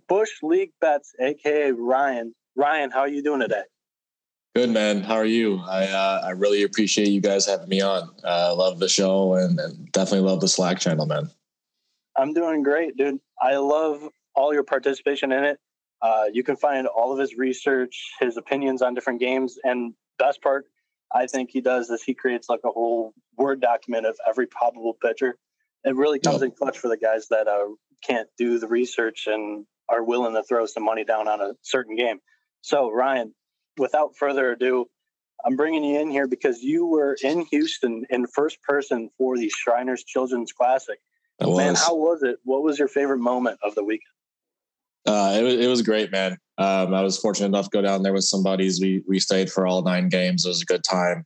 Bush 0.08 0.30
League 0.42 0.72
Bets, 0.80 1.14
aka 1.20 1.70
Ryan. 1.70 2.34
Ryan, 2.56 2.90
how 2.90 3.00
are 3.00 3.08
you 3.08 3.22
doing 3.22 3.38
today? 3.38 3.62
Good 4.56 4.70
man. 4.70 5.02
How 5.02 5.14
are 5.14 5.24
you? 5.24 5.60
I 5.64 5.84
uh, 5.84 6.22
I 6.24 6.30
really 6.30 6.64
appreciate 6.64 7.06
you 7.06 7.20
guys 7.20 7.46
having 7.46 7.68
me 7.68 7.80
on. 7.80 8.10
I 8.24 8.48
uh, 8.48 8.54
love 8.56 8.80
the 8.80 8.88
show 8.88 9.34
and, 9.34 9.60
and 9.60 9.92
definitely 9.92 10.28
love 10.28 10.40
the 10.40 10.48
Slack 10.48 10.80
channel, 10.80 11.06
man. 11.06 11.30
I'm 12.16 12.34
doing 12.34 12.64
great, 12.64 12.96
dude. 12.96 13.20
I 13.40 13.58
love 13.58 14.02
all 14.34 14.52
your 14.52 14.64
participation 14.64 15.30
in 15.30 15.44
it. 15.44 15.60
Uh, 16.00 16.24
you 16.32 16.44
can 16.44 16.56
find 16.56 16.86
all 16.86 17.12
of 17.12 17.18
his 17.18 17.36
research, 17.36 18.12
his 18.20 18.36
opinions 18.36 18.82
on 18.82 18.94
different 18.94 19.20
games, 19.20 19.58
and 19.64 19.94
best 20.18 20.42
part, 20.42 20.66
I 21.12 21.26
think 21.26 21.50
he 21.50 21.60
does 21.60 21.90
is 21.90 22.02
he 22.02 22.14
creates 22.14 22.48
like 22.48 22.60
a 22.64 22.70
whole 22.70 23.14
word 23.36 23.60
document 23.60 24.06
of 24.06 24.16
every 24.28 24.46
probable 24.46 24.94
pitcher. 25.02 25.36
It 25.84 25.96
really 25.96 26.18
comes 26.18 26.42
in 26.42 26.50
clutch 26.50 26.78
for 26.78 26.88
the 26.88 26.96
guys 26.96 27.28
that 27.28 27.48
uh, 27.48 27.68
can't 28.06 28.28
do 28.36 28.58
the 28.58 28.68
research 28.68 29.26
and 29.26 29.64
are 29.88 30.04
willing 30.04 30.34
to 30.34 30.42
throw 30.42 30.66
some 30.66 30.84
money 30.84 31.04
down 31.04 31.28
on 31.28 31.40
a 31.40 31.52
certain 31.62 31.96
game. 31.96 32.18
So, 32.60 32.90
Ryan, 32.90 33.34
without 33.78 34.16
further 34.16 34.52
ado, 34.52 34.86
I'm 35.44 35.56
bringing 35.56 35.84
you 35.84 36.00
in 36.00 36.10
here 36.10 36.26
because 36.26 36.62
you 36.62 36.86
were 36.86 37.16
in 37.22 37.46
Houston 37.50 38.04
in 38.10 38.26
first 38.26 38.60
person 38.62 39.08
for 39.16 39.36
the 39.36 39.48
Shriners 39.48 40.04
Children's 40.04 40.52
Classic. 40.52 40.98
Man, 41.40 41.76
how 41.76 41.94
was 41.94 42.22
it? 42.24 42.38
What 42.44 42.64
was 42.64 42.78
your 42.78 42.88
favorite 42.88 43.20
moment 43.20 43.60
of 43.62 43.74
the 43.76 43.84
weekend? 43.84 44.02
Uh, 45.06 45.36
it 45.38 45.42
was 45.42 45.54
it 45.54 45.68
was 45.68 45.82
great, 45.82 46.10
man. 46.12 46.36
Um, 46.58 46.92
I 46.92 47.02
was 47.02 47.18
fortunate 47.18 47.46
enough 47.46 47.66
to 47.66 47.70
go 47.70 47.82
down 47.82 48.02
there 48.02 48.12
with 48.12 48.24
some 48.24 48.42
buddies. 48.42 48.80
We 48.80 49.02
we 49.06 49.20
stayed 49.20 49.50
for 49.50 49.66
all 49.66 49.82
nine 49.82 50.08
games. 50.08 50.44
It 50.44 50.48
was 50.48 50.62
a 50.62 50.66
good 50.66 50.84
time. 50.84 51.24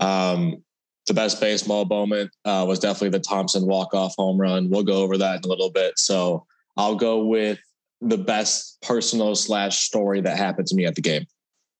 Um, 0.00 0.62
the 1.06 1.14
best 1.14 1.40
baseball 1.40 1.84
moment 1.84 2.30
uh, 2.44 2.64
was 2.66 2.78
definitely 2.78 3.10
the 3.10 3.20
Thompson 3.20 3.66
walk 3.66 3.94
off 3.94 4.14
home 4.16 4.40
run. 4.40 4.70
We'll 4.70 4.84
go 4.84 5.02
over 5.02 5.18
that 5.18 5.36
in 5.36 5.44
a 5.44 5.48
little 5.48 5.70
bit. 5.70 5.98
So 5.98 6.46
I'll 6.76 6.96
go 6.96 7.24
with 7.24 7.58
the 8.00 8.18
best 8.18 8.78
personal 8.82 9.34
slash 9.34 9.80
story 9.80 10.20
that 10.22 10.36
happened 10.36 10.66
to 10.68 10.74
me 10.74 10.86
at 10.86 10.94
the 10.94 11.02
game. 11.02 11.26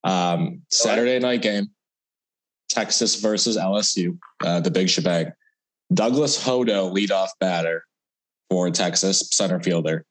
Um, 0.05 0.62
Saturday 0.70 1.18
night 1.18 1.42
game, 1.42 1.70
Texas 2.68 3.16
versus 3.16 3.57
LSU, 3.57 4.18
uh, 4.45 4.61
the 4.61 4.70
big 4.70 4.88
shebang. 4.88 5.32
Douglas 5.92 6.42
Hodo 6.42 6.95
leadoff 6.95 7.28
batter 7.40 7.84
for 8.51 8.70
Texas 8.70 9.28
center 9.30 9.61
fielder 9.61 10.05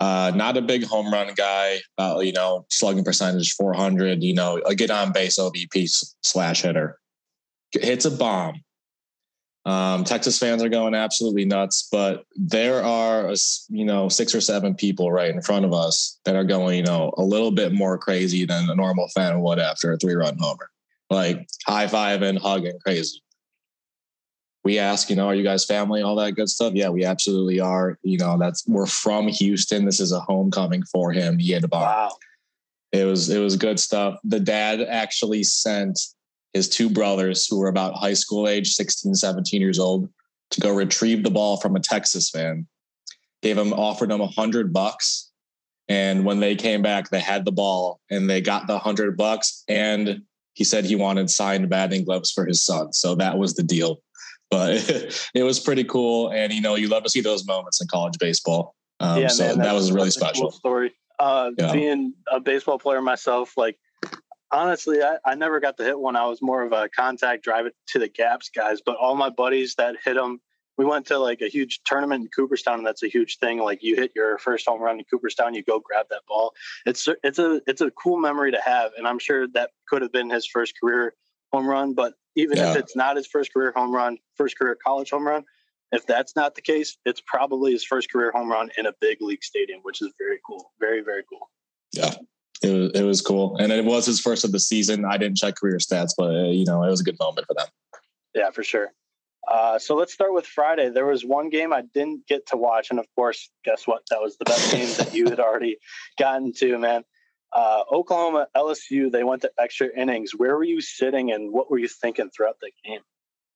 Uh, 0.00 0.32
not 0.34 0.56
a 0.56 0.62
big 0.62 0.84
home 0.84 1.12
run 1.12 1.32
guy, 1.36 1.78
you 1.98 2.32
know, 2.32 2.64
slugging 2.70 3.04
percentage 3.04 3.54
400, 3.54 4.22
you 4.22 4.32
know, 4.32 4.60
a 4.64 4.74
get 4.74 4.90
on 4.90 5.12
base 5.12 5.38
OBP 5.38 5.88
slash 6.22 6.62
hitter. 6.62 6.98
Hits 7.72 8.06
a 8.06 8.10
bomb. 8.10 8.62
Um, 9.66 10.04
Texas 10.04 10.38
fans 10.38 10.62
are 10.62 10.70
going 10.70 10.94
absolutely 10.94 11.44
nuts, 11.44 11.86
but 11.92 12.24
there 12.34 12.82
are, 12.82 13.34
you 13.68 13.84
know, 13.84 14.08
six 14.08 14.34
or 14.34 14.40
seven 14.40 14.74
people 14.74 15.12
right 15.12 15.32
in 15.32 15.42
front 15.42 15.66
of 15.66 15.74
us 15.74 16.18
that 16.24 16.34
are 16.34 16.44
going, 16.44 16.78
you 16.78 16.82
know, 16.82 17.12
a 17.18 17.22
little 17.22 17.50
bit 17.50 17.72
more 17.74 17.98
crazy 17.98 18.46
than 18.46 18.70
a 18.70 18.74
normal 18.74 19.06
fan 19.08 19.42
would 19.42 19.58
after 19.58 19.92
a 19.92 19.98
three 19.98 20.14
run 20.14 20.38
homer, 20.40 20.70
like 21.10 21.46
high 21.66 21.86
five 21.86 22.22
and 22.22 22.38
hugging 22.38 22.78
crazy 22.84 23.22
we 24.64 24.78
ask, 24.78 25.08
you 25.08 25.16
know, 25.16 25.26
are 25.26 25.34
you 25.34 25.42
guys 25.42 25.64
family, 25.64 26.02
all 26.02 26.16
that 26.16 26.32
good 26.32 26.48
stuff? 26.48 26.74
Yeah, 26.74 26.90
we 26.90 27.04
absolutely 27.04 27.60
are. 27.60 27.98
You 28.02 28.18
know, 28.18 28.36
that's 28.38 28.66
we're 28.66 28.86
from 28.86 29.28
Houston. 29.28 29.86
This 29.86 30.00
is 30.00 30.12
a 30.12 30.20
homecoming 30.20 30.82
for 30.84 31.12
him. 31.12 31.38
He 31.38 31.52
had 31.52 31.64
a 31.64 31.68
bomb. 31.68 31.82
Wow. 31.82 32.16
It 32.92 33.04
was 33.04 33.30
it 33.30 33.38
was 33.38 33.56
good 33.56 33.80
stuff. 33.80 34.18
The 34.24 34.40
dad 34.40 34.80
actually 34.82 35.44
sent 35.44 35.98
his 36.52 36.68
two 36.68 36.90
brothers 36.90 37.46
who 37.46 37.58
were 37.58 37.68
about 37.68 37.94
high 37.94 38.14
school 38.14 38.48
age, 38.48 38.72
16, 38.72 39.14
17 39.14 39.60
years 39.60 39.78
old, 39.78 40.08
to 40.50 40.60
go 40.60 40.74
retrieve 40.74 41.22
the 41.22 41.30
ball 41.30 41.56
from 41.56 41.76
a 41.76 41.80
Texas 41.80 42.28
fan. 42.28 42.66
Gave 43.42 43.56
him 43.56 43.72
offered 43.72 44.10
them 44.10 44.20
a 44.20 44.26
hundred 44.26 44.72
bucks. 44.72 45.30
And 45.88 46.24
when 46.24 46.40
they 46.40 46.54
came 46.54 46.82
back, 46.82 47.10
they 47.10 47.20
had 47.20 47.44
the 47.44 47.52
ball 47.52 48.00
and 48.10 48.28
they 48.28 48.40
got 48.40 48.66
the 48.66 48.78
hundred 48.78 49.16
bucks. 49.16 49.64
And 49.68 50.22
he 50.52 50.64
said 50.64 50.84
he 50.84 50.96
wanted 50.96 51.30
signed 51.30 51.70
batting 51.70 52.04
gloves 52.04 52.30
for 52.30 52.44
his 52.44 52.62
son. 52.62 52.92
So 52.92 53.14
that 53.14 53.38
was 53.38 53.54
the 53.54 53.62
deal 53.62 54.02
but 54.50 54.70
it, 55.34 55.42
was 55.42 55.60
pretty 55.60 55.84
cool. 55.84 56.30
And 56.30 56.52
you 56.52 56.60
know, 56.60 56.74
you 56.74 56.88
love 56.88 57.04
to 57.04 57.10
see 57.10 57.20
those 57.20 57.46
moments 57.46 57.80
in 57.80 57.86
college 57.88 58.18
baseball. 58.18 58.74
Um, 58.98 59.22
yeah, 59.22 59.28
so 59.28 59.46
man, 59.46 59.58
that 59.58 59.74
was 59.74 59.92
really 59.92 60.10
special. 60.10 60.42
Cool 60.42 60.50
story. 60.50 60.94
Uh, 61.18 61.52
yeah. 61.56 61.72
Being 61.72 62.14
a 62.30 62.40
baseball 62.40 62.78
player 62.78 63.00
myself, 63.00 63.56
like 63.56 63.78
honestly, 64.50 65.02
I, 65.02 65.18
I 65.24 65.34
never 65.34 65.60
got 65.60 65.76
to 65.78 65.84
hit 65.84 65.98
one. 65.98 66.16
I 66.16 66.26
was 66.26 66.42
more 66.42 66.62
of 66.62 66.72
a 66.72 66.88
contact 66.88 67.44
drive 67.44 67.66
it 67.66 67.74
to 67.88 67.98
the 67.98 68.08
gaps 68.08 68.50
guys. 68.54 68.80
But 68.84 68.96
all 68.96 69.14
my 69.14 69.30
buddies 69.30 69.74
that 69.76 69.96
hit 70.04 70.14
them, 70.14 70.40
we 70.76 70.84
went 70.84 71.06
to 71.06 71.18
like 71.18 71.40
a 71.42 71.48
huge 71.48 71.80
tournament 71.84 72.24
in 72.24 72.30
Cooperstown, 72.34 72.78
and 72.78 72.86
that's 72.86 73.02
a 73.02 73.08
huge 73.08 73.38
thing. 73.38 73.58
Like 73.58 73.82
you 73.82 73.96
hit 73.96 74.12
your 74.14 74.38
first 74.38 74.66
home 74.66 74.80
run 74.80 74.98
in 74.98 75.04
Cooperstown, 75.10 75.54
you 75.54 75.62
go 75.62 75.78
grab 75.78 76.06
that 76.10 76.22
ball. 76.26 76.54
It's 76.86 77.08
it's 77.22 77.38
a 77.38 77.60
it's 77.66 77.80
a 77.80 77.90
cool 77.90 78.18
memory 78.18 78.50
to 78.52 78.60
have, 78.64 78.92
and 78.96 79.06
I'm 79.06 79.18
sure 79.18 79.46
that 79.48 79.70
could 79.88 80.02
have 80.02 80.12
been 80.12 80.30
his 80.30 80.46
first 80.46 80.74
career 80.80 81.14
home 81.52 81.66
run. 81.66 81.94
But 81.94 82.14
even 82.36 82.56
yeah. 82.56 82.70
if 82.70 82.76
it's 82.76 82.96
not 82.96 83.16
his 83.16 83.26
first 83.26 83.52
career 83.52 83.72
home 83.74 83.94
run, 83.94 84.18
first 84.36 84.58
career 84.58 84.76
college 84.84 85.10
home 85.10 85.26
run, 85.26 85.44
if 85.92 86.06
that's 86.06 86.36
not 86.36 86.54
the 86.54 86.62
case, 86.62 86.96
it's 87.04 87.20
probably 87.26 87.72
his 87.72 87.84
first 87.84 88.10
career 88.12 88.30
home 88.32 88.50
run 88.50 88.70
in 88.78 88.86
a 88.86 88.92
big 89.00 89.18
league 89.20 89.42
stadium, 89.42 89.80
which 89.82 90.00
is 90.00 90.12
very 90.18 90.38
cool. 90.46 90.72
Very, 90.78 91.02
very 91.02 91.24
cool. 91.28 91.50
Yeah. 91.92 92.14
It 92.62 92.70
was, 92.70 92.90
it 92.92 93.02
was 93.02 93.20
cool. 93.22 93.56
And 93.56 93.72
it 93.72 93.84
was 93.84 94.06
his 94.06 94.20
first 94.20 94.44
of 94.44 94.52
the 94.52 94.60
season. 94.60 95.04
I 95.04 95.16
didn't 95.16 95.38
check 95.38 95.56
career 95.56 95.78
stats, 95.78 96.10
but, 96.16 96.34
uh, 96.34 96.50
you 96.50 96.64
know, 96.64 96.84
it 96.84 96.90
was 96.90 97.00
a 97.00 97.04
good 97.04 97.18
moment 97.18 97.46
for 97.46 97.54
them. 97.54 97.66
Yeah, 98.34 98.50
for 98.50 98.62
sure. 98.62 98.92
Uh, 99.48 99.78
so 99.78 99.96
let's 99.96 100.12
start 100.12 100.32
with 100.34 100.46
Friday. 100.46 100.90
There 100.90 101.06
was 101.06 101.24
one 101.24 101.48
game 101.48 101.72
I 101.72 101.82
didn't 101.94 102.26
get 102.28 102.46
to 102.48 102.56
watch. 102.56 102.90
And 102.90 103.00
of 103.00 103.06
course, 103.16 103.50
guess 103.64 103.86
what? 103.86 104.02
That 104.10 104.20
was 104.20 104.36
the 104.36 104.44
best 104.44 104.70
game 104.70 104.88
that 104.98 105.14
you 105.14 105.28
had 105.28 105.40
already 105.40 105.78
gotten 106.18 106.52
to, 106.58 106.78
man. 106.78 107.02
Uh, 107.52 107.82
Oklahoma, 107.90 108.46
LSU, 108.56 109.10
they 109.10 109.24
went 109.24 109.42
to 109.42 109.50
extra 109.58 109.88
innings. 109.96 110.32
Where 110.36 110.56
were 110.56 110.64
you 110.64 110.80
sitting 110.80 111.32
and 111.32 111.52
what 111.52 111.70
were 111.70 111.78
you 111.78 111.88
thinking 111.88 112.30
throughout 112.30 112.56
the 112.60 112.70
game? 112.84 113.00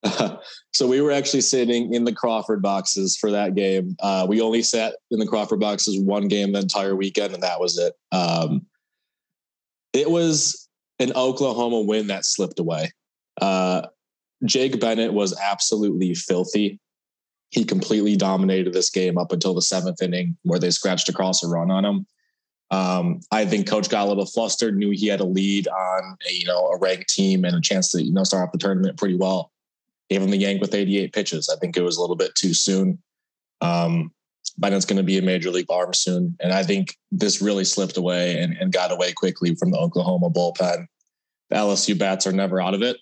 so 0.73 0.87
we 0.87 1.01
were 1.01 1.13
actually 1.13 1.41
sitting 1.41 1.95
in 1.95 2.05
the 2.05 2.13
Crawford 2.13 2.61
boxes 2.61 3.17
for 3.17 3.31
that 3.31 3.55
game. 3.55 3.97
Uh, 4.01 4.27
we 4.29 4.41
only 4.41 4.63
sat 4.63 4.97
in 5.11 5.19
the 5.19 5.27
Crawford 5.27 5.61
boxes 5.61 5.99
one 6.01 6.29
game 6.29 6.53
the 6.53 6.61
entire 6.61 6.97
weekend, 6.97 7.35
and 7.35 7.43
that 7.43 7.61
was 7.61 7.79
it. 7.79 7.95
Um, 8.13 8.67
it 9.93 10.11
was 10.11 10.69
an 10.99 11.13
Oklahoma 11.15 11.81
win 11.83 12.09
that 12.09 12.25
slipped 12.25 12.59
away. 12.59 12.91
Uh, 13.41 13.83
Jake 14.45 14.79
Bennett 14.81 15.13
was 15.13 15.39
absolutely 15.41 16.15
filthy. 16.15 16.81
He 17.51 17.65
completely 17.65 18.17
dominated 18.17 18.73
this 18.73 18.91
game 18.91 19.17
up 19.17 19.33
until 19.33 19.55
the 19.55 19.63
seventh 19.63 20.03
inning, 20.03 20.37
where 20.43 20.59
they 20.59 20.71
scratched 20.71 21.09
across 21.09 21.43
a 21.43 21.49
run 21.49 21.71
on 21.71 21.85
him. 21.85 22.07
Um, 22.75 23.21
I 23.31 23.47
think 23.47 23.69
coach 23.69 23.89
got 23.89 24.07
a 24.07 24.09
little 24.09 24.27
flustered, 24.27 24.77
knew 24.77 24.91
he 24.91 25.07
had 25.07 25.21
a 25.21 25.25
lead 25.25 25.69
on 25.69 26.17
a, 26.29 26.33
you 26.33 26.45
know 26.45 26.67
a 26.67 26.79
ranked 26.79 27.09
team 27.09 27.45
and 27.45 27.55
a 27.55 27.61
chance 27.61 27.93
to 27.93 28.03
you 28.03 28.13
know 28.13 28.25
start 28.25 28.49
off 28.49 28.53
the 28.53 28.59
tournament 28.59 28.99
pretty 28.99 29.15
well. 29.15 29.53
Gave 30.11 30.23
him 30.23 30.31
the 30.31 30.37
yank 30.37 30.61
with 30.61 30.75
88 30.75 31.13
pitches. 31.13 31.49
I 31.49 31.57
think 31.61 31.77
it 31.77 31.83
was 31.83 31.97
a 31.97 32.01
little 32.01 32.17
bit 32.17 32.35
too 32.35 32.53
soon. 32.53 33.01
Um, 33.61 34.13
Bennett's 34.59 34.85
going 34.85 34.97
to 34.97 35.05
be 35.05 35.19
a 35.19 35.23
major 35.23 35.51
league 35.51 35.71
arm 35.71 35.95
soon, 35.95 36.37
and 36.41 36.53
I 36.53 36.65
think 36.65 36.97
this 37.13 37.41
really 37.41 37.65
slipped 37.65 37.97
away 37.97 38.41
and, 38.41 38.57
and 38.57 38.73
got 38.73 38.91
away 38.91 39.13
quickly 39.13 39.55
from 39.55 39.71
the 39.71 39.79
Oklahoma 39.79 40.29
bullpen. 40.29 40.87
The 41.51 41.57
LSU 41.57 41.97
bats 41.97 42.27
are 42.27 42.33
never 42.33 42.61
out 42.61 42.75
of 42.75 42.83
it. 42.83 42.97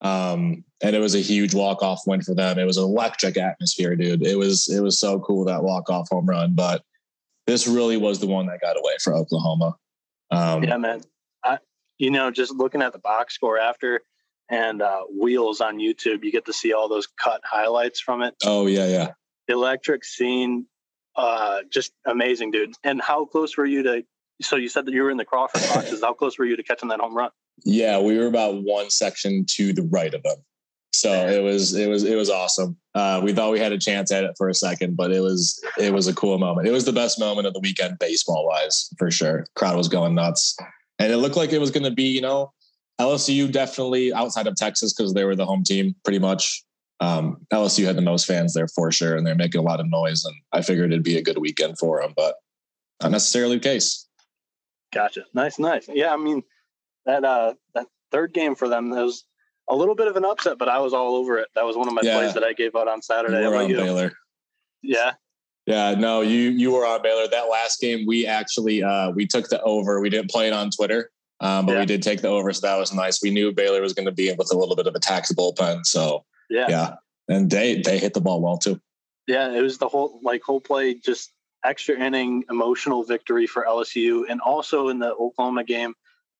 Um, 0.00 0.64
and 0.82 0.96
it 0.96 1.00
was 1.00 1.14
a 1.14 1.20
huge 1.20 1.54
walk 1.54 1.82
off 1.82 2.02
win 2.06 2.22
for 2.22 2.34
them. 2.34 2.58
It 2.58 2.64
was 2.64 2.78
an 2.78 2.84
electric 2.84 3.36
atmosphere, 3.36 3.94
dude. 3.94 4.26
It 4.26 4.36
was 4.36 4.68
it 4.68 4.82
was 4.82 4.98
so 4.98 5.20
cool 5.20 5.44
that 5.44 5.62
walk 5.62 5.90
off 5.90 6.08
home 6.10 6.26
run, 6.26 6.54
but 6.54 6.82
this 7.46 7.66
really 7.66 7.96
was 7.96 8.20
the 8.20 8.26
one 8.26 8.46
that 8.46 8.60
got 8.60 8.76
away 8.78 8.94
for 9.02 9.14
Oklahoma. 9.14 9.76
Um, 10.30 10.64
yeah, 10.64 10.76
man. 10.76 11.02
I, 11.44 11.58
you 11.98 12.10
know, 12.10 12.30
just 12.30 12.52
looking 12.52 12.82
at 12.82 12.92
the 12.92 12.98
box 12.98 13.34
score 13.34 13.58
after 13.58 14.00
and 14.48 14.82
uh, 14.82 15.02
wheels 15.18 15.60
on 15.60 15.78
YouTube, 15.78 16.24
you 16.24 16.32
get 16.32 16.44
to 16.46 16.52
see 16.52 16.72
all 16.72 16.88
those 16.88 17.06
cut 17.06 17.40
highlights 17.44 18.00
from 18.00 18.22
it. 18.22 18.34
Oh 18.44 18.66
yeah, 18.66 18.86
yeah. 18.86 19.12
Electric 19.48 20.04
scene, 20.04 20.66
uh, 21.16 21.60
just 21.70 21.92
amazing, 22.06 22.50
dude. 22.50 22.74
And 22.84 23.00
how 23.00 23.24
close 23.24 23.56
were 23.56 23.66
you 23.66 23.82
to? 23.82 24.04
So 24.40 24.56
you 24.56 24.68
said 24.68 24.86
that 24.86 24.94
you 24.94 25.02
were 25.02 25.10
in 25.10 25.16
the 25.16 25.24
Crawford 25.24 25.62
boxes. 25.74 26.02
how 26.02 26.12
close 26.12 26.38
were 26.38 26.44
you 26.44 26.56
to 26.56 26.62
catching 26.62 26.88
that 26.88 27.00
home 27.00 27.16
run? 27.16 27.30
Yeah, 27.64 28.00
we 28.00 28.18
were 28.18 28.26
about 28.26 28.62
one 28.62 28.90
section 28.90 29.44
to 29.56 29.72
the 29.72 29.82
right 29.82 30.12
of 30.12 30.22
them. 30.22 30.36
So 30.94 31.10
it 31.10 31.42
was 31.42 31.74
it 31.74 31.88
was 31.88 32.04
it 32.04 32.16
was 32.16 32.28
awesome. 32.28 32.76
Uh, 32.94 33.20
we 33.24 33.32
thought 33.32 33.50
we 33.50 33.58
had 33.58 33.72
a 33.72 33.78
chance 33.78 34.12
at 34.12 34.24
it 34.24 34.34
for 34.36 34.50
a 34.50 34.54
second, 34.54 34.96
but 34.96 35.10
it 35.10 35.20
was 35.20 35.58
it 35.78 35.92
was 35.92 36.06
a 36.06 36.14
cool 36.14 36.38
moment. 36.38 36.68
It 36.68 36.72
was 36.72 36.84
the 36.84 36.92
best 36.92 37.18
moment 37.18 37.46
of 37.46 37.54
the 37.54 37.60
weekend, 37.60 37.98
baseball 37.98 38.46
wise, 38.46 38.90
for 38.98 39.10
sure. 39.10 39.46
Crowd 39.56 39.76
was 39.76 39.88
going 39.88 40.14
nuts, 40.14 40.54
and 40.98 41.10
it 41.10 41.16
looked 41.16 41.36
like 41.36 41.52
it 41.52 41.60
was 41.60 41.70
going 41.70 41.84
to 41.84 41.90
be, 41.90 42.04
you 42.04 42.20
know, 42.20 42.52
LSU 43.00 43.50
definitely 43.50 44.12
outside 44.12 44.46
of 44.46 44.54
Texas 44.54 44.92
because 44.92 45.14
they 45.14 45.24
were 45.24 45.34
the 45.34 45.46
home 45.46 45.64
team, 45.64 45.94
pretty 46.04 46.18
much. 46.18 46.62
Um, 47.00 47.38
LSU 47.52 47.84
had 47.84 47.96
the 47.96 48.02
most 48.02 48.26
fans 48.26 48.52
there 48.54 48.68
for 48.68 48.92
sure, 48.92 49.16
and 49.16 49.26
they're 49.26 49.34
making 49.34 49.60
a 49.60 49.64
lot 49.64 49.80
of 49.80 49.90
noise. 49.90 50.24
And 50.24 50.34
I 50.52 50.60
figured 50.60 50.92
it'd 50.92 51.02
be 51.02 51.16
a 51.16 51.22
good 51.22 51.38
weekend 51.38 51.78
for 51.78 52.00
them, 52.00 52.12
but 52.14 52.36
not 53.02 53.12
necessarily 53.12 53.56
the 53.56 53.62
case. 53.62 54.06
Gotcha. 54.92 55.24
Nice, 55.32 55.58
nice. 55.58 55.88
Yeah, 55.88 56.12
I 56.12 56.16
mean 56.16 56.42
that 57.06 57.24
uh 57.24 57.54
that 57.74 57.86
third 58.12 58.34
game 58.34 58.54
for 58.54 58.68
them, 58.68 58.90
those 58.90 59.24
a 59.72 59.76
little 59.76 59.94
bit 59.94 60.06
of 60.06 60.16
an 60.16 60.24
upset, 60.24 60.58
but 60.58 60.68
I 60.68 60.78
was 60.78 60.92
all 60.92 61.16
over 61.16 61.38
it. 61.38 61.48
That 61.54 61.64
was 61.64 61.76
one 61.76 61.88
of 61.88 61.94
my 61.94 62.02
yeah. 62.04 62.18
plays 62.18 62.34
that 62.34 62.44
I 62.44 62.52
gave 62.52 62.76
out 62.76 62.88
on 62.88 63.00
Saturday. 63.00 63.46
Were 63.46 63.56
on 63.56 63.70
you? 63.70 63.76
Baylor. 63.76 64.12
Yeah. 64.82 65.12
Yeah, 65.66 65.94
no, 65.94 66.22
you 66.22 66.50
you 66.50 66.72
were 66.72 66.84
on 66.84 67.02
Baylor. 67.02 67.28
That 67.28 67.48
last 67.48 67.80
game, 67.80 68.04
we 68.04 68.26
actually 68.26 68.82
uh, 68.82 69.10
we 69.10 69.26
took 69.26 69.48
the 69.48 69.62
over. 69.62 70.00
We 70.00 70.10
didn't 70.10 70.28
play 70.28 70.48
it 70.48 70.52
on 70.52 70.70
Twitter, 70.70 71.10
um, 71.40 71.66
but 71.66 71.74
yeah. 71.74 71.80
we 71.80 71.86
did 71.86 72.02
take 72.02 72.20
the 72.20 72.28
over, 72.28 72.52
so 72.52 72.66
that 72.66 72.76
was 72.76 72.92
nice. 72.92 73.22
We 73.22 73.30
knew 73.30 73.52
Baylor 73.52 73.80
was 73.80 73.92
going 73.92 74.06
to 74.06 74.12
be 74.12 74.32
with 74.36 74.52
a 74.52 74.58
little 74.58 74.74
bit 74.74 74.88
of 74.88 74.96
a 74.96 74.98
tax 74.98 75.32
bullpen, 75.32 75.86
so 75.86 76.24
yeah, 76.50 76.66
yeah, 76.68 76.94
and 77.28 77.48
they 77.48 77.80
they 77.80 77.98
hit 77.98 78.12
the 78.12 78.20
ball 78.20 78.42
well 78.42 78.58
too. 78.58 78.80
Yeah, 79.28 79.52
it 79.52 79.60
was 79.60 79.78
the 79.78 79.86
whole 79.86 80.18
like 80.24 80.42
whole 80.42 80.60
play, 80.60 80.94
just 80.94 81.32
extra 81.64 81.96
inning 81.96 82.42
emotional 82.50 83.04
victory 83.04 83.46
for 83.46 83.64
LSU, 83.64 84.24
and 84.28 84.40
also 84.40 84.88
in 84.88 84.98
the 84.98 85.12
Oklahoma 85.14 85.62
game, 85.62 85.94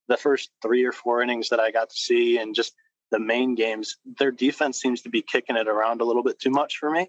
the 0.08 0.16
first 0.16 0.50
three 0.62 0.84
or 0.84 0.90
four 0.90 1.22
innings 1.22 1.48
that 1.50 1.60
I 1.60 1.70
got 1.70 1.90
to 1.90 1.96
see, 1.96 2.38
and 2.38 2.56
just 2.56 2.74
the 3.12 3.20
main 3.20 3.54
games, 3.54 3.98
their 4.18 4.32
defense 4.32 4.80
seems 4.80 5.02
to 5.02 5.08
be 5.08 5.22
kicking 5.22 5.56
it 5.56 5.68
around 5.68 6.00
a 6.00 6.04
little 6.04 6.24
bit 6.24 6.40
too 6.40 6.50
much 6.50 6.78
for 6.78 6.90
me. 6.90 7.08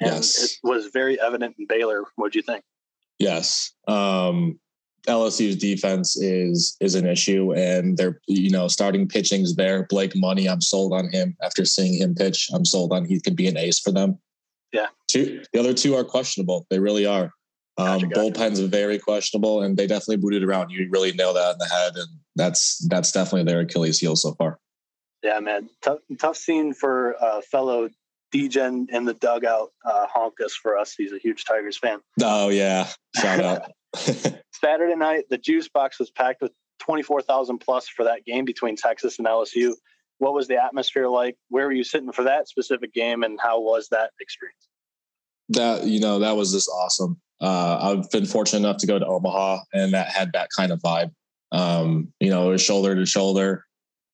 And 0.00 0.14
yes. 0.14 0.42
it 0.42 0.58
was 0.64 0.86
very 0.86 1.20
evident 1.20 1.54
in 1.58 1.66
Baylor. 1.66 2.02
What 2.16 2.32
do 2.32 2.38
you 2.40 2.42
think? 2.42 2.64
Yes. 3.20 3.72
Um, 3.86 4.58
LSU's 5.06 5.56
defense 5.56 6.16
is 6.16 6.76
is 6.80 6.94
an 6.94 7.06
issue, 7.06 7.52
and 7.54 7.96
they're 7.96 8.20
you 8.26 8.50
know 8.50 8.68
starting 8.68 9.08
pitching's 9.08 9.56
there. 9.56 9.86
Blake 9.88 10.12
Money, 10.16 10.48
I'm 10.48 10.60
sold 10.60 10.92
on 10.92 11.10
him 11.10 11.36
after 11.42 11.64
seeing 11.64 11.94
him 12.00 12.14
pitch. 12.14 12.48
I'm 12.52 12.64
sold 12.64 12.92
on 12.92 13.04
he 13.04 13.20
could 13.20 13.36
be 13.36 13.48
an 13.48 13.56
ace 13.56 13.78
for 13.78 13.92
them. 13.92 14.18
Yeah. 14.72 14.86
Two, 15.08 15.42
the 15.52 15.60
other 15.60 15.74
two 15.74 15.94
are 15.94 16.04
questionable. 16.04 16.66
They 16.70 16.78
really 16.78 17.04
are. 17.04 17.32
Um, 17.78 17.86
gotcha, 17.86 18.06
gotcha. 18.06 18.20
Bullpen's 18.20 18.60
very 18.60 18.98
questionable, 18.98 19.62
and 19.62 19.76
they 19.76 19.86
definitely 19.86 20.18
booted 20.18 20.44
around. 20.44 20.70
You 20.70 20.88
really 20.90 21.12
nail 21.12 21.34
that 21.34 21.52
in 21.52 21.58
the 21.58 21.68
head, 21.68 21.96
and 21.96 22.08
that's 22.36 22.78
that's 22.88 23.12
definitely 23.12 23.50
their 23.50 23.60
Achilles 23.60 23.98
heel 23.98 24.16
so 24.16 24.34
far. 24.34 24.58
Yeah, 25.22 25.38
man, 25.40 25.70
tough, 25.82 25.98
tough 26.18 26.36
scene 26.36 26.74
for 26.74 27.16
uh, 27.22 27.40
fellow 27.42 27.88
DGen 28.34 28.86
in 28.90 29.04
the 29.04 29.14
dugout, 29.14 29.68
uh, 29.84 30.06
Honkus 30.14 30.52
for 30.52 30.76
us. 30.76 30.94
He's 30.96 31.12
a 31.12 31.18
huge 31.18 31.44
Tigers 31.44 31.78
fan. 31.78 32.00
Oh 32.22 32.48
yeah, 32.48 32.88
shout 33.16 33.40
out. 33.40 33.70
Saturday 34.52 34.96
night, 34.96 35.24
the 35.30 35.38
juice 35.38 35.68
box 35.68 35.98
was 35.98 36.10
packed 36.10 36.42
with 36.42 36.52
twenty 36.78 37.02
four 37.02 37.20
thousand 37.20 37.58
plus 37.58 37.88
for 37.88 38.04
that 38.04 38.24
game 38.24 38.44
between 38.44 38.74
Texas 38.74 39.18
and 39.18 39.26
LSU. 39.28 39.74
What 40.18 40.34
was 40.34 40.48
the 40.48 40.62
atmosphere 40.62 41.08
like? 41.08 41.36
Where 41.48 41.66
were 41.66 41.72
you 41.72 41.84
sitting 41.84 42.12
for 42.12 42.24
that 42.24 42.48
specific 42.48 42.92
game, 42.94 43.22
and 43.22 43.38
how 43.40 43.60
was 43.60 43.88
that 43.90 44.10
experience? 44.20 44.68
That 45.50 45.84
you 45.84 46.00
know, 46.00 46.18
that 46.20 46.36
was 46.36 46.52
just 46.52 46.68
awesome. 46.68 47.20
Uh, 47.40 47.96
I've 47.98 48.10
been 48.10 48.24
fortunate 48.24 48.60
enough 48.60 48.78
to 48.78 48.86
go 48.86 48.98
to 48.98 49.06
Omaha, 49.06 49.58
and 49.72 49.92
that 49.92 50.08
had 50.08 50.32
that 50.32 50.48
kind 50.56 50.72
of 50.72 50.80
vibe. 50.80 51.10
Um, 51.50 52.12
you 52.18 52.30
know, 52.30 52.48
it 52.48 52.52
was 52.52 52.62
shoulder 52.62 52.94
to 52.94 53.04
shoulder. 53.04 53.66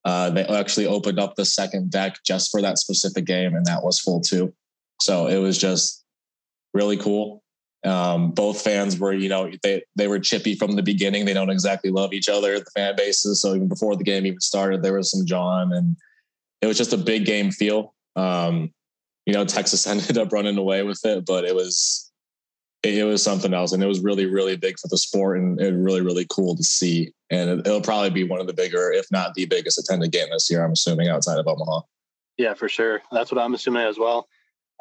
Uh, 0.04 0.30
they 0.30 0.44
actually 0.44 0.86
opened 0.86 1.18
up 1.18 1.34
the 1.34 1.44
second 1.44 1.90
deck 1.90 2.16
just 2.24 2.50
for 2.50 2.62
that 2.62 2.78
specific 2.78 3.24
game, 3.24 3.54
and 3.54 3.66
that 3.66 3.84
was 3.84 3.98
full 3.98 4.20
too. 4.20 4.52
So 5.00 5.26
it 5.26 5.38
was 5.38 5.58
just 5.58 6.04
really 6.74 6.96
cool. 6.96 7.42
Um, 7.84 8.32
both 8.32 8.60
fans 8.60 8.98
were, 8.98 9.12
you 9.12 9.28
know, 9.28 9.50
they 9.62 9.82
they 9.96 10.08
were 10.08 10.18
chippy 10.18 10.54
from 10.54 10.72
the 10.72 10.82
beginning. 10.82 11.24
They 11.24 11.34
don't 11.34 11.50
exactly 11.50 11.90
love 11.90 12.12
each 12.12 12.28
other, 12.28 12.58
the 12.58 12.70
fan 12.74 12.94
bases. 12.96 13.40
So 13.40 13.54
even 13.54 13.68
before 13.68 13.96
the 13.96 14.04
game 14.04 14.26
even 14.26 14.40
started, 14.40 14.82
there 14.82 14.94
was 14.94 15.10
some 15.10 15.26
John, 15.26 15.72
and 15.72 15.96
it 16.60 16.66
was 16.66 16.78
just 16.78 16.92
a 16.92 16.98
big 16.98 17.24
game 17.24 17.50
feel. 17.50 17.94
Um, 18.16 18.72
you 19.26 19.32
know, 19.32 19.44
Texas 19.44 19.86
ended 19.86 20.18
up 20.18 20.32
running 20.32 20.58
away 20.58 20.82
with 20.82 21.04
it, 21.04 21.24
but 21.24 21.44
it 21.44 21.54
was 21.54 22.07
it, 22.82 22.98
it, 22.98 23.04
was 23.04 23.22
something 23.22 23.54
else, 23.54 23.72
and 23.72 23.82
it 23.82 23.86
was 23.86 24.00
really 24.00 24.26
really 24.26 24.56
big 24.56 24.78
for 24.78 24.88
the 24.88 24.98
sport, 24.98 25.38
and 25.38 25.60
it 25.60 25.74
really 25.74 26.00
really 26.00 26.26
cool 26.30 26.56
to 26.56 26.62
see. 26.62 27.12
And 27.30 27.50
it, 27.50 27.66
it'll 27.66 27.80
probably 27.80 28.10
be 28.10 28.24
one 28.24 28.40
of 28.40 28.46
the 28.46 28.52
bigger, 28.52 28.92
if 28.92 29.06
not 29.10 29.34
the 29.34 29.46
biggest, 29.46 29.78
attended 29.78 30.12
game 30.12 30.28
this 30.30 30.50
year. 30.50 30.64
I'm 30.64 30.72
assuming 30.72 31.08
outside 31.08 31.38
of 31.38 31.46
Omaha. 31.46 31.80
Yeah, 32.36 32.54
for 32.54 32.68
sure. 32.68 33.02
That's 33.10 33.32
what 33.32 33.42
I'm 33.42 33.54
assuming 33.54 33.82
as 33.82 33.98
well. 33.98 34.28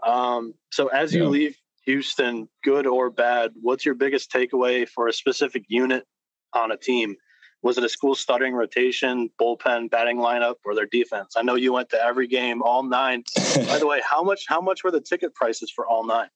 Um, 0.05 0.53
so 0.71 0.87
as 0.87 1.13
you 1.13 1.23
yeah. 1.23 1.29
leave 1.29 1.57
Houston, 1.85 2.47
good 2.63 2.85
or 2.85 3.09
bad, 3.09 3.51
what's 3.61 3.85
your 3.85 3.95
biggest 3.95 4.31
takeaway 4.31 4.87
for 4.87 5.07
a 5.07 5.13
specific 5.13 5.65
unit 5.67 6.05
on 6.53 6.71
a 6.71 6.77
team? 6.77 7.15
Was 7.63 7.79
it 7.79 7.83
a 7.83 7.89
school 7.89 8.13
starting 8.13 8.53
rotation, 8.53 9.31
bullpen, 9.41 9.89
batting 9.89 10.17
lineup, 10.17 10.55
or 10.63 10.75
their 10.75 10.85
defense? 10.85 11.33
I 11.35 11.41
know 11.41 11.55
you 11.55 11.73
went 11.73 11.89
to 11.89 12.01
every 12.01 12.27
game, 12.27 12.61
all 12.61 12.83
nine. 12.83 13.23
By 13.55 13.79
the 13.79 13.87
way, 13.87 14.01
how 14.07 14.21
much 14.21 14.43
how 14.47 14.61
much 14.61 14.83
were 14.83 14.91
the 14.91 15.01
ticket 15.01 15.33
prices 15.33 15.71
for 15.75 15.87
all 15.87 16.05
nine? 16.05 16.29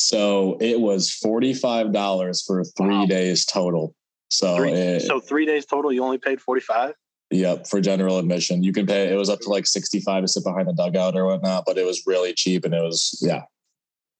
So 0.00 0.56
it 0.60 0.80
was 0.80 1.10
forty 1.10 1.52
five 1.52 1.92
dollars 1.92 2.42
for 2.42 2.64
three 2.64 2.98
wow. 2.98 3.06
days 3.06 3.44
total. 3.44 3.94
So 4.28 4.56
three, 4.56 4.72
it, 4.72 5.02
so 5.02 5.20
three 5.20 5.44
days 5.44 5.66
total, 5.66 5.92
you 5.92 6.02
only 6.02 6.18
paid 6.18 6.40
forty 6.40 6.62
five. 6.62 6.94
Yep, 7.30 7.68
for 7.68 7.80
general 7.80 8.18
admission, 8.18 8.62
you 8.62 8.72
can 8.72 8.86
pay. 8.86 9.12
It 9.12 9.16
was 9.16 9.28
up 9.28 9.40
to 9.40 9.50
like 9.50 9.66
sixty 9.66 10.00
five 10.00 10.22
to 10.22 10.28
sit 10.28 10.42
behind 10.42 10.68
the 10.68 10.72
dugout 10.72 11.16
or 11.16 11.26
whatnot, 11.26 11.64
but 11.66 11.78
it 11.78 11.84
was 11.84 12.02
really 12.06 12.32
cheap 12.32 12.64
and 12.64 12.74
it 12.74 12.80
was 12.80 13.18
yeah, 13.20 13.42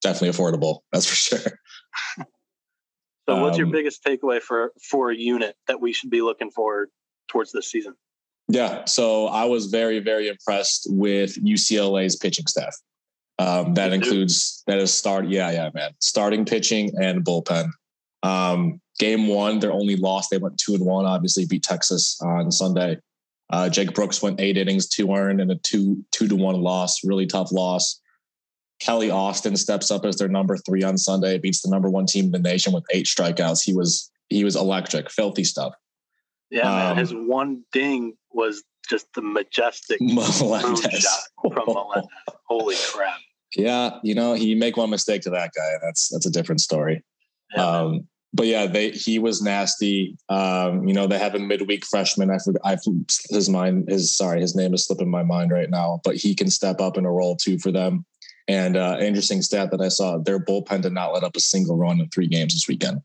definitely 0.02 0.36
affordable. 0.36 0.80
That's 0.92 1.06
for 1.06 1.14
sure. 1.14 1.38
so, 3.28 3.40
what's 3.40 3.54
um, 3.54 3.58
your 3.58 3.66
biggest 3.68 4.04
takeaway 4.04 4.40
for 4.40 4.72
for 4.90 5.10
a 5.10 5.16
unit 5.16 5.56
that 5.66 5.80
we 5.80 5.92
should 5.92 6.10
be 6.10 6.20
looking 6.20 6.50
forward 6.50 6.90
towards 7.28 7.52
this 7.52 7.70
season? 7.70 7.94
Yeah, 8.48 8.84
so 8.84 9.28
I 9.28 9.44
was 9.44 9.66
very 9.66 9.98
very 10.00 10.28
impressed 10.28 10.86
with 10.90 11.42
UCLA's 11.42 12.16
pitching 12.16 12.46
staff. 12.46 12.76
Um, 13.40 13.72
that 13.72 13.94
includes 13.94 14.62
that 14.66 14.78
is 14.78 14.92
start. 14.92 15.26
Yeah, 15.26 15.50
yeah, 15.50 15.70
man. 15.72 15.92
Starting 15.98 16.44
pitching 16.44 16.92
and 17.00 17.24
bullpen. 17.24 17.70
Um, 18.22 18.82
game 18.98 19.28
one, 19.28 19.60
their 19.60 19.72
only 19.72 19.96
loss. 19.96 20.28
They 20.28 20.36
went 20.36 20.58
two 20.58 20.74
and 20.74 20.84
one. 20.84 21.06
Obviously, 21.06 21.46
beat 21.46 21.62
Texas 21.62 22.20
on 22.20 22.52
Sunday. 22.52 22.98
Uh, 23.48 23.70
Jake 23.70 23.94
Brooks 23.94 24.20
went 24.20 24.40
eight 24.42 24.58
innings, 24.58 24.88
two 24.88 25.14
earned, 25.14 25.40
and 25.40 25.50
a 25.50 25.54
two 25.54 26.04
two 26.10 26.28
to 26.28 26.36
one 26.36 26.60
loss. 26.60 27.02
Really 27.02 27.26
tough 27.26 27.50
loss. 27.50 27.98
Kelly 28.78 29.10
Austin 29.10 29.56
steps 29.56 29.90
up 29.90 30.04
as 30.04 30.16
their 30.16 30.28
number 30.28 30.58
three 30.58 30.82
on 30.82 30.98
Sunday, 30.98 31.38
beats 31.38 31.62
the 31.62 31.70
number 31.70 31.88
one 31.88 32.04
team 32.04 32.26
in 32.26 32.32
the 32.32 32.38
nation 32.38 32.74
with 32.74 32.84
eight 32.92 33.06
strikeouts. 33.06 33.64
He 33.64 33.72
was 33.72 34.10
he 34.28 34.44
was 34.44 34.54
electric, 34.54 35.10
filthy 35.10 35.44
stuff. 35.44 35.72
Yeah, 36.50 36.70
um, 36.70 36.76
man. 36.76 36.96
His 36.98 37.12
one 37.14 37.64
ding 37.72 38.18
was 38.32 38.62
just 38.86 39.06
the 39.14 39.22
majestic 39.22 39.98
shot 40.10 40.34
from 40.34 41.64
Melendez. 41.66 42.10
Holy 42.46 42.76
crap! 42.92 43.18
Yeah, 43.56 43.98
you 44.02 44.14
know, 44.14 44.34
he 44.34 44.54
make 44.54 44.76
one 44.76 44.90
mistake 44.90 45.22
to 45.22 45.30
that 45.30 45.52
guy, 45.56 45.72
that's 45.82 46.08
that's 46.08 46.26
a 46.26 46.30
different 46.30 46.60
story. 46.60 47.02
Yeah, 47.54 47.66
um, 47.66 48.08
but 48.32 48.46
yeah, 48.46 48.66
they 48.66 48.90
he 48.90 49.18
was 49.18 49.42
nasty. 49.42 50.16
Um, 50.28 50.86
you 50.86 50.94
know, 50.94 51.06
they 51.06 51.18
have 51.18 51.34
a 51.34 51.38
midweek 51.38 51.84
freshman. 51.84 52.30
I 52.30 52.38
forgot 52.38 52.62
I 52.64 52.76
his 53.30 53.48
mind 53.48 53.88
his 53.88 54.16
sorry, 54.16 54.40
his 54.40 54.54
name 54.54 54.72
is 54.72 54.86
slipping 54.86 55.10
my 55.10 55.24
mind 55.24 55.50
right 55.50 55.70
now, 55.70 56.00
but 56.04 56.16
he 56.16 56.34
can 56.34 56.48
step 56.50 56.80
up 56.80 56.96
in 56.96 57.04
a 57.04 57.12
role 57.12 57.36
too 57.36 57.58
for 57.58 57.72
them. 57.72 58.04
And 58.46 58.76
uh, 58.76 58.98
interesting 59.00 59.42
stat 59.42 59.70
that 59.72 59.80
I 59.80 59.88
saw: 59.88 60.18
their 60.18 60.38
bullpen 60.38 60.82
did 60.82 60.92
not 60.92 61.12
let 61.12 61.24
up 61.24 61.36
a 61.36 61.40
single 61.40 61.76
run 61.76 62.00
in 62.00 62.08
three 62.08 62.28
games 62.28 62.54
this 62.54 62.68
weekend. 62.68 63.00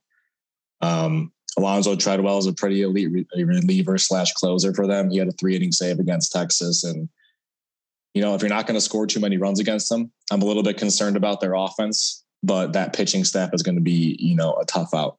Um, 0.82 1.32
Alonzo 1.58 1.96
Tredwell 1.96 2.38
is 2.38 2.48
a 2.48 2.54
pretty 2.54 2.82
elite 2.82 3.28
reliever 3.36 3.98
slash 3.98 4.34
closer 4.34 4.74
for 4.74 4.86
them. 4.86 5.10
He 5.10 5.18
had 5.18 5.28
a 5.28 5.34
three 5.34 5.56
inning 5.56 5.72
save 5.72 6.00
against 6.00 6.32
Texas, 6.32 6.84
and 6.84 7.10
you 8.16 8.22
know 8.22 8.34
if 8.34 8.42
you're 8.42 8.50
not 8.50 8.66
going 8.66 8.76
to 8.76 8.82
score 8.82 9.06
too 9.06 9.20
many 9.20 9.38
runs 9.38 9.60
against 9.60 9.90
them, 9.90 10.12
I'm 10.32 10.42
a 10.42 10.46
little 10.46 10.64
bit 10.64 10.78
concerned 10.78 11.18
about 11.18 11.42
their 11.42 11.54
offense. 11.54 12.24
But 12.42 12.74
that 12.74 12.94
pitching 12.94 13.24
staff 13.24 13.52
is 13.54 13.62
going 13.62 13.76
to 13.76 13.82
be 13.82 14.18
you 14.20 14.36
know 14.36 14.54
a 14.54 14.66
tough 14.66 14.94
out 14.94 15.18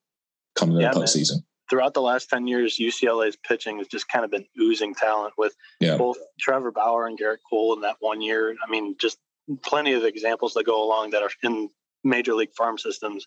coming 0.57 0.81
yeah, 0.81 0.91
the 0.91 1.01
postseason. 1.01 1.35
Man. 1.35 1.45
Throughout 1.69 1.95
the 1.95 2.03
last 2.03 2.31
ten 2.31 2.47
years, 2.47 2.79
UCLA's 2.81 3.37
pitching 3.37 3.79
has 3.79 3.87
just 3.87 4.09
kind 4.09 4.25
of 4.25 4.31
been 4.31 4.47
oozing 4.61 4.95
talent 4.95 5.35
with 5.37 5.55
yeah. 5.79 5.97
both 5.97 6.17
Trevor 6.41 6.73
Bauer 6.73 7.07
and 7.07 7.19
Gerrit 7.19 7.39
Cole 7.49 7.75
in 7.75 7.83
that 7.83 7.97
one 8.01 8.21
year. 8.21 8.57
I 8.67 8.71
mean, 8.71 8.97
just 8.99 9.19
plenty 9.63 9.93
of 9.93 10.05
examples 10.05 10.55
that 10.55 10.65
go 10.65 10.83
along 10.83 11.11
that 11.11 11.23
are 11.23 11.31
in 11.43 11.69
major 12.03 12.35
league 12.35 12.55
farm 12.57 12.79
systems. 12.79 13.27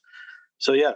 So 0.57 0.73
yeah, 0.73 0.93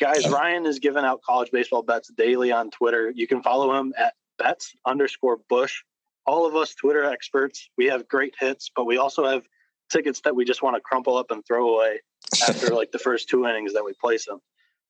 guys, 0.00 0.28
Ryan 0.28 0.66
is 0.66 0.78
giving 0.78 1.04
out 1.04 1.20
college 1.22 1.50
baseball 1.50 1.82
bets 1.82 2.10
daily 2.16 2.52
on 2.52 2.70
Twitter. 2.70 3.12
You 3.14 3.26
can 3.26 3.42
follow 3.42 3.78
him 3.78 3.92
at 3.98 4.14
bets 4.38 4.72
underscore 4.86 5.38
bush. 5.48 5.82
All 6.26 6.46
of 6.46 6.56
us 6.56 6.74
Twitter 6.74 7.04
experts, 7.04 7.68
we 7.76 7.86
have 7.86 8.08
great 8.08 8.34
hits, 8.38 8.70
but 8.74 8.84
we 8.84 8.96
also 8.96 9.26
have 9.26 9.42
tickets 9.90 10.20
that 10.22 10.34
we 10.34 10.44
just 10.44 10.62
want 10.62 10.76
to 10.76 10.80
crumple 10.80 11.16
up 11.16 11.30
and 11.30 11.44
throw 11.46 11.74
away 11.74 12.00
after 12.48 12.74
like 12.74 12.92
the 12.92 12.98
first 12.98 13.28
two 13.28 13.46
innings 13.46 13.72
that 13.74 13.84
we 13.84 13.92
place 14.00 14.26
them. 14.26 14.40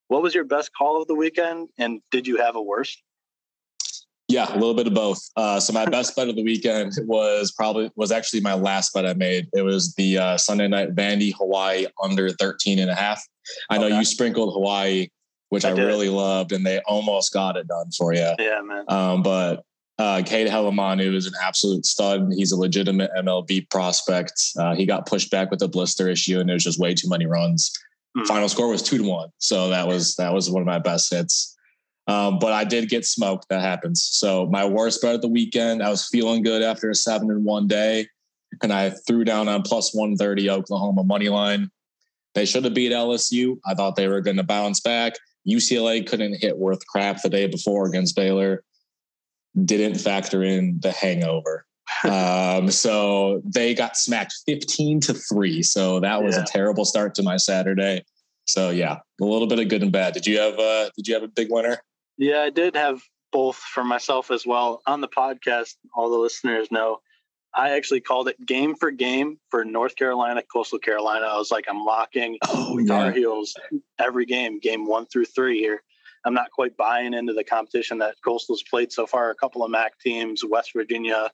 What 0.07 0.21
was 0.21 0.35
your 0.35 0.43
best 0.43 0.71
call 0.77 1.01
of 1.01 1.07
the 1.07 1.15
weekend, 1.15 1.69
and 1.77 2.01
did 2.11 2.27
you 2.27 2.37
have 2.37 2.55
a 2.55 2.61
worst? 2.61 3.01
Yeah, 4.27 4.51
a 4.51 4.57
little 4.57 4.73
bit 4.73 4.87
of 4.87 4.93
both. 4.93 5.19
Uh, 5.35 5.59
so 5.59 5.71
my 5.71 5.85
best 5.85 6.15
bet 6.15 6.29
of 6.29 6.35
the 6.35 6.43
weekend 6.43 6.93
was 7.03 7.51
probably 7.51 7.91
was 7.95 8.11
actually 8.11 8.41
my 8.41 8.55
last 8.55 8.93
bet 8.93 9.05
I 9.05 9.13
made. 9.13 9.47
It 9.53 9.61
was 9.61 9.93
the 9.95 10.17
uh, 10.17 10.37
Sunday 10.37 10.67
night 10.67 10.95
Vandy 10.95 11.33
Hawaii 11.35 11.85
under 12.01 12.29
13 12.29 12.79
and 12.79 12.89
a 12.89 12.95
half. 12.95 13.23
I 13.69 13.77
know 13.77 13.85
okay. 13.85 13.97
you 13.97 14.05
sprinkled 14.05 14.53
Hawaii, 14.53 15.09
which 15.49 15.63
I, 15.63 15.69
I 15.69 15.73
really 15.73 16.09
loved, 16.09 16.53
and 16.53 16.65
they 16.65 16.79
almost 16.87 17.33
got 17.33 17.55
it 17.55 17.67
done 17.67 17.91
for 17.91 18.13
you. 18.13 18.31
Yeah, 18.39 18.61
man. 18.61 18.85
Um, 18.87 19.21
but 19.21 19.63
uh, 19.97 20.21
Cade 20.25 20.47
Halemanu 20.47 21.13
is 21.13 21.25
an 21.25 21.33
absolute 21.41 21.85
stud. 21.85 22.29
He's 22.35 22.51
a 22.51 22.57
legitimate 22.57 23.11
MLB 23.17 23.69
prospect. 23.69 24.33
Uh, 24.57 24.75
he 24.75 24.85
got 24.85 25.05
pushed 25.05 25.31
back 25.31 25.51
with 25.51 25.61
a 25.61 25.67
blister 25.67 26.09
issue, 26.09 26.39
and 26.39 26.49
there's 26.49 26.63
just 26.63 26.79
way 26.79 26.93
too 26.93 27.09
many 27.09 27.25
runs. 27.25 27.71
Mm. 28.17 28.27
Final 28.27 28.49
score 28.49 28.67
was 28.67 28.81
two 28.81 28.97
to 28.97 29.03
one, 29.03 29.29
so 29.37 29.69
that 29.69 29.87
was 29.87 30.15
that 30.15 30.33
was 30.33 30.49
one 30.49 30.61
of 30.61 30.67
my 30.67 30.79
best 30.79 31.13
hits. 31.13 31.55
Um, 32.07 32.39
but 32.39 32.51
I 32.51 32.65
did 32.65 32.89
get 32.89 33.05
smoked. 33.05 33.47
That 33.49 33.61
happens. 33.61 34.07
So 34.11 34.47
my 34.47 34.65
worst 34.65 35.01
bet 35.01 35.15
of 35.15 35.21
the 35.21 35.27
weekend, 35.27 35.81
I 35.81 35.89
was 35.89 36.07
feeling 36.07 36.43
good 36.43 36.61
after 36.61 36.89
a 36.89 36.95
seven 36.95 37.31
in 37.31 37.43
one 37.43 37.67
day, 37.67 38.07
and 38.61 38.73
I 38.73 38.89
threw 39.07 39.23
down 39.23 39.47
on 39.47 39.61
plus 39.61 39.93
one 39.93 40.17
thirty 40.17 40.49
Oklahoma 40.49 41.05
money 41.05 41.29
line. 41.29 41.71
They 42.33 42.45
should 42.45 42.65
have 42.65 42.73
beat 42.73 42.91
LSU. 42.91 43.59
I 43.65 43.75
thought 43.75 43.95
they 43.95 44.09
were 44.09 44.19
going 44.19 44.37
to 44.37 44.43
bounce 44.43 44.81
back. 44.81 45.13
UCLA 45.47 46.05
couldn't 46.05 46.41
hit 46.41 46.57
worth 46.57 46.85
crap 46.85 47.21
the 47.21 47.29
day 47.29 47.47
before 47.47 47.87
against 47.87 48.13
Baylor. 48.13 48.61
Didn't 49.63 49.95
factor 49.95 50.43
in 50.43 50.79
the 50.81 50.91
hangover. 50.91 51.65
um, 52.03 52.71
so 52.71 53.41
they 53.45 53.73
got 53.73 53.95
smacked 53.95 54.33
15 54.45 54.99
to 55.01 55.13
3. 55.13 55.63
So 55.63 55.99
that 55.99 56.23
was 56.23 56.35
yeah. 56.35 56.43
a 56.43 56.45
terrible 56.45 56.83
start 56.83 57.15
to 57.15 57.23
my 57.23 57.37
Saturday. 57.37 58.03
So 58.47 58.69
yeah, 58.69 58.97
a 59.21 59.23
little 59.23 59.47
bit 59.47 59.59
of 59.59 59.69
good 59.69 59.81
and 59.81 59.91
bad. 59.91 60.13
Did 60.13 60.27
you 60.27 60.39
have 60.39 60.59
uh 60.59 60.89
did 60.95 61.07
you 61.07 61.13
have 61.13 61.23
a 61.23 61.27
big 61.27 61.47
winner? 61.51 61.79
Yeah, 62.17 62.41
I 62.41 62.49
did 62.49 62.75
have 62.75 63.01
both 63.31 63.57
for 63.57 63.83
myself 63.83 64.31
as 64.31 64.45
well. 64.45 64.81
On 64.85 65.01
the 65.01 65.07
podcast, 65.07 65.75
all 65.95 66.09
the 66.09 66.17
listeners 66.17 66.71
know 66.71 66.99
I 67.55 67.71
actually 67.71 68.01
called 68.01 68.27
it 68.27 68.45
game 68.45 68.75
for 68.75 68.91
game 68.91 69.39
for 69.49 69.63
North 69.63 69.95
Carolina, 69.95 70.43
Coastal 70.43 70.77
Carolina. 70.77 71.25
I 71.25 71.37
was 71.37 71.51
like, 71.51 71.65
I'm 71.69 71.83
locking 71.83 72.37
oh, 72.47 72.77
yeah. 72.77 72.87
Tar 72.87 73.11
Heels 73.11 73.55
every 73.97 74.25
game, 74.25 74.59
game 74.59 74.85
one 74.85 75.05
through 75.05 75.25
three 75.25 75.59
here. 75.59 75.81
I'm 76.25 76.33
not 76.33 76.51
quite 76.51 76.75
buying 76.75 77.13
into 77.13 77.33
the 77.33 77.43
competition 77.43 77.99
that 77.99 78.15
Coastal's 78.23 78.63
played 78.63 78.91
so 78.91 79.05
far. 79.05 79.29
A 79.29 79.35
couple 79.35 79.63
of 79.63 79.71
MAC 79.71 79.99
teams, 79.99 80.43
West 80.43 80.71
Virginia. 80.73 81.31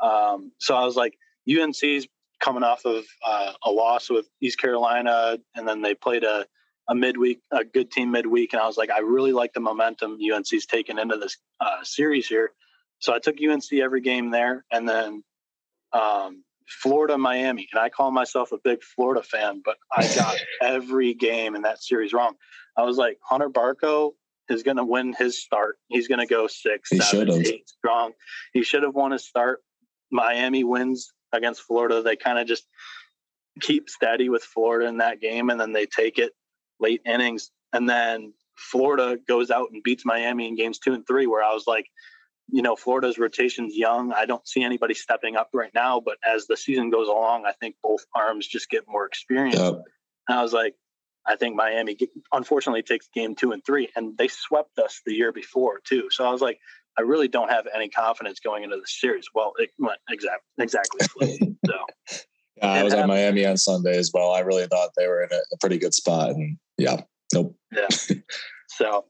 Um, 0.00 0.52
so 0.58 0.76
I 0.76 0.84
was 0.84 0.96
like, 0.96 1.18
UNC's 1.48 2.06
coming 2.40 2.62
off 2.62 2.84
of 2.84 3.04
uh, 3.26 3.52
a 3.64 3.70
loss 3.70 4.08
with 4.08 4.28
East 4.40 4.58
Carolina, 4.58 5.38
and 5.54 5.68
then 5.68 5.82
they 5.82 5.94
played 5.94 6.24
a 6.24 6.46
a 6.88 6.94
midweek, 6.94 7.40
a 7.52 7.64
good 7.64 7.90
team 7.92 8.10
midweek, 8.10 8.52
and 8.52 8.60
I 8.60 8.66
was 8.66 8.76
like, 8.76 8.90
I 8.90 8.98
really 8.98 9.32
like 9.32 9.52
the 9.52 9.60
momentum 9.60 10.18
UNC's 10.20 10.66
taken 10.66 10.98
into 10.98 11.16
this 11.18 11.36
uh, 11.60 11.84
series 11.84 12.26
here. 12.26 12.50
So 12.98 13.14
I 13.14 13.20
took 13.20 13.36
UNC 13.40 13.72
every 13.74 14.00
game 14.00 14.30
there, 14.30 14.64
and 14.72 14.88
then 14.88 15.22
um, 15.92 16.42
Florida, 16.68 17.16
Miami, 17.16 17.68
and 17.72 17.80
I 17.80 17.90
call 17.90 18.10
myself 18.10 18.50
a 18.50 18.58
big 18.58 18.82
Florida 18.82 19.22
fan, 19.22 19.62
but 19.64 19.76
I 19.96 20.02
got 20.14 20.36
every 20.62 21.14
game 21.14 21.54
in 21.54 21.62
that 21.62 21.80
series 21.80 22.12
wrong. 22.12 22.34
I 22.76 22.82
was 22.82 22.96
like, 22.96 23.18
Hunter 23.22 23.50
Barco 23.50 24.12
is 24.50 24.62
going 24.62 24.76
to 24.76 24.84
win 24.84 25.14
his 25.16 25.42
start. 25.42 25.76
He's 25.88 26.08
going 26.08 26.20
to 26.20 26.26
go 26.26 26.46
six, 26.46 26.90
he 26.90 26.98
seven, 26.98 27.30
eight 27.46 27.68
strong. 27.68 28.12
He 28.52 28.62
should 28.62 28.82
have 28.82 28.94
won 28.94 29.12
his 29.12 29.24
start. 29.24 29.60
Miami 30.10 30.64
wins 30.64 31.12
against 31.32 31.62
Florida. 31.62 32.02
They 32.02 32.16
kind 32.16 32.38
of 32.38 32.46
just 32.46 32.66
keep 33.60 33.88
steady 33.88 34.28
with 34.28 34.42
Florida 34.42 34.88
in 34.88 34.98
that 34.98 35.20
game, 35.20 35.50
and 35.50 35.60
then 35.60 35.72
they 35.72 35.86
take 35.86 36.18
it 36.18 36.32
late 36.78 37.02
innings, 37.04 37.50
and 37.72 37.88
then 37.88 38.32
Florida 38.56 39.18
goes 39.26 39.50
out 39.50 39.68
and 39.72 39.82
beats 39.82 40.04
Miami 40.04 40.48
in 40.48 40.56
games 40.56 40.78
two 40.78 40.92
and 40.92 41.06
three, 41.06 41.26
where 41.26 41.42
I 41.42 41.52
was 41.52 41.66
like, 41.66 41.86
you 42.52 42.62
know, 42.62 42.74
Florida's 42.76 43.18
rotation's 43.18 43.76
young. 43.76 44.12
I 44.12 44.26
don't 44.26 44.46
see 44.46 44.62
anybody 44.62 44.94
stepping 44.94 45.36
up 45.36 45.50
right 45.54 45.70
now, 45.74 46.00
but 46.00 46.18
as 46.26 46.46
the 46.46 46.56
season 46.56 46.90
goes 46.90 47.08
along, 47.08 47.46
I 47.46 47.52
think 47.52 47.76
both 47.82 48.04
arms 48.14 48.46
just 48.46 48.68
get 48.68 48.84
more 48.88 49.06
experience. 49.06 49.56
Yep. 49.56 49.82
And 50.28 50.38
I 50.38 50.42
was 50.42 50.52
like, 50.52 50.74
I 51.30 51.36
think 51.36 51.54
Miami 51.54 51.96
unfortunately 52.32 52.82
takes 52.82 53.08
game 53.14 53.34
two 53.34 53.52
and 53.52 53.64
three, 53.64 53.88
and 53.94 54.18
they 54.18 54.28
swept 54.28 54.78
us 54.78 55.00
the 55.06 55.14
year 55.14 55.32
before 55.32 55.80
too. 55.84 56.08
So 56.10 56.24
I 56.24 56.30
was 56.30 56.40
like, 56.40 56.58
I 56.98 57.02
really 57.02 57.28
don't 57.28 57.50
have 57.50 57.66
any 57.74 57.88
confidence 57.88 58.40
going 58.40 58.64
into 58.64 58.76
the 58.76 58.86
series. 58.86 59.26
Well, 59.34 59.52
it 59.58 59.70
went 59.78 60.00
exactly 60.10 60.40
exactly. 60.58 61.06
so 61.66 61.74
I 62.60 62.82
was 62.82 62.92
at 62.94 63.06
Miami 63.06 63.46
on 63.46 63.56
Sunday 63.56 63.96
as 63.96 64.10
well. 64.12 64.32
I 64.32 64.40
really 64.40 64.66
thought 64.66 64.90
they 64.96 65.06
were 65.06 65.22
in 65.22 65.32
a, 65.32 65.40
a 65.52 65.58
pretty 65.58 65.78
good 65.78 65.94
spot, 65.94 66.30
and 66.30 66.58
yeah, 66.78 67.02
nope. 67.32 67.56
Yeah. 67.72 67.88
so 68.68 69.04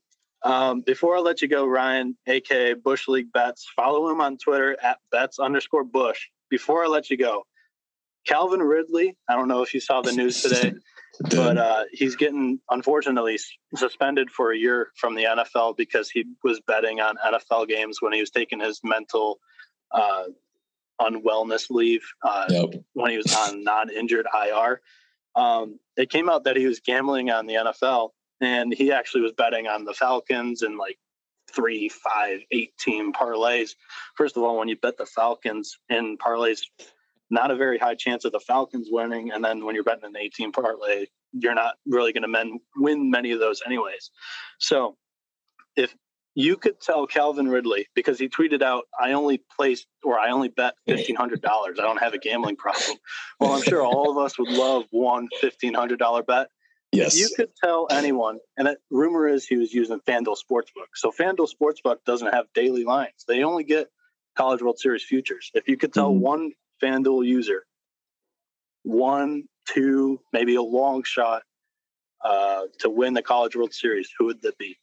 um, 0.45 0.83
before 0.83 1.17
I 1.17 1.21
let 1.21 1.43
you 1.43 1.49
go, 1.49 1.67
Ryan, 1.67 2.17
aka 2.27 2.75
Bush 2.75 3.09
League 3.09 3.33
Bets, 3.33 3.67
follow 3.75 4.11
him 4.11 4.21
on 4.21 4.37
Twitter 4.39 4.77
at 4.83 4.99
bets 5.11 5.39
underscore 5.39 5.85
Bush. 5.85 6.21
Before 6.51 6.85
I 6.85 6.89
let 6.89 7.11
you 7.11 7.17
go, 7.17 7.45
Calvin 8.27 8.61
Ridley. 8.61 9.17
I 9.29 9.35
don't 9.35 9.49
know 9.49 9.63
if 9.63 9.75
you 9.75 9.81
saw 9.81 10.03
the 10.03 10.13
news 10.13 10.43
today, 10.43 10.73
but 11.19 11.59
uh, 11.59 11.85
he's 11.93 12.17
getting 12.17 12.61
unfortunately 12.71 13.39
suspended 13.75 14.31
for 14.31 14.53
a 14.53 14.57
year 14.57 14.91
from 14.97 15.15
the 15.15 15.25
NFL 15.25 15.77
because 15.77 16.11
he 16.11 16.25
was 16.43 16.61
betting 16.67 17.01
on 17.01 17.17
NFL 17.17 17.69
games 17.69 17.99
when 18.01 18.13
he 18.13 18.21
was 18.21 18.31
taking 18.31 18.61
his 18.61 18.81
mental 18.83 19.39
uh, 19.93 20.25
unwellness 21.01 21.71
leave 21.71 22.03
uh, 22.23 22.47
yep. 22.49 22.71
when 22.93 23.11
he 23.11 23.17
was 23.17 23.35
on 23.35 23.65
non-injured 23.65 24.27
IR. 24.35 24.81
Um, 25.35 25.79
it 25.97 26.11
came 26.11 26.29
out 26.29 26.45
that 26.45 26.57
he 26.57 26.67
was 26.67 26.81
gambling 26.81 27.31
on 27.31 27.47
the 27.47 27.55
NFL 27.55 28.11
and 28.41 28.73
he 28.73 28.93
actually 28.93 29.23
was 29.23 29.33
betting 29.33 29.67
on 29.67 29.85
the 29.85 29.95
Falcons 29.95 30.63
and 30.63 30.77
like 30.77 30.99
three, 31.53 31.89
five, 31.89 32.41
eight 32.51 32.77
team 32.79 33.13
parlays. 33.13 33.75
First 34.17 34.37
of 34.37 34.43
all, 34.43 34.59
when 34.59 34.69
you 34.69 34.77
bet 34.77 34.97
the 34.97 35.07
Falcons 35.07 35.79
in 35.89 36.17
parlays, 36.19 36.61
not 37.31 37.51
a 37.51 37.57
very 37.57 37.79
high 37.79 37.95
chance 37.95 38.25
of 38.25 38.33
the 38.33 38.41
Falcons 38.41 38.89
winning. 38.91 39.31
And 39.31 39.45
then 39.45 39.65
when 39.65 39.75
you're 39.75 39.85
betting 39.85 40.05
an 40.05 40.17
18 40.17 40.53
parlay, 40.53 41.07
you're 41.33 41.55
not 41.55 41.75
really 41.87 42.13
going 42.13 42.31
to 42.31 42.59
win 42.77 43.11
many 43.11 43.33
of 43.33 43.41
those 43.41 43.63
anyways. 43.65 44.11
So 44.59 44.97
if 45.77 45.95
you 46.35 46.57
could 46.57 46.81
tell 46.81 47.07
Calvin 47.07 47.49
Ridley 47.49 47.87
because 47.95 48.19
he 48.19 48.29
tweeted 48.29 48.63
out, 48.63 48.85
"I 48.99 49.13
only 49.13 49.43
placed 49.57 49.87
or 50.05 50.19
I 50.19 50.31
only 50.31 50.49
bet 50.49 50.75
fifteen 50.87 51.17
hundred 51.17 51.43
dollars. 51.43 51.79
I 51.79 51.83
don't 51.83 52.01
have 52.01 52.15
a 52.15 52.19
gambling 52.19 52.57
problem." 52.57 52.99
Well, 53.41 53.53
I'm 53.53 53.63
sure 53.63 53.83
all 53.83 54.11
of 54.11 54.19
us 54.25 54.39
would 54.39 54.49
love 54.49 54.85
one 54.91 55.29
fifteen 55.41 55.75
hundred 55.75 55.99
dollar 55.99 56.23
bet. 56.23 56.49
Yes. 56.93 57.15
If 57.15 57.21
you 57.21 57.37
could 57.37 57.51
tell 57.63 57.87
anyone, 57.91 58.39
and 58.57 58.69
it, 58.69 58.79
rumor 58.91 59.29
is 59.29 59.47
he 59.47 59.57
was 59.57 59.73
using 59.73 60.01
FanDuel 60.01 60.37
Sportsbook. 60.37 60.91
So 60.95 61.13
FanDuel 61.13 61.49
Sportsbook 61.49 61.99
doesn't 62.05 62.33
have 62.33 62.47
daily 62.55 62.85
lines; 62.85 63.25
they 63.27 63.43
only 63.43 63.65
get 63.65 63.89
College 64.37 64.63
World 64.63 64.79
Series 64.79 65.05
futures. 65.05 65.51
If 65.55 65.69
you 65.69 65.77
could 65.77 65.93
tell 65.93 66.11
mm-hmm. 66.11 66.21
one 66.21 66.53
FanDuel 66.83 67.27
user, 67.27 67.65
one, 68.83 69.45
two, 69.69 70.21
maybe 70.33 70.55
a 70.55 70.63
long 70.63 71.03
shot 71.05 71.43
uh, 72.25 72.63
to 72.81 72.91
win 72.91 73.15
the 73.15 73.23
College 73.23 73.57
World 73.57 73.73
Series, 73.73 74.11
who 74.19 74.27
would 74.27 74.43
that 74.43 74.57
be? 74.59 74.77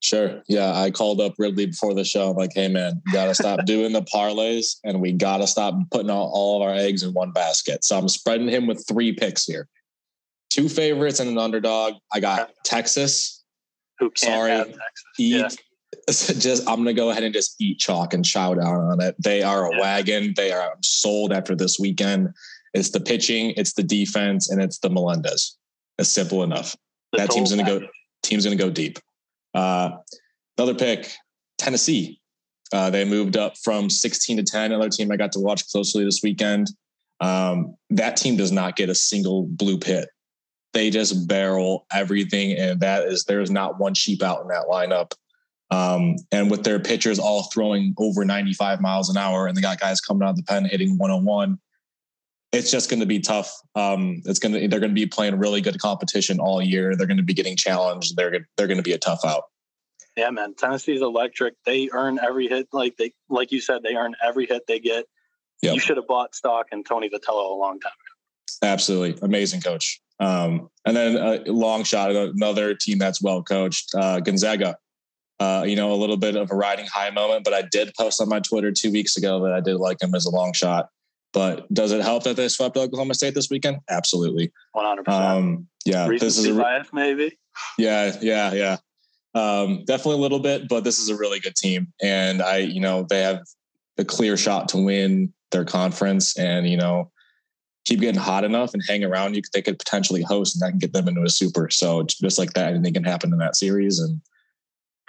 Sure. 0.00 0.42
Yeah. 0.48 0.76
I 0.76 0.90
called 0.90 1.20
up 1.20 1.34
Ridley 1.38 1.66
before 1.66 1.94
the 1.94 2.04
show. 2.04 2.30
I'm 2.30 2.36
like, 2.36 2.50
hey, 2.54 2.66
man, 2.66 3.00
you 3.06 3.12
got 3.12 3.26
to 3.26 3.34
stop 3.34 3.60
doing 3.66 3.92
the 3.92 4.02
parlays 4.02 4.76
and 4.84 5.00
we 5.00 5.12
got 5.12 5.38
to 5.38 5.46
stop 5.46 5.74
putting 5.92 6.10
all, 6.10 6.30
all 6.34 6.60
of 6.60 6.68
our 6.68 6.74
eggs 6.74 7.04
in 7.04 7.12
one 7.12 7.30
basket. 7.30 7.84
So 7.84 7.96
I'm 7.96 8.08
spreading 8.08 8.48
him 8.48 8.66
with 8.66 8.84
three 8.88 9.12
picks 9.12 9.44
here 9.44 9.68
two 10.52 10.68
favorites 10.68 11.18
and 11.18 11.30
an 11.30 11.38
underdog. 11.38 11.94
I 12.12 12.20
got 12.20 12.50
Texas. 12.64 13.42
Who 13.98 14.10
can't 14.10 14.34
Sorry, 14.34 14.50
have 14.50 14.66
Texas? 14.66 15.04
Eat. 15.18 15.36
Yeah. 15.36 15.48
Just 16.08 16.68
I'm 16.68 16.76
gonna 16.76 16.94
go 16.94 17.10
ahead 17.10 17.22
and 17.22 17.34
just 17.34 17.54
eat 17.60 17.78
chalk 17.78 18.14
and 18.14 18.26
shout 18.26 18.58
out 18.58 18.80
on 18.80 19.00
it. 19.00 19.14
They 19.18 19.42
are 19.42 19.70
a 19.70 19.74
yeah. 19.74 19.80
wagon. 19.80 20.34
They 20.36 20.50
are 20.50 20.74
sold 20.82 21.32
after 21.32 21.54
this 21.54 21.78
weekend. 21.78 22.30
It's 22.74 22.90
the 22.90 23.00
pitching, 23.00 23.52
it's 23.56 23.74
the 23.74 23.82
defense, 23.82 24.50
and 24.50 24.62
it's 24.62 24.78
the 24.78 24.88
Melendez. 24.88 25.56
It's 25.98 26.08
simple 26.08 26.42
enough. 26.42 26.74
The 27.12 27.18
that 27.18 27.30
team's 27.30 27.50
gonna 27.50 27.64
package. 27.64 27.82
go. 27.82 27.88
Team's 28.22 28.44
gonna 28.44 28.56
go 28.56 28.70
deep. 28.70 28.98
Uh, 29.54 29.90
another 30.56 30.74
pick, 30.74 31.12
Tennessee. 31.58 32.20
Uh, 32.72 32.88
they 32.88 33.04
moved 33.04 33.36
up 33.36 33.58
from 33.58 33.90
16 33.90 34.38
to 34.38 34.42
10. 34.42 34.72
Another 34.72 34.88
team 34.88 35.12
I 35.12 35.16
got 35.16 35.32
to 35.32 35.40
watch 35.40 35.68
closely 35.68 36.04
this 36.04 36.20
weekend. 36.22 36.68
Um, 37.20 37.76
that 37.90 38.16
team 38.16 38.36
does 38.36 38.50
not 38.50 38.76
get 38.76 38.88
a 38.88 38.94
single 38.94 39.42
blue 39.42 39.78
pit 39.78 40.08
they 40.72 40.90
just 40.90 41.28
barrel 41.28 41.86
everything, 41.92 42.56
and 42.56 42.80
that 42.80 43.04
is 43.04 43.24
there's 43.24 43.50
not 43.50 43.78
one 43.78 43.94
sheep 43.94 44.22
out 44.22 44.42
in 44.42 44.48
that 44.48 44.66
lineup. 44.70 45.12
Um, 45.72 46.16
and 46.30 46.50
with 46.50 46.64
their 46.64 46.78
pitchers 46.78 47.18
all 47.18 47.44
throwing 47.44 47.94
over 47.96 48.26
95 48.26 48.82
miles 48.82 49.08
an 49.08 49.16
hour, 49.16 49.46
and 49.46 49.56
they 49.56 49.62
got 49.62 49.80
guys 49.80 50.02
coming 50.02 50.22
out 50.22 50.30
of 50.30 50.36
the 50.36 50.42
pen 50.42 50.66
hitting 50.66 50.98
101, 50.98 51.58
it's 52.52 52.70
just 52.70 52.90
going 52.90 53.00
to 53.00 53.06
be 53.06 53.20
tough. 53.20 53.50
Um, 53.74 54.20
it's 54.26 54.38
going 54.38 54.52
to 54.52 54.68
they're 54.68 54.80
going 54.80 54.90
to 54.90 54.94
be 54.94 55.06
playing 55.06 55.38
really 55.38 55.62
good 55.62 55.80
competition 55.80 56.38
all 56.38 56.60
year. 56.60 56.94
They're 56.94 57.06
going 57.06 57.16
to 57.16 57.22
be 57.22 57.32
getting 57.32 57.56
challenged. 57.56 58.16
They're 58.16 58.46
they're 58.56 58.66
going 58.66 58.76
to 58.76 58.82
be 58.82 58.92
a 58.92 58.98
tough 58.98 59.24
out. 59.24 59.44
Yeah, 60.14 60.28
man. 60.28 60.54
Tennessee's 60.54 61.00
electric. 61.00 61.54
They 61.64 61.88
earn 61.90 62.18
every 62.22 62.48
hit. 62.48 62.68
Like 62.74 62.98
they 62.98 63.14
like 63.30 63.50
you 63.50 63.62
said, 63.62 63.82
they 63.82 63.94
earn 63.94 64.14
every 64.22 64.44
hit 64.44 64.66
they 64.68 64.78
get. 64.78 65.06
Yep. 65.62 65.74
You 65.74 65.80
should 65.80 65.96
have 65.96 66.06
bought 66.06 66.34
stock 66.34 66.66
in 66.72 66.84
Tony 66.84 67.08
Vitello 67.08 67.50
a 67.50 67.54
long 67.54 67.80
time 67.80 67.92
ago. 67.92 68.68
Absolutely 68.70 69.18
amazing 69.22 69.62
coach. 69.62 70.02
Um, 70.20 70.68
and 70.84 70.94
then 70.94 71.16
a 71.16 71.50
long 71.50 71.84
shot, 71.84 72.10
another 72.10 72.74
team 72.74 72.98
that's 72.98 73.22
well 73.22 73.42
coached, 73.42 73.90
uh, 73.94 74.20
Gonzaga. 74.20 74.76
Uh, 75.40 75.64
you 75.66 75.74
know, 75.74 75.92
a 75.92 75.96
little 75.96 76.16
bit 76.16 76.36
of 76.36 76.50
a 76.50 76.54
riding 76.54 76.86
high 76.86 77.10
moment, 77.10 77.44
but 77.44 77.52
I 77.52 77.62
did 77.62 77.92
post 77.98 78.20
on 78.20 78.28
my 78.28 78.40
Twitter 78.40 78.70
two 78.70 78.92
weeks 78.92 79.16
ago 79.16 79.42
that 79.42 79.52
I 79.52 79.60
did 79.60 79.76
like 79.76 80.00
him 80.00 80.14
as 80.14 80.24
a 80.24 80.30
long 80.30 80.52
shot. 80.52 80.88
But 81.32 81.72
does 81.72 81.92
it 81.92 82.02
help 82.02 82.24
that 82.24 82.36
they 82.36 82.48
swept 82.48 82.76
Oklahoma 82.76 83.14
State 83.14 83.34
this 83.34 83.48
weekend? 83.50 83.78
Absolutely. 83.88 84.52
100%. 84.76 85.08
Um, 85.08 85.66
yeah. 85.84 86.06
Recency 86.06 86.26
this 86.26 86.38
is 86.38 86.56
a, 86.56 86.60
bias, 86.60 86.88
maybe. 86.92 87.36
Yeah. 87.78 88.16
Yeah. 88.20 88.52
Yeah. 88.52 88.76
Um, 89.34 89.84
definitely 89.86 90.18
a 90.18 90.22
little 90.22 90.38
bit, 90.38 90.68
but 90.68 90.84
this 90.84 90.98
is 90.98 91.08
a 91.08 91.16
really 91.16 91.40
good 91.40 91.56
team. 91.56 91.92
And 92.02 92.42
I, 92.42 92.58
you 92.58 92.80
know, 92.80 93.06
they 93.08 93.22
have 93.22 93.40
a 93.98 94.04
clear 94.04 94.36
shot 94.36 94.68
to 94.70 94.78
win 94.78 95.32
their 95.50 95.64
conference. 95.64 96.38
And, 96.38 96.68
you 96.68 96.76
know, 96.76 97.10
keep 97.84 98.00
getting 98.00 98.20
hot 98.20 98.44
enough 98.44 98.74
and 98.74 98.82
hang 98.86 99.04
around, 99.04 99.34
you 99.34 99.42
they 99.52 99.62
could 99.62 99.78
potentially 99.78 100.22
host, 100.22 100.54
and 100.54 100.62
that 100.62 100.70
can 100.70 100.78
get 100.78 100.92
them 100.92 101.08
into 101.08 101.22
a 101.22 101.28
super. 101.28 101.68
So 101.70 102.02
just 102.02 102.38
like 102.38 102.52
that, 102.54 102.74
anything 102.74 102.94
can 102.94 103.04
happen 103.04 103.32
in 103.32 103.38
that 103.38 103.56
series. 103.56 103.98
And 103.98 104.20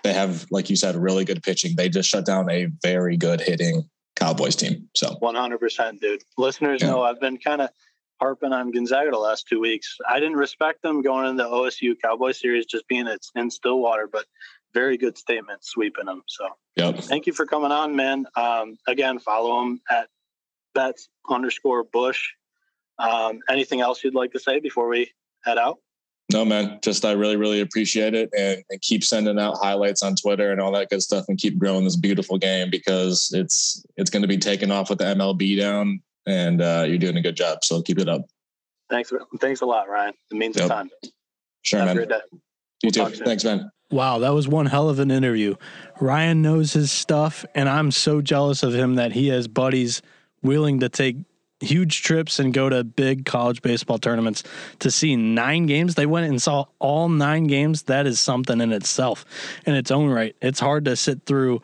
they 0.03 0.13
have, 0.13 0.45
like 0.51 0.69
you 0.69 0.75
said, 0.75 0.95
really 0.95 1.25
good 1.25 1.43
pitching. 1.43 1.75
They 1.75 1.89
just 1.89 2.09
shut 2.09 2.25
down 2.25 2.49
a 2.49 2.67
very 2.81 3.17
good 3.17 3.41
hitting 3.41 3.89
Cowboys 4.15 4.55
team. 4.55 4.89
So 4.95 5.17
100%, 5.21 5.99
dude. 5.99 6.23
Listeners 6.37 6.81
yeah. 6.81 6.89
know 6.89 7.03
I've 7.03 7.19
been 7.19 7.37
kind 7.37 7.61
of 7.61 7.69
harping 8.19 8.53
on 8.53 8.71
Gonzaga 8.71 9.11
the 9.11 9.17
last 9.17 9.47
two 9.47 9.59
weeks. 9.59 9.97
I 10.07 10.19
didn't 10.19 10.37
respect 10.37 10.81
them 10.81 11.01
going 11.01 11.27
in 11.27 11.37
the 11.37 11.45
OSU 11.45 11.95
Cowboy 12.01 12.31
series 12.31 12.65
just 12.65 12.87
being 12.87 13.07
it's 13.07 13.31
in 13.35 13.49
Stillwater, 13.49 14.07
but 14.11 14.25
very 14.73 14.97
good 14.97 15.17
statement 15.17 15.63
sweeping 15.63 16.05
them. 16.05 16.23
So 16.27 16.47
yep. 16.75 16.97
thank 16.97 17.27
you 17.27 17.33
for 17.33 17.45
coming 17.45 17.71
on, 17.71 17.95
man. 17.95 18.25
Um, 18.35 18.77
again, 18.87 19.19
follow 19.19 19.61
them 19.61 19.81
at 19.89 20.07
bets 20.73 21.09
underscore 21.29 21.83
bush 21.83 22.29
um, 22.99 23.39
anything 23.49 23.81
else 23.81 24.03
you'd 24.03 24.15
like 24.15 24.31
to 24.33 24.39
say 24.39 24.59
before 24.59 24.87
we 24.87 25.11
head 25.43 25.57
out? 25.57 25.79
No, 26.31 26.45
man. 26.45 26.79
Just 26.81 27.03
I 27.03 27.11
really, 27.11 27.35
really 27.35 27.59
appreciate 27.59 28.13
it, 28.13 28.29
and, 28.37 28.63
and 28.69 28.81
keep 28.81 29.03
sending 29.03 29.37
out 29.39 29.57
highlights 29.61 30.01
on 30.01 30.15
Twitter 30.15 30.51
and 30.51 30.61
all 30.61 30.71
that 30.71 30.89
good 30.89 31.01
stuff, 31.01 31.25
and 31.27 31.37
keep 31.37 31.57
growing 31.57 31.83
this 31.83 31.97
beautiful 31.97 32.37
game 32.37 32.69
because 32.69 33.31
it's 33.33 33.85
it's 33.97 34.09
going 34.09 34.21
to 34.21 34.27
be 34.27 34.37
taken 34.37 34.71
off 34.71 34.89
with 34.89 34.99
the 34.99 35.05
MLB 35.05 35.59
down, 35.59 36.01
and 36.25 36.61
uh, 36.61 36.85
you're 36.87 36.97
doing 36.97 37.17
a 37.17 37.21
good 37.21 37.35
job. 37.35 37.63
So 37.63 37.81
keep 37.81 37.99
it 37.99 38.07
up. 38.07 38.25
Thanks, 38.89 39.11
thanks 39.39 39.61
a 39.61 39.65
lot, 39.65 39.89
Ryan. 39.89 40.13
It 40.31 40.37
means 40.37 40.55
yep. 40.55 40.65
a 40.65 40.69
ton. 40.69 40.89
Sure, 41.61 41.79
Have 41.79 41.87
man. 41.87 41.97
A 41.97 41.99
great 41.99 42.09
day. 42.09 42.21
You 42.83 42.91
we'll 42.95 43.11
too. 43.11 43.23
Thanks, 43.23 43.43
man. 43.43 43.71
Wow, 43.91 44.19
that 44.19 44.33
was 44.33 44.47
one 44.47 44.65
hell 44.65 44.89
of 44.89 44.99
an 44.99 45.11
interview. 45.11 45.55
Ryan 45.99 46.41
knows 46.41 46.73
his 46.73 46.91
stuff, 46.91 47.45
and 47.53 47.69
I'm 47.69 47.91
so 47.91 48.21
jealous 48.21 48.63
of 48.63 48.73
him 48.73 48.95
that 48.95 49.11
he 49.11 49.27
has 49.27 49.47
buddies 49.47 50.01
willing 50.41 50.79
to 50.79 50.89
take 50.89 51.17
huge 51.63 52.03
trips 52.03 52.39
and 52.39 52.53
go 52.53 52.69
to 52.69 52.83
big 52.83 53.25
college 53.25 53.61
baseball 53.61 53.97
tournaments 53.97 54.43
to 54.79 54.91
see 54.91 55.15
nine 55.15 55.65
games. 55.65 55.95
They 55.95 56.05
went 56.05 56.29
and 56.29 56.41
saw 56.41 56.65
all 56.79 57.09
nine 57.09 57.45
games. 57.45 57.83
That 57.83 58.05
is 58.05 58.19
something 58.19 58.61
in 58.61 58.71
itself, 58.71 59.25
in 59.65 59.75
its 59.75 59.91
own 59.91 60.09
right. 60.09 60.35
It's 60.41 60.59
hard 60.59 60.85
to 60.85 60.95
sit 60.95 61.25
through 61.25 61.61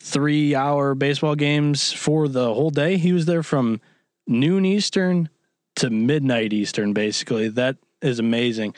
three 0.00 0.54
hour 0.54 0.94
baseball 0.94 1.34
games 1.34 1.92
for 1.92 2.28
the 2.28 2.52
whole 2.52 2.70
day. 2.70 2.96
He 2.96 3.12
was 3.12 3.26
there 3.26 3.42
from 3.42 3.80
noon 4.26 4.64
Eastern 4.64 5.28
to 5.76 5.90
midnight 5.90 6.52
Eastern, 6.52 6.92
basically. 6.92 7.48
That 7.48 7.76
is 8.02 8.18
amazing. 8.18 8.74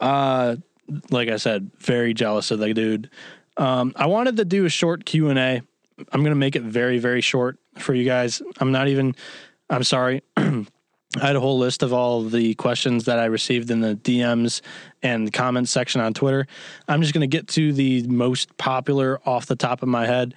Uh, 0.00 0.56
like 1.10 1.28
I 1.28 1.36
said, 1.36 1.70
very 1.78 2.14
jealous 2.14 2.50
of 2.50 2.58
the 2.58 2.74
dude. 2.74 3.10
Um, 3.56 3.92
I 3.96 4.06
wanted 4.06 4.36
to 4.38 4.44
do 4.44 4.64
a 4.64 4.70
short 4.70 5.04
Q 5.04 5.28
and 5.28 5.38
A. 5.38 5.62
I'm 6.10 6.22
gonna 6.22 6.34
make 6.34 6.56
it 6.56 6.62
very, 6.62 6.98
very 6.98 7.20
short 7.20 7.58
for 7.78 7.94
you 7.94 8.04
guys. 8.04 8.42
I'm 8.58 8.72
not 8.72 8.88
even 8.88 9.14
I'm 9.72 9.84
sorry. 9.84 10.22
I 10.36 10.66
had 11.20 11.36
a 11.36 11.40
whole 11.40 11.58
list 11.58 11.82
of 11.82 11.92
all 11.92 12.24
of 12.24 12.30
the 12.30 12.54
questions 12.54 13.04
that 13.06 13.18
I 13.18 13.24
received 13.24 13.70
in 13.70 13.80
the 13.80 13.96
DMs 13.96 14.60
and 15.02 15.32
comments 15.32 15.70
section 15.70 16.00
on 16.00 16.14
Twitter. 16.14 16.46
I'm 16.88 17.02
just 17.02 17.12
going 17.12 17.28
to 17.28 17.36
get 17.36 17.48
to 17.48 17.72
the 17.72 18.06
most 18.06 18.56
popular 18.56 19.20
off 19.26 19.46
the 19.46 19.56
top 19.56 19.82
of 19.82 19.88
my 19.88 20.06
head. 20.06 20.34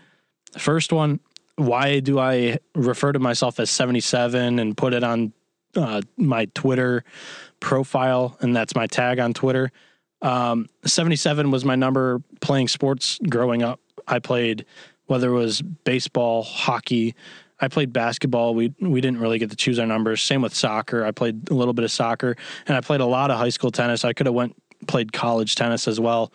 First 0.58 0.92
one 0.92 1.20
why 1.58 2.00
do 2.02 2.20
I 2.20 2.60
refer 2.74 3.14
to 3.14 3.20
myself 3.20 3.60
as 3.60 3.70
77 3.70 4.60
and 4.60 4.76
put 4.76 4.94
it 4.94 5.04
on 5.04 5.32
uh, 5.76 6.02
my 6.18 6.46
Twitter 6.54 7.04
profile? 7.60 8.38
And 8.42 8.56
that's 8.56 8.76
my 8.76 8.88
tag 8.88 9.20
on 9.20 9.34
Twitter. 9.34 9.72
Um, 10.22 10.68
77 10.86 11.52
was 11.52 11.64
my 11.64 11.76
number 11.76 12.22
playing 12.42 12.68
sports 12.68 13.20
growing 13.30 13.64
up. 13.64 13.80
I 14.08 14.20
played 14.20 14.66
whether 15.06 15.30
it 15.30 15.34
was 15.34 15.62
baseball, 15.62 16.44
hockey, 16.44 17.16
I 17.60 17.68
played 17.68 17.94
basketball. 17.94 18.54
We 18.54 18.74
we 18.80 19.02
didn't 19.02 19.20
really 19.20 19.40
get 19.40 19.50
to 19.50 19.56
choose 19.56 19.80
our 19.80 19.86
numbers. 19.86 20.22
Same 20.22 20.42
with 20.42 20.54
soccer. 20.54 21.06
I 21.06 21.12
played 21.12 21.50
a 21.50 21.54
little 21.54 21.74
bit 21.74 21.86
of 21.86 21.92
soccer, 21.92 22.36
and 22.68 22.76
I 22.76 22.82
played 22.82 23.02
a 23.02 23.06
lot 23.06 23.32
of 23.32 23.38
high 23.38 23.50
school 23.50 23.72
tennis. 23.72 24.04
I 24.04 24.14
could 24.14 24.26
have 24.26 24.36
went 24.36 24.56
played 24.88 25.14
college 25.14 25.56
tennis 25.56 25.88
as 25.88 26.00
well. 26.00 26.32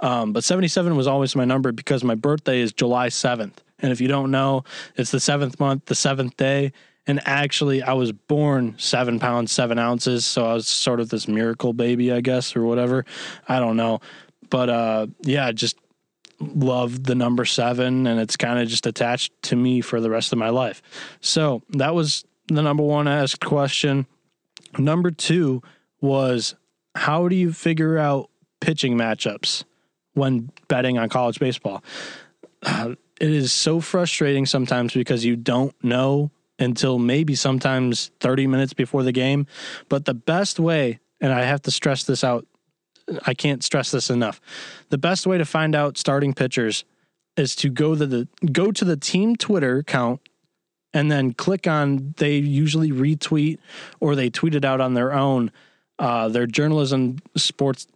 Um, 0.00 0.32
but 0.32 0.44
77 0.44 0.96
was 0.96 1.06
always 1.06 1.36
my 1.36 1.44
number 1.44 1.72
because 1.72 2.02
my 2.02 2.14
birthday 2.14 2.60
is 2.60 2.72
July 2.72 3.08
7th. 3.08 3.56
And 3.80 3.92
if 3.92 4.00
you 4.00 4.08
don't 4.08 4.30
know, 4.30 4.64
it's 4.96 5.10
the 5.10 5.20
seventh 5.20 5.60
month, 5.60 5.86
the 5.86 5.94
seventh 5.94 6.36
day. 6.36 6.72
And 7.06 7.20
actually, 7.24 7.82
I 7.82 7.94
was 7.94 8.12
born 8.12 8.74
seven 8.78 9.18
pounds, 9.18 9.52
seven 9.52 9.78
ounces. 9.78 10.24
So 10.26 10.46
I 10.46 10.54
was 10.54 10.68
sort 10.68 11.00
of 11.00 11.08
this 11.08 11.26
miracle 11.26 11.72
baby, 11.72 12.12
I 12.12 12.20
guess, 12.20 12.54
or 12.54 12.64
whatever. 12.64 13.04
I 13.48 13.58
don't 13.58 13.76
know. 13.76 14.00
But 14.48 14.68
uh, 14.68 15.06
yeah, 15.22 15.50
just 15.52 15.76
love 16.40 17.04
the 17.04 17.14
number 17.14 17.44
seven 17.44 18.06
and 18.06 18.18
it's 18.18 18.36
kind 18.36 18.58
of 18.58 18.68
just 18.68 18.86
attached 18.86 19.32
to 19.42 19.56
me 19.56 19.80
for 19.80 20.00
the 20.00 20.10
rest 20.10 20.32
of 20.32 20.38
my 20.38 20.48
life. 20.48 20.82
So 21.20 21.62
that 21.70 21.94
was 21.94 22.24
the 22.48 22.62
number 22.62 22.82
one 22.82 23.06
asked 23.06 23.44
question. 23.44 24.06
Number 24.78 25.10
two 25.10 25.62
was 26.00 26.54
how 26.94 27.28
do 27.28 27.36
you 27.36 27.52
figure 27.52 27.98
out 27.98 28.30
pitching 28.60 28.96
matchups 28.96 29.64
when 30.14 30.50
betting 30.68 30.98
on 30.98 31.08
college 31.08 31.38
baseball? 31.38 31.84
Uh, 32.62 32.94
it 33.20 33.30
is 33.30 33.52
so 33.52 33.80
frustrating 33.80 34.46
sometimes 34.46 34.94
because 34.94 35.24
you 35.24 35.36
don't 35.36 35.74
know 35.84 36.30
until 36.58 36.98
maybe 36.98 37.34
sometimes 37.34 38.10
30 38.20 38.46
minutes 38.46 38.72
before 38.72 39.02
the 39.02 39.12
game. 39.12 39.46
But 39.88 40.04
the 40.04 40.14
best 40.14 40.58
way, 40.58 41.00
and 41.20 41.32
I 41.32 41.42
have 41.42 41.62
to 41.62 41.70
stress 41.70 42.04
this 42.04 42.24
out 42.24 42.46
I 43.26 43.34
can't 43.34 43.62
stress 43.62 43.90
this 43.90 44.10
enough. 44.10 44.40
The 44.90 44.98
best 44.98 45.26
way 45.26 45.38
to 45.38 45.44
find 45.44 45.74
out 45.74 45.98
starting 45.98 46.34
pitchers 46.34 46.84
is 47.36 47.54
to 47.56 47.70
go 47.70 47.94
to 47.94 48.06
the 48.06 48.28
go 48.52 48.70
to 48.72 48.84
the 48.84 48.96
team 48.96 49.36
Twitter 49.36 49.78
account 49.78 50.20
and 50.92 51.10
then 51.10 51.32
click 51.32 51.66
on 51.66 52.14
they 52.16 52.36
usually 52.36 52.90
retweet 52.90 53.58
or 54.00 54.14
they 54.14 54.30
tweet 54.30 54.54
it 54.54 54.64
out 54.64 54.80
on 54.80 54.94
their 54.94 55.12
own. 55.12 55.50
Uh, 55.98 56.28
their 56.28 56.46
journalism 56.46 57.18
sports 57.36 57.86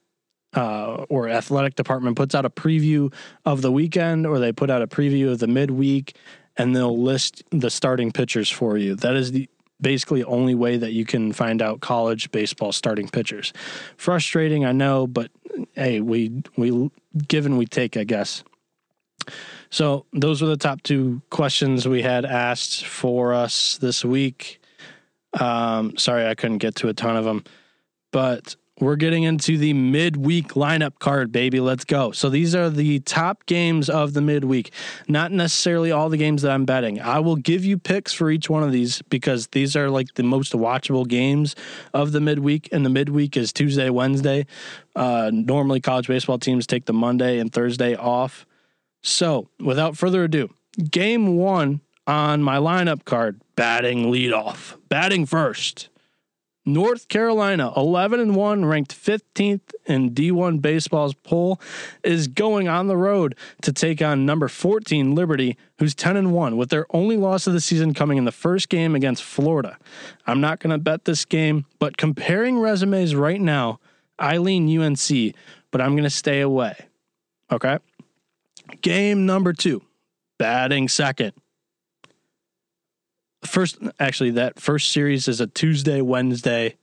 uh, 0.54 1.04
or 1.08 1.28
athletic 1.28 1.74
department 1.74 2.16
puts 2.16 2.34
out 2.34 2.44
a 2.44 2.50
preview 2.50 3.12
of 3.44 3.62
the 3.62 3.72
weekend 3.72 4.26
or 4.26 4.38
they 4.38 4.52
put 4.52 4.70
out 4.70 4.82
a 4.82 4.86
preview 4.86 5.32
of 5.32 5.38
the 5.38 5.46
midweek 5.46 6.16
and 6.56 6.76
they'll 6.76 7.00
list 7.00 7.42
the 7.50 7.70
starting 7.70 8.12
pitchers 8.12 8.50
for 8.50 8.76
you. 8.76 8.94
That 8.94 9.16
is 9.16 9.32
the 9.32 9.48
basically 9.80 10.24
only 10.24 10.54
way 10.54 10.76
that 10.76 10.92
you 10.92 11.04
can 11.04 11.32
find 11.32 11.60
out 11.60 11.80
college 11.80 12.30
baseball 12.30 12.72
starting 12.72 13.08
pitchers. 13.08 13.52
Frustrating, 13.96 14.64
I 14.64 14.72
know, 14.72 15.06
but 15.06 15.30
hey, 15.72 16.00
we 16.00 16.42
we 16.56 16.90
give 17.28 17.46
and 17.46 17.58
we 17.58 17.66
take, 17.66 17.96
I 17.96 18.04
guess. 18.04 18.44
So 19.70 20.06
those 20.12 20.42
were 20.42 20.48
the 20.48 20.56
top 20.56 20.82
two 20.82 21.22
questions 21.30 21.88
we 21.88 22.02
had 22.02 22.24
asked 22.24 22.86
for 22.86 23.34
us 23.34 23.78
this 23.78 24.04
week. 24.04 24.60
Um, 25.40 25.96
sorry, 25.96 26.26
I 26.26 26.34
couldn't 26.34 26.58
get 26.58 26.76
to 26.76 26.88
a 26.88 26.94
ton 26.94 27.16
of 27.16 27.24
them, 27.24 27.44
but 28.12 28.54
we're 28.80 28.96
getting 28.96 29.22
into 29.22 29.56
the 29.56 29.72
midweek 29.72 30.48
lineup 30.48 30.98
card, 30.98 31.30
baby. 31.30 31.60
Let's 31.60 31.84
go. 31.84 32.10
So 32.10 32.28
these 32.28 32.54
are 32.56 32.68
the 32.68 32.98
top 33.00 33.46
games 33.46 33.88
of 33.88 34.14
the 34.14 34.20
midweek, 34.20 34.72
not 35.06 35.30
necessarily 35.30 35.92
all 35.92 36.08
the 36.08 36.16
games 36.16 36.42
that 36.42 36.50
I'm 36.50 36.64
betting. 36.64 37.00
I 37.00 37.20
will 37.20 37.36
give 37.36 37.64
you 37.64 37.78
picks 37.78 38.12
for 38.12 38.30
each 38.30 38.50
one 38.50 38.64
of 38.64 38.72
these 38.72 39.00
because 39.02 39.46
these 39.48 39.76
are 39.76 39.90
like 39.90 40.14
the 40.14 40.24
most 40.24 40.52
watchable 40.52 41.06
games 41.06 41.54
of 41.92 42.12
the 42.12 42.20
midweek, 42.20 42.68
and 42.72 42.84
the 42.84 42.90
midweek 42.90 43.36
is 43.36 43.52
Tuesday, 43.52 43.90
Wednesday. 43.90 44.46
Uh, 44.96 45.30
normally, 45.32 45.80
college 45.80 46.08
baseball 46.08 46.38
teams 46.38 46.66
take 46.66 46.86
the 46.86 46.92
Monday 46.92 47.38
and 47.38 47.52
Thursday 47.52 47.94
off. 47.94 48.44
So 49.02 49.48
without 49.60 49.96
further 49.96 50.24
ado, 50.24 50.50
game 50.90 51.36
one 51.36 51.80
on 52.06 52.42
my 52.42 52.56
lineup 52.56 53.04
card 53.04 53.40
batting 53.54 54.06
leadoff, 54.12 54.76
batting 54.88 55.26
first. 55.26 55.88
North 56.66 57.08
Carolina, 57.08 57.72
11 57.76 58.20
and 58.20 58.34
1, 58.34 58.64
ranked 58.64 58.94
15th 58.94 59.74
in 59.84 60.12
D1 60.12 60.62
baseball's 60.62 61.12
poll, 61.12 61.60
is 62.02 62.26
going 62.26 62.68
on 62.68 62.86
the 62.86 62.96
road 62.96 63.36
to 63.62 63.72
take 63.72 64.00
on 64.00 64.24
number 64.24 64.48
14 64.48 65.14
Liberty, 65.14 65.58
who's 65.78 65.94
10 65.94 66.16
and 66.16 66.32
1, 66.32 66.56
with 66.56 66.70
their 66.70 66.86
only 66.90 67.16
loss 67.16 67.46
of 67.46 67.52
the 67.52 67.60
season 67.60 67.92
coming 67.92 68.16
in 68.16 68.24
the 68.24 68.32
first 68.32 68.70
game 68.70 68.94
against 68.94 69.22
Florida. 69.22 69.76
I'm 70.26 70.40
not 70.40 70.60
going 70.60 70.70
to 70.70 70.78
bet 70.78 71.04
this 71.04 71.26
game, 71.26 71.66
but 71.78 71.98
comparing 71.98 72.58
resumes 72.58 73.14
right 73.14 73.40
now, 73.40 73.78
I 74.18 74.38
lean 74.38 74.66
UNC, 74.78 75.34
but 75.70 75.82
I'm 75.82 75.92
going 75.92 76.04
to 76.04 76.10
stay 76.10 76.40
away. 76.40 76.76
Okay. 77.52 77.78
Game 78.80 79.26
number 79.26 79.52
two, 79.52 79.82
batting 80.38 80.88
second 80.88 81.34
first 83.46 83.78
actually 83.98 84.32
that 84.32 84.60
first 84.60 84.90
series 84.90 85.28
is 85.28 85.40
a 85.40 85.46
Tuesday, 85.46 86.00
Wednesday, 86.00 86.76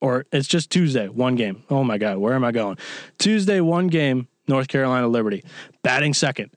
or 0.00 0.26
it's 0.32 0.48
just 0.48 0.70
Tuesday, 0.70 1.08
one 1.08 1.36
game. 1.36 1.64
Oh 1.70 1.84
my 1.84 1.98
God, 1.98 2.18
where 2.18 2.34
am 2.34 2.44
I 2.44 2.52
going? 2.52 2.78
Tuesday, 3.18 3.60
one 3.60 3.88
game, 3.88 4.28
North 4.48 4.68
Carolina 4.68 5.08
Liberty, 5.08 5.44
batting 5.82 6.14
second. 6.14 6.50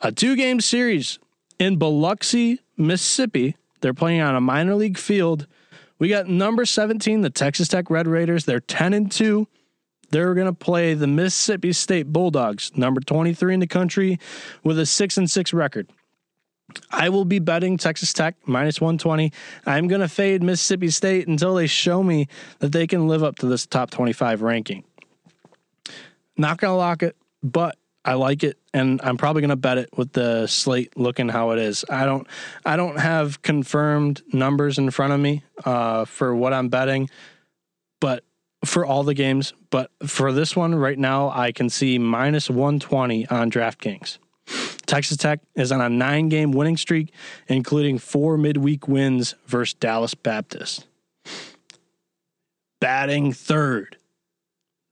A 0.00 0.12
two 0.12 0.36
game 0.36 0.60
series 0.60 1.18
in 1.58 1.76
Biloxi, 1.76 2.60
Mississippi. 2.76 3.56
They're 3.80 3.94
playing 3.94 4.20
on 4.20 4.34
a 4.34 4.40
minor 4.40 4.74
league 4.74 4.98
field. 4.98 5.46
We 5.98 6.08
got 6.08 6.28
number 6.28 6.64
17, 6.64 7.22
the 7.22 7.30
Texas 7.30 7.68
Tech 7.68 7.90
Red 7.90 8.06
Raiders. 8.06 8.44
They're 8.44 8.60
10 8.60 8.94
and 8.94 9.10
2. 9.10 9.48
They're 10.10 10.34
going 10.34 10.46
to 10.46 10.52
play 10.52 10.94
the 10.94 11.06
Mississippi 11.06 11.72
State 11.72 12.12
Bulldogs, 12.12 12.70
number 12.76 13.00
23 13.00 13.54
in 13.54 13.60
the 13.60 13.66
country, 13.66 14.18
with 14.62 14.78
a 14.78 14.86
6 14.86 15.18
and 15.18 15.30
6 15.30 15.52
record. 15.52 15.88
I 16.90 17.08
will 17.08 17.24
be 17.24 17.38
betting 17.38 17.76
Texas 17.76 18.12
Tech 18.12 18.36
minus 18.46 18.80
120. 18.80 19.32
I'm 19.66 19.88
going 19.88 20.00
to 20.00 20.08
fade 20.08 20.42
Mississippi 20.42 20.90
State 20.90 21.26
until 21.26 21.54
they 21.54 21.66
show 21.66 22.02
me 22.02 22.28
that 22.58 22.72
they 22.72 22.86
can 22.86 23.08
live 23.08 23.22
up 23.22 23.36
to 23.36 23.46
this 23.46 23.66
top 23.66 23.90
25 23.90 24.42
ranking. 24.42 24.84
Not 26.36 26.58
going 26.58 26.70
to 26.70 26.76
lock 26.76 27.02
it, 27.02 27.16
but 27.42 27.76
I 28.04 28.14
like 28.14 28.44
it 28.44 28.58
and 28.72 29.00
I'm 29.02 29.16
probably 29.16 29.42
going 29.42 29.50
to 29.50 29.56
bet 29.56 29.78
it 29.78 29.90
with 29.96 30.12
the 30.12 30.46
slate 30.46 30.96
looking 30.96 31.28
how 31.28 31.50
it 31.50 31.58
is. 31.58 31.84
I 31.90 32.04
don't 32.06 32.26
I 32.64 32.76
don't 32.76 32.98
have 32.98 33.42
confirmed 33.42 34.22
numbers 34.32 34.78
in 34.78 34.90
front 34.90 35.12
of 35.12 35.20
me 35.20 35.42
uh, 35.64 36.04
for 36.04 36.34
what 36.34 36.52
I'm 36.52 36.68
betting, 36.68 37.10
but 38.00 38.24
for 38.64 38.86
all 38.86 39.02
the 39.02 39.14
games, 39.14 39.52
but 39.70 39.90
for 40.06 40.32
this 40.32 40.56
one 40.56 40.74
right 40.74 40.98
now 40.98 41.30
I 41.30 41.52
can 41.52 41.68
see 41.68 41.98
minus 41.98 42.48
120 42.48 43.26
on 43.28 43.50
DraftKings. 43.50 44.18
Texas 44.88 45.18
Tech 45.18 45.40
is 45.54 45.70
on 45.70 45.82
a 45.82 45.88
nine 45.90 46.30
game 46.30 46.50
winning 46.50 46.78
streak, 46.78 47.12
including 47.46 47.98
four 47.98 48.38
midweek 48.38 48.88
wins 48.88 49.34
versus 49.46 49.74
Dallas 49.74 50.14
Baptist. 50.14 50.86
Batting 52.80 53.32
third. 53.34 53.98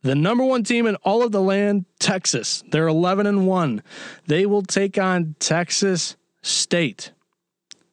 The 0.03 0.15
number 0.15 0.45
one 0.45 0.63
team 0.63 0.87
in 0.87 0.97
all 0.97 1.23
of 1.23 1.33
the 1.33 1.41
land, 1.41 1.87
Texas. 1.99 2.63
They're 2.71 2.87
11 2.87 3.27
and 3.27 3.47
1. 3.47 3.83
They 4.27 4.45
will 4.45 4.63
take 4.63 4.99
on 4.99 5.35
Texas 5.41 6.17
State. 6.43 7.13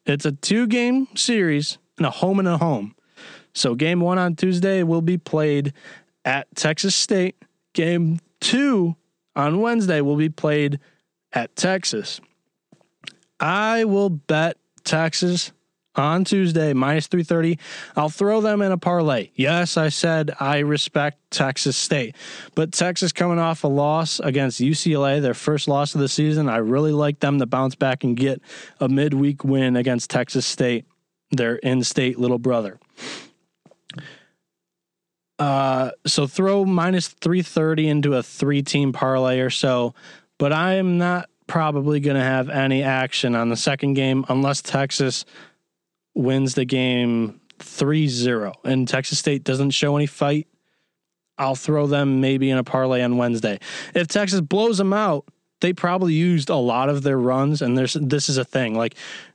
It's 0.04 0.26
a 0.26 0.32
two 0.32 0.66
game 0.66 1.08
series 1.16 1.78
and 1.96 2.06
a 2.06 2.10
home 2.10 2.38
and 2.38 2.46
a 2.46 2.58
home. 2.58 2.94
So, 3.54 3.74
game 3.74 4.00
one 4.00 4.18
on 4.18 4.36
Tuesday 4.36 4.82
will 4.82 5.00
be 5.00 5.16
played 5.16 5.72
at 6.24 6.54
Texas 6.54 6.94
State. 6.94 7.36
Game 7.72 8.20
two 8.40 8.96
on 9.34 9.60
Wednesday 9.60 10.00
will 10.00 10.16
be 10.16 10.28
played 10.28 10.80
at 11.34 11.54
Texas. 11.56 12.20
I 13.40 13.84
will 13.84 14.08
bet 14.08 14.56
Texas 14.84 15.52
on 15.96 16.24
Tuesday 16.24 16.72
minus 16.72 17.06
330. 17.06 17.58
I'll 17.96 18.08
throw 18.08 18.40
them 18.40 18.62
in 18.62 18.72
a 18.72 18.78
parlay. 18.78 19.30
Yes, 19.34 19.76
I 19.76 19.88
said 19.88 20.34
I 20.40 20.60
respect 20.60 21.18
Texas 21.30 21.76
State, 21.76 22.16
but 22.54 22.72
Texas 22.72 23.12
coming 23.12 23.38
off 23.38 23.64
a 23.64 23.68
loss 23.68 24.20
against 24.20 24.60
UCLA, 24.60 25.20
their 25.20 25.34
first 25.34 25.68
loss 25.68 25.94
of 25.94 26.00
the 26.00 26.08
season. 26.08 26.48
I 26.48 26.58
really 26.58 26.92
like 26.92 27.20
them 27.20 27.38
to 27.38 27.46
bounce 27.46 27.74
back 27.74 28.04
and 28.04 28.16
get 28.16 28.40
a 28.80 28.88
midweek 28.88 29.44
win 29.44 29.76
against 29.76 30.10
Texas 30.10 30.46
State, 30.46 30.86
their 31.30 31.56
in-state 31.56 32.18
little 32.18 32.38
brother. 32.38 32.78
Uh, 35.38 35.90
so 36.06 36.28
throw 36.28 36.64
minus 36.64 37.08
330 37.08 37.88
into 37.88 38.14
a 38.14 38.22
three 38.22 38.62
team 38.62 38.92
parlay 38.92 39.40
or 39.40 39.50
so 39.50 39.92
but 40.38 40.52
I 40.52 40.74
am 40.74 40.98
not 40.98 41.28
probably 41.46 42.00
going 42.00 42.16
to 42.16 42.22
have 42.22 42.48
any 42.48 42.82
action 42.82 43.34
on 43.34 43.48
the 43.48 43.56
second 43.56 43.94
game 43.94 44.24
unless 44.28 44.62
Texas 44.62 45.24
wins 46.14 46.54
the 46.54 46.64
game 46.64 47.40
3 47.58 48.08
0. 48.08 48.52
And 48.64 48.88
Texas 48.88 49.18
State 49.18 49.44
doesn't 49.44 49.70
show 49.70 49.96
any 49.96 50.06
fight. 50.06 50.48
I'll 51.36 51.56
throw 51.56 51.86
them 51.86 52.20
maybe 52.20 52.50
in 52.50 52.58
a 52.58 52.64
parlay 52.64 53.02
on 53.02 53.16
Wednesday. 53.16 53.58
If 53.94 54.06
Texas 54.06 54.40
blows 54.40 54.78
them 54.78 54.92
out, 54.92 55.26
they 55.60 55.72
probably 55.72 56.14
used 56.14 56.48
a 56.48 56.56
lot 56.56 56.88
of 56.88 57.02
their 57.02 57.18
runs. 57.18 57.60
And 57.60 57.76
there's 57.76 57.94
this 57.94 58.28
is 58.28 58.36
a 58.36 58.44
thing. 58.44 58.74
Like 58.74 58.94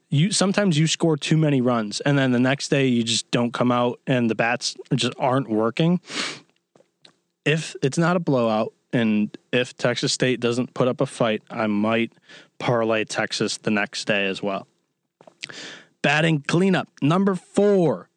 you 0.10 0.32
sometimes 0.32 0.78
you 0.78 0.88
score 0.88 1.18
too 1.18 1.38
many 1.38 1.62
runs 1.62 2.00
and 2.02 2.18
then 2.18 2.32
the 2.32 2.40
next 2.40 2.70
day 2.70 2.88
you 2.88 3.04
just 3.04 3.30
don't 3.32 3.54
come 3.54 3.72
out 3.72 4.00
and 4.08 4.30
the 4.30 4.36
bats 4.36 4.76
just 4.96 5.14
aren't 5.20 5.50
working. 5.50 6.00
If 7.46 7.76
it's 7.82 7.98
not 7.98 8.16
a 8.16 8.20
blowout 8.20 8.74
and 8.92 9.36
if 9.52 9.76
Texas 9.76 10.14
State 10.14 10.40
doesn't 10.40 10.74
put 10.74 10.88
up 10.88 11.02
a 11.02 11.06
fight, 11.06 11.44
I 11.50 11.68
might 11.68 12.14
parlay 12.58 13.06
Texas 13.06 13.58
the 13.58 13.72
next 13.72 14.06
day 14.06 14.26
as 14.26 14.42
well. 14.42 14.68
Batting 16.02 16.44
cleanup 16.48 16.90
number 17.02 17.36
4 17.36 18.10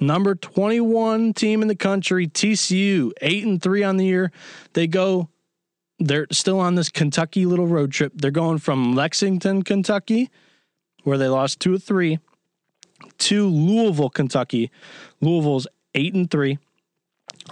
number 0.00 0.34
21 0.34 1.32
team 1.32 1.62
in 1.62 1.68
the 1.68 1.74
country, 1.74 2.26
TCU, 2.26 3.12
8 3.20 3.46
and 3.46 3.62
3 3.62 3.82
on 3.82 3.96
the 3.96 4.04
year. 4.04 4.32
They 4.74 4.86
go 4.86 5.28
they're 5.98 6.26
still 6.32 6.58
on 6.58 6.74
this 6.74 6.88
Kentucky 6.88 7.46
little 7.46 7.66
road 7.66 7.92
trip. 7.92 8.12
They're 8.16 8.30
going 8.30 8.58
from 8.58 8.94
Lexington, 8.94 9.62
Kentucky, 9.62 10.30
where 11.04 11.16
they 11.18 11.28
lost 11.28 11.60
2 11.60 11.74
of 11.74 11.82
3, 11.84 12.18
to 13.18 13.46
Louisville, 13.46 14.10
Kentucky. 14.10 14.70
Louisville's 15.20 15.66
8 15.94 16.14
and 16.14 16.30
3. 16.30 16.58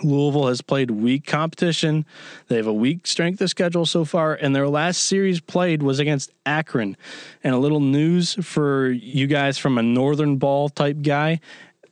Louisville 0.02 0.48
has 0.48 0.62
played 0.62 0.90
weak 0.90 1.26
competition. 1.26 2.06
They 2.48 2.56
have 2.56 2.66
a 2.66 2.72
weak 2.72 3.06
strength 3.06 3.40
of 3.40 3.50
schedule 3.50 3.86
so 3.86 4.04
far, 4.04 4.34
and 4.34 4.56
their 4.56 4.68
last 4.68 5.04
series 5.04 5.40
played 5.40 5.82
was 5.82 5.98
against 5.98 6.32
Akron. 6.46 6.96
And 7.44 7.54
a 7.54 7.58
little 7.58 7.80
news 7.80 8.34
for 8.42 8.88
you 8.88 9.26
guys 9.26 9.58
from 9.58 9.78
a 9.78 9.82
Northern 9.82 10.38
Ball 10.38 10.70
type 10.70 11.02
guy 11.02 11.40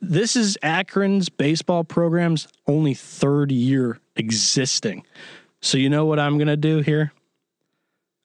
this 0.00 0.34
is 0.34 0.56
Akron's 0.62 1.28
baseball 1.28 1.84
program's 1.84 2.48
only 2.66 2.94
third 2.94 3.52
year 3.52 3.98
existing. 4.16 5.04
So, 5.60 5.76
you 5.76 5.90
know 5.90 6.06
what 6.06 6.18
I'm 6.18 6.38
going 6.38 6.48
to 6.48 6.56
do 6.56 6.78
here? 6.78 7.12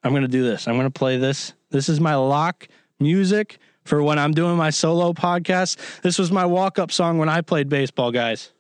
I'm 0.04 0.12
going 0.12 0.22
to 0.22 0.28
do 0.28 0.44
this. 0.44 0.68
I'm 0.68 0.76
going 0.76 0.86
to 0.86 1.00
play 1.00 1.18
this. 1.18 1.54
This 1.72 1.90
is 1.90 2.00
my 2.00 2.16
lock 2.16 2.68
music 3.00 3.58
for 3.84 4.02
when 4.02 4.18
I'm 4.18 4.34
doing 4.34 4.56
my 4.56 4.70
solo 4.70 5.12
podcast. 5.14 6.02
This 6.02 6.18
was 6.18 6.32
my 6.32 6.46
walk 6.46 6.80
up 6.80 6.92
song 6.92 7.18
when 7.18 7.28
I 7.28 7.42
played 7.42 7.68
baseball, 7.68 8.12
guys. 8.12 8.52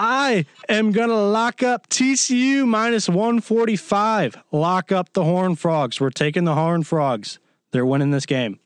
I 0.00 0.46
am 0.68 0.92
going 0.92 1.08
to 1.08 1.16
lock 1.16 1.64
up 1.64 1.88
TCU 1.88 2.64
minus 2.64 3.08
145. 3.08 4.36
Lock 4.52 4.92
up 4.92 5.12
the 5.12 5.24
Horn 5.24 5.56
Frogs. 5.56 6.00
We're 6.00 6.10
taking 6.10 6.44
the 6.44 6.54
Horn 6.54 6.84
Frogs. 6.84 7.40
They're 7.72 7.84
winning 7.84 8.12
this 8.12 8.24
game. 8.24 8.60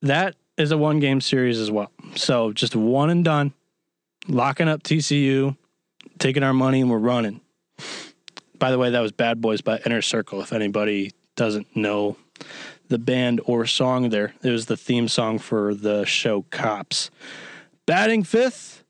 That 0.00 0.36
is 0.56 0.70
a 0.70 0.78
one 0.78 1.00
game 1.00 1.20
series 1.20 1.58
as 1.58 1.72
well. 1.72 1.90
So 2.14 2.52
just 2.52 2.76
one 2.76 3.10
and 3.10 3.24
done. 3.24 3.52
Locking 4.28 4.68
up 4.68 4.84
TCU, 4.84 5.56
taking 6.20 6.44
our 6.44 6.54
money, 6.54 6.80
and 6.80 6.88
we're 6.88 6.98
running. 6.98 7.40
By 8.60 8.70
the 8.70 8.78
way, 8.78 8.90
that 8.90 9.00
was 9.00 9.10
Bad 9.10 9.40
Boys 9.40 9.60
by 9.60 9.80
Inner 9.84 10.02
Circle. 10.02 10.40
If 10.40 10.52
anybody 10.52 11.10
doesn't 11.34 11.74
know 11.76 12.16
the 12.88 12.98
band 12.98 13.40
or 13.44 13.66
song 13.66 14.10
there, 14.10 14.34
it 14.44 14.50
was 14.50 14.66
the 14.66 14.76
theme 14.76 15.08
song 15.08 15.40
for 15.40 15.74
the 15.74 16.04
show 16.04 16.42
Cops. 16.50 17.10
Batting 17.86 18.22
fifth, 18.22 18.83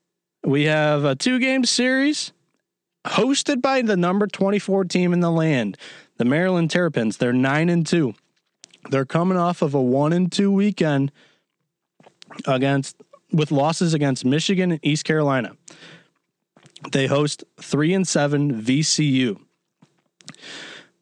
we 0.45 0.65
have 0.65 1.05
a 1.05 1.15
two 1.15 1.39
game 1.39 1.65
series 1.65 2.33
hosted 3.07 3.63
by 3.63 3.83
the 3.83 3.97
number 3.97 4.27
24 4.27 4.85
team 4.85 5.13
in 5.13 5.21
the 5.21 5.31
land, 5.31 5.77
the 6.19 6.25
Maryland 6.25 6.71
Terrapins. 6.71 7.17
They're 7.17 7.33
9 7.33 7.69
and 7.69 7.87
2. 7.87 8.15
They're 8.91 9.07
coming 9.07 9.39
off 9.39 9.63
of 9.63 9.75
a 9.75 9.81
1 9.81 10.13
and 10.13 10.31
2 10.31 10.51
weekend 10.51 11.11
against 12.47 12.97
with 13.33 13.51
losses 13.51 13.95
against 13.95 14.25
Michigan 14.25 14.73
and 14.73 14.81
East 14.83 15.05
Carolina. 15.05 15.57
They 16.93 17.07
host 17.07 17.45
3 17.61 17.95
and 17.95 18.07
7 18.07 18.63
VCU. 18.63 19.41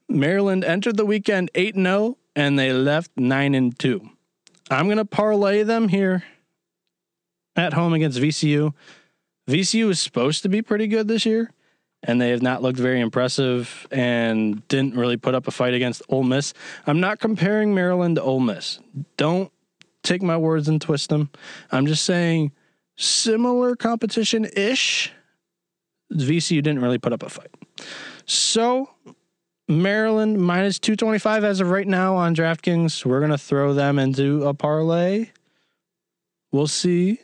Maryland 0.08 0.64
entered 0.64 0.96
the 0.96 1.06
weekend 1.06 1.50
8 1.54 1.74
0 1.74 2.16
and 2.36 2.58
they 2.58 2.72
left 2.72 3.10
9 3.16 3.54
and 3.54 3.78
2. 3.78 4.08
I'm 4.70 4.86
going 4.86 4.98
to 4.98 5.04
parlay 5.04 5.64
them 5.64 5.88
here 5.88 6.22
at 7.56 7.72
home 7.72 7.92
against 7.92 8.18
VCU. 8.18 8.72
VCU 9.52 9.90
is 9.90 10.00
supposed 10.00 10.42
to 10.44 10.48
be 10.48 10.62
pretty 10.62 10.86
good 10.86 11.08
this 11.08 11.26
year, 11.26 11.50
and 12.02 12.18
they 12.18 12.30
have 12.30 12.40
not 12.40 12.62
looked 12.62 12.78
very 12.78 13.00
impressive 13.00 13.86
and 13.90 14.66
didn't 14.68 14.96
really 14.96 15.18
put 15.18 15.34
up 15.34 15.46
a 15.46 15.50
fight 15.50 15.74
against 15.74 16.00
Ole 16.08 16.24
Miss. 16.24 16.54
I'm 16.86 17.00
not 17.00 17.20
comparing 17.20 17.74
Maryland 17.74 18.16
to 18.16 18.22
Ole 18.22 18.40
Miss. 18.40 18.80
Don't 19.18 19.52
take 20.02 20.22
my 20.22 20.38
words 20.38 20.68
and 20.68 20.80
twist 20.80 21.10
them. 21.10 21.28
I'm 21.70 21.86
just 21.86 22.06
saying 22.06 22.52
similar 22.96 23.76
competition 23.76 24.46
ish. 24.56 25.12
VCU 26.10 26.62
didn't 26.62 26.80
really 26.80 26.98
put 26.98 27.12
up 27.12 27.22
a 27.22 27.28
fight. 27.28 27.54
So 28.24 28.88
Maryland 29.68 30.40
minus 30.40 30.78
225 30.78 31.44
as 31.44 31.60
of 31.60 31.68
right 31.68 31.86
now 31.86 32.16
on 32.16 32.34
DraftKings. 32.34 33.04
We're 33.04 33.20
going 33.20 33.30
to 33.32 33.38
throw 33.38 33.74
them 33.74 33.98
into 33.98 34.44
a 34.46 34.54
parlay. 34.54 35.28
We'll 36.52 36.66
see 36.66 37.18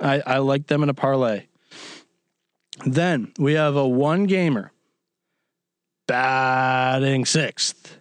I, 0.00 0.22
I 0.26 0.38
like 0.38 0.66
them 0.66 0.82
in 0.82 0.88
a 0.88 0.94
parlay. 0.94 1.44
Then 2.84 3.32
we 3.38 3.54
have 3.54 3.76
a 3.76 3.86
one 3.86 4.24
gamer 4.24 4.72
batting 6.06 7.24
sixth. 7.24 7.98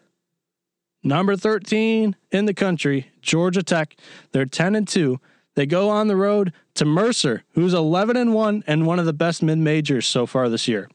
Number 1.04 1.36
13 1.36 2.16
in 2.32 2.46
the 2.46 2.54
country, 2.54 3.12
Georgia 3.22 3.64
Tech. 3.64 3.96
They're 4.32 4.46
10 4.46 4.76
and 4.76 4.88
2. 4.88 5.20
They 5.56 5.66
go 5.66 5.90
on 5.90 6.08
the 6.08 6.16
road 6.16 6.54
to 6.76 6.86
Mercer, 6.86 7.44
who's 7.54 7.74
11 7.74 8.18
and 8.18 8.34
1 8.34 8.64
and 8.68 8.86
one 8.86 9.00
of 9.00 9.06
the 9.06 9.14
best 9.14 9.42
mid 9.42 9.58
majors 9.58 10.08
so 10.08 10.26
far 10.26 10.50
this 10.50 10.68
year. 10.68 10.90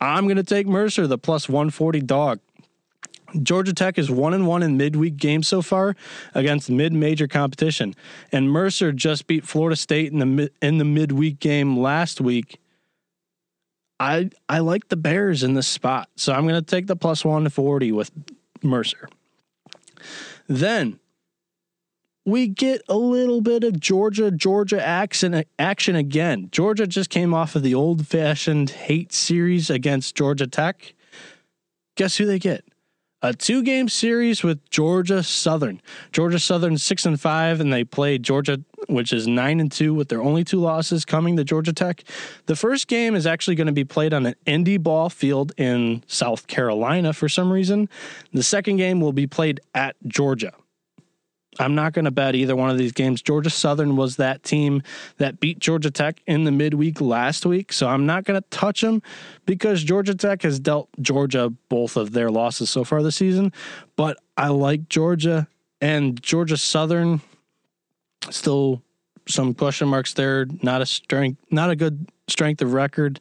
I'm 0.00 0.24
going 0.24 0.36
to 0.36 0.42
take 0.42 0.66
Mercer, 0.66 1.06
the 1.06 1.18
plus 1.18 1.48
140 1.48 2.00
dog. 2.00 2.40
Georgia 3.40 3.72
Tech 3.72 3.98
is 3.98 4.10
one 4.10 4.34
and 4.34 4.46
one 4.46 4.62
in 4.62 4.76
midweek 4.76 5.16
games 5.16 5.48
so 5.48 5.62
far 5.62 5.94
against 6.34 6.70
mid-major 6.70 7.28
competition, 7.28 7.94
and 8.32 8.50
Mercer 8.50 8.92
just 8.92 9.26
beat 9.26 9.44
Florida 9.44 9.76
State 9.76 10.12
in 10.12 10.18
the 10.18 10.50
in 10.60 10.78
the 10.78 10.84
midweek 10.84 11.38
game 11.38 11.78
last 11.78 12.20
week. 12.20 12.58
I 14.00 14.30
I 14.48 14.58
like 14.58 14.88
the 14.88 14.96
Bears 14.96 15.42
in 15.42 15.54
this 15.54 15.68
spot, 15.68 16.08
so 16.16 16.32
I'm 16.32 16.42
going 16.42 16.54
to 16.54 16.62
take 16.62 16.88
the 16.88 16.96
plus 16.96 17.24
one 17.24 17.48
forty 17.48 17.92
with 17.92 18.10
Mercer. 18.62 19.08
Then 20.48 20.98
we 22.24 22.48
get 22.48 22.82
a 22.88 22.96
little 22.96 23.40
bit 23.40 23.64
of 23.64 23.80
Georgia 23.80 24.30
Georgia 24.30 24.84
action 24.84 25.44
action 25.58 25.96
again. 25.96 26.48
Georgia 26.50 26.86
just 26.86 27.10
came 27.10 27.32
off 27.32 27.54
of 27.54 27.62
the 27.62 27.74
old 27.74 28.06
fashioned 28.06 28.70
hate 28.70 29.12
series 29.12 29.70
against 29.70 30.14
Georgia 30.14 30.46
Tech. 30.46 30.94
Guess 31.96 32.16
who 32.16 32.26
they 32.26 32.38
get? 32.38 32.64
A 33.22 33.32
two 33.32 33.62
game 33.62 33.88
series 33.88 34.42
with 34.42 34.68
Georgia 34.68 35.22
Southern. 35.22 35.80
Georgia 36.10 36.38
Southern 36.38 36.76
six 36.76 37.06
and 37.06 37.20
five, 37.20 37.60
and 37.60 37.72
they 37.72 37.84
played 37.84 38.22
Georgia, 38.22 38.60
which 38.88 39.12
is 39.12 39.28
nine 39.28 39.60
and 39.60 39.70
two, 39.70 39.94
with 39.94 40.08
their 40.08 40.20
only 40.20 40.42
two 40.42 40.58
losses 40.58 41.04
coming 41.04 41.36
to 41.36 41.44
Georgia 41.44 41.72
Tech. 41.72 42.02
The 42.46 42.56
first 42.56 42.88
game 42.88 43.14
is 43.14 43.26
actually 43.26 43.54
going 43.54 43.68
to 43.68 43.72
be 43.72 43.84
played 43.84 44.12
on 44.12 44.26
an 44.26 44.34
Indy 44.44 44.76
ball 44.76 45.08
field 45.08 45.52
in 45.56 46.02
South 46.08 46.48
Carolina 46.48 47.12
for 47.12 47.28
some 47.28 47.52
reason. 47.52 47.88
The 48.32 48.42
second 48.42 48.76
game 48.76 49.00
will 49.00 49.12
be 49.12 49.26
played 49.26 49.60
at 49.74 49.96
Georgia. 50.06 50.52
I'm 51.58 51.74
not 51.74 51.92
going 51.92 52.06
to 52.06 52.10
bet 52.10 52.34
either 52.34 52.56
one 52.56 52.70
of 52.70 52.78
these 52.78 52.92
games. 52.92 53.20
Georgia 53.20 53.50
Southern 53.50 53.96
was 53.96 54.16
that 54.16 54.42
team 54.42 54.82
that 55.18 55.38
beat 55.38 55.58
Georgia 55.58 55.90
Tech 55.90 56.20
in 56.26 56.44
the 56.44 56.50
midweek 56.50 57.00
last 57.00 57.44
week, 57.44 57.72
so 57.72 57.88
I'm 57.88 58.06
not 58.06 58.24
going 58.24 58.40
to 58.40 58.48
touch 58.48 58.80
them 58.80 59.02
because 59.44 59.84
Georgia 59.84 60.14
Tech 60.14 60.42
has 60.42 60.58
dealt 60.58 60.88
Georgia 61.00 61.52
both 61.68 61.96
of 61.96 62.12
their 62.12 62.30
losses 62.30 62.70
so 62.70 62.84
far 62.84 63.02
this 63.02 63.16
season. 63.16 63.52
But 63.96 64.16
I 64.36 64.48
like 64.48 64.88
Georgia 64.88 65.46
and 65.80 66.20
Georgia 66.22 66.56
Southern. 66.56 67.20
Still 68.30 68.82
some 69.28 69.52
question 69.52 69.88
marks 69.88 70.14
there. 70.14 70.46
Not 70.62 70.80
a 70.80 70.86
strength, 70.86 71.38
not 71.50 71.70
a 71.70 71.76
good 71.76 72.08
strength 72.28 72.62
of 72.62 72.72
record. 72.72 73.20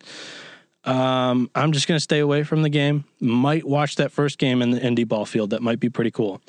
Um, 0.83 1.49
I'm 1.53 1.73
just 1.73 1.87
going 1.87 1.97
to 1.97 2.01
stay 2.01 2.19
away 2.19 2.43
from 2.43 2.63
the 2.63 2.69
game. 2.69 3.03
Might 3.19 3.67
watch 3.67 3.97
that 3.97 4.11
first 4.11 4.39
game 4.39 4.61
in 4.61 4.71
the 4.71 4.81
Indy 4.81 5.03
ball 5.03 5.25
field. 5.25 5.49
That 5.51 5.61
might 5.61 5.79
be 5.79 5.89
pretty 5.89 6.11
cool 6.11 6.41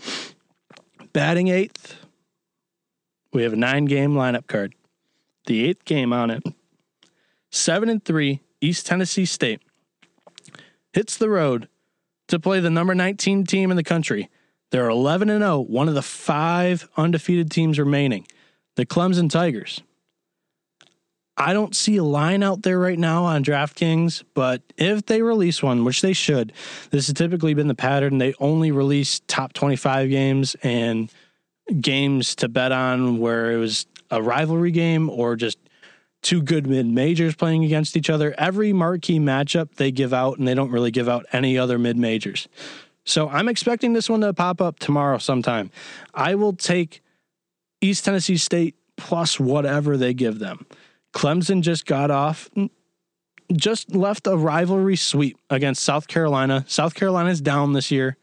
batting 1.12 1.48
eighth. 1.48 1.96
We 3.32 3.42
have 3.42 3.52
a 3.52 3.56
nine 3.56 3.86
game 3.86 4.14
lineup 4.14 4.46
card. 4.46 4.74
The 5.46 5.68
eighth 5.68 5.84
game 5.84 6.12
on 6.12 6.30
it. 6.30 6.42
Seven 7.50 7.88
and 7.88 8.04
three, 8.04 8.40
East 8.60 8.86
Tennessee 8.86 9.24
State 9.24 9.60
hits 10.92 11.16
the 11.16 11.28
road 11.28 11.68
to 12.28 12.38
play 12.38 12.60
the 12.60 12.70
number 12.70 12.94
19 12.94 13.44
team 13.44 13.70
in 13.70 13.76
the 13.76 13.82
country. 13.82 14.30
They're 14.70 14.88
11 14.88 15.28
and 15.28 15.42
0, 15.42 15.60
one 15.60 15.88
of 15.88 15.94
the 15.94 16.02
five 16.02 16.88
undefeated 16.96 17.50
teams 17.50 17.78
remaining, 17.78 18.26
the 18.76 18.86
Clemson 18.86 19.28
Tigers. 19.28 19.82
I 21.42 21.54
don't 21.54 21.74
see 21.74 21.96
a 21.96 22.04
line 22.04 22.44
out 22.44 22.62
there 22.62 22.78
right 22.78 22.98
now 22.98 23.24
on 23.24 23.42
DraftKings, 23.42 24.22
but 24.32 24.62
if 24.76 25.06
they 25.06 25.22
release 25.22 25.60
one, 25.60 25.84
which 25.84 26.00
they 26.00 26.12
should, 26.12 26.52
this 26.90 27.08
has 27.08 27.14
typically 27.14 27.52
been 27.52 27.66
the 27.66 27.74
pattern. 27.74 28.18
They 28.18 28.32
only 28.38 28.70
release 28.70 29.20
top 29.26 29.52
25 29.52 30.08
games 30.08 30.54
and 30.62 31.10
games 31.80 32.36
to 32.36 32.48
bet 32.48 32.70
on 32.70 33.18
where 33.18 33.50
it 33.50 33.56
was 33.56 33.86
a 34.12 34.22
rivalry 34.22 34.70
game 34.70 35.10
or 35.10 35.34
just 35.34 35.58
two 36.22 36.42
good 36.42 36.68
mid 36.68 36.86
majors 36.86 37.34
playing 37.34 37.64
against 37.64 37.96
each 37.96 38.08
other. 38.08 38.32
Every 38.38 38.72
marquee 38.72 39.18
matchup 39.18 39.74
they 39.74 39.90
give 39.90 40.14
out, 40.14 40.38
and 40.38 40.46
they 40.46 40.54
don't 40.54 40.70
really 40.70 40.92
give 40.92 41.08
out 41.08 41.26
any 41.32 41.58
other 41.58 41.76
mid 41.76 41.96
majors. 41.96 42.46
So 43.04 43.28
I'm 43.28 43.48
expecting 43.48 43.94
this 43.94 44.08
one 44.08 44.20
to 44.20 44.32
pop 44.32 44.60
up 44.60 44.78
tomorrow 44.78 45.18
sometime. 45.18 45.72
I 46.14 46.36
will 46.36 46.52
take 46.52 47.02
East 47.80 48.04
Tennessee 48.04 48.36
State 48.36 48.76
plus 48.96 49.40
whatever 49.40 49.96
they 49.96 50.14
give 50.14 50.38
them. 50.38 50.66
Clemson 51.12 51.62
just 51.62 51.86
got 51.86 52.10
off, 52.10 52.48
just 53.52 53.94
left 53.94 54.26
a 54.26 54.36
rivalry 54.36 54.96
sweep 54.96 55.38
against 55.50 55.82
South 55.82 56.08
Carolina. 56.08 56.64
South 56.68 56.94
Carolina's 56.94 57.40
down 57.40 57.72
this 57.72 57.90
year, 57.90 58.16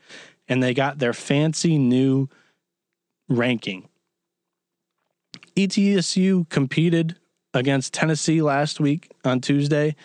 and 0.47 0.61
they 0.61 0.73
got 0.73 0.99
their 0.99 1.13
fancy 1.13 1.77
new 1.77 2.27
ranking. 3.27 3.87
ETSU 5.55 6.49
competed 6.49 7.17
against 7.53 7.93
Tennessee 7.93 8.41
last 8.41 8.79
week 8.79 9.11
on 9.23 9.41
Tuesday 9.41 9.95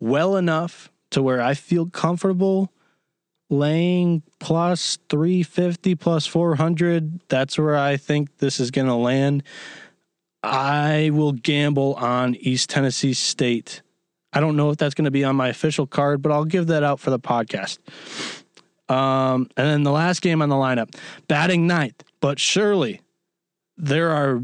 well 0.00 0.36
enough 0.36 0.90
to 1.10 1.22
where 1.22 1.40
I 1.40 1.54
feel 1.54 1.86
comfortable 1.86 2.72
laying 3.50 4.22
plus 4.40 4.98
350 5.08 5.94
plus 5.94 6.26
400. 6.26 7.20
That's 7.28 7.58
where 7.58 7.76
I 7.76 7.96
think 7.96 8.38
this 8.38 8.60
is 8.60 8.70
going 8.70 8.86
to 8.86 8.94
land. 8.94 9.42
I 10.44 11.10
will 11.10 11.32
gamble 11.32 11.94
on 11.94 12.34
East 12.34 12.68
Tennessee 12.68 13.14
State. 13.14 13.82
I 14.32 14.40
don't 14.40 14.56
know 14.56 14.70
if 14.70 14.76
that's 14.76 14.94
going 14.94 15.06
to 15.06 15.10
be 15.10 15.24
on 15.24 15.36
my 15.36 15.48
official 15.48 15.86
card, 15.86 16.20
but 16.20 16.32
I'll 16.32 16.44
give 16.44 16.66
that 16.66 16.82
out 16.82 17.00
for 17.00 17.10
the 17.10 17.18
podcast. 17.18 17.78
Um, 18.88 19.48
and 19.56 19.66
then 19.66 19.82
the 19.84 19.92
last 19.92 20.20
game 20.20 20.42
on 20.42 20.50
the 20.50 20.54
lineup, 20.56 20.94
batting 21.28 21.66
ninth, 21.66 22.02
but 22.20 22.38
surely 22.38 23.00
there 23.78 24.10
are 24.10 24.42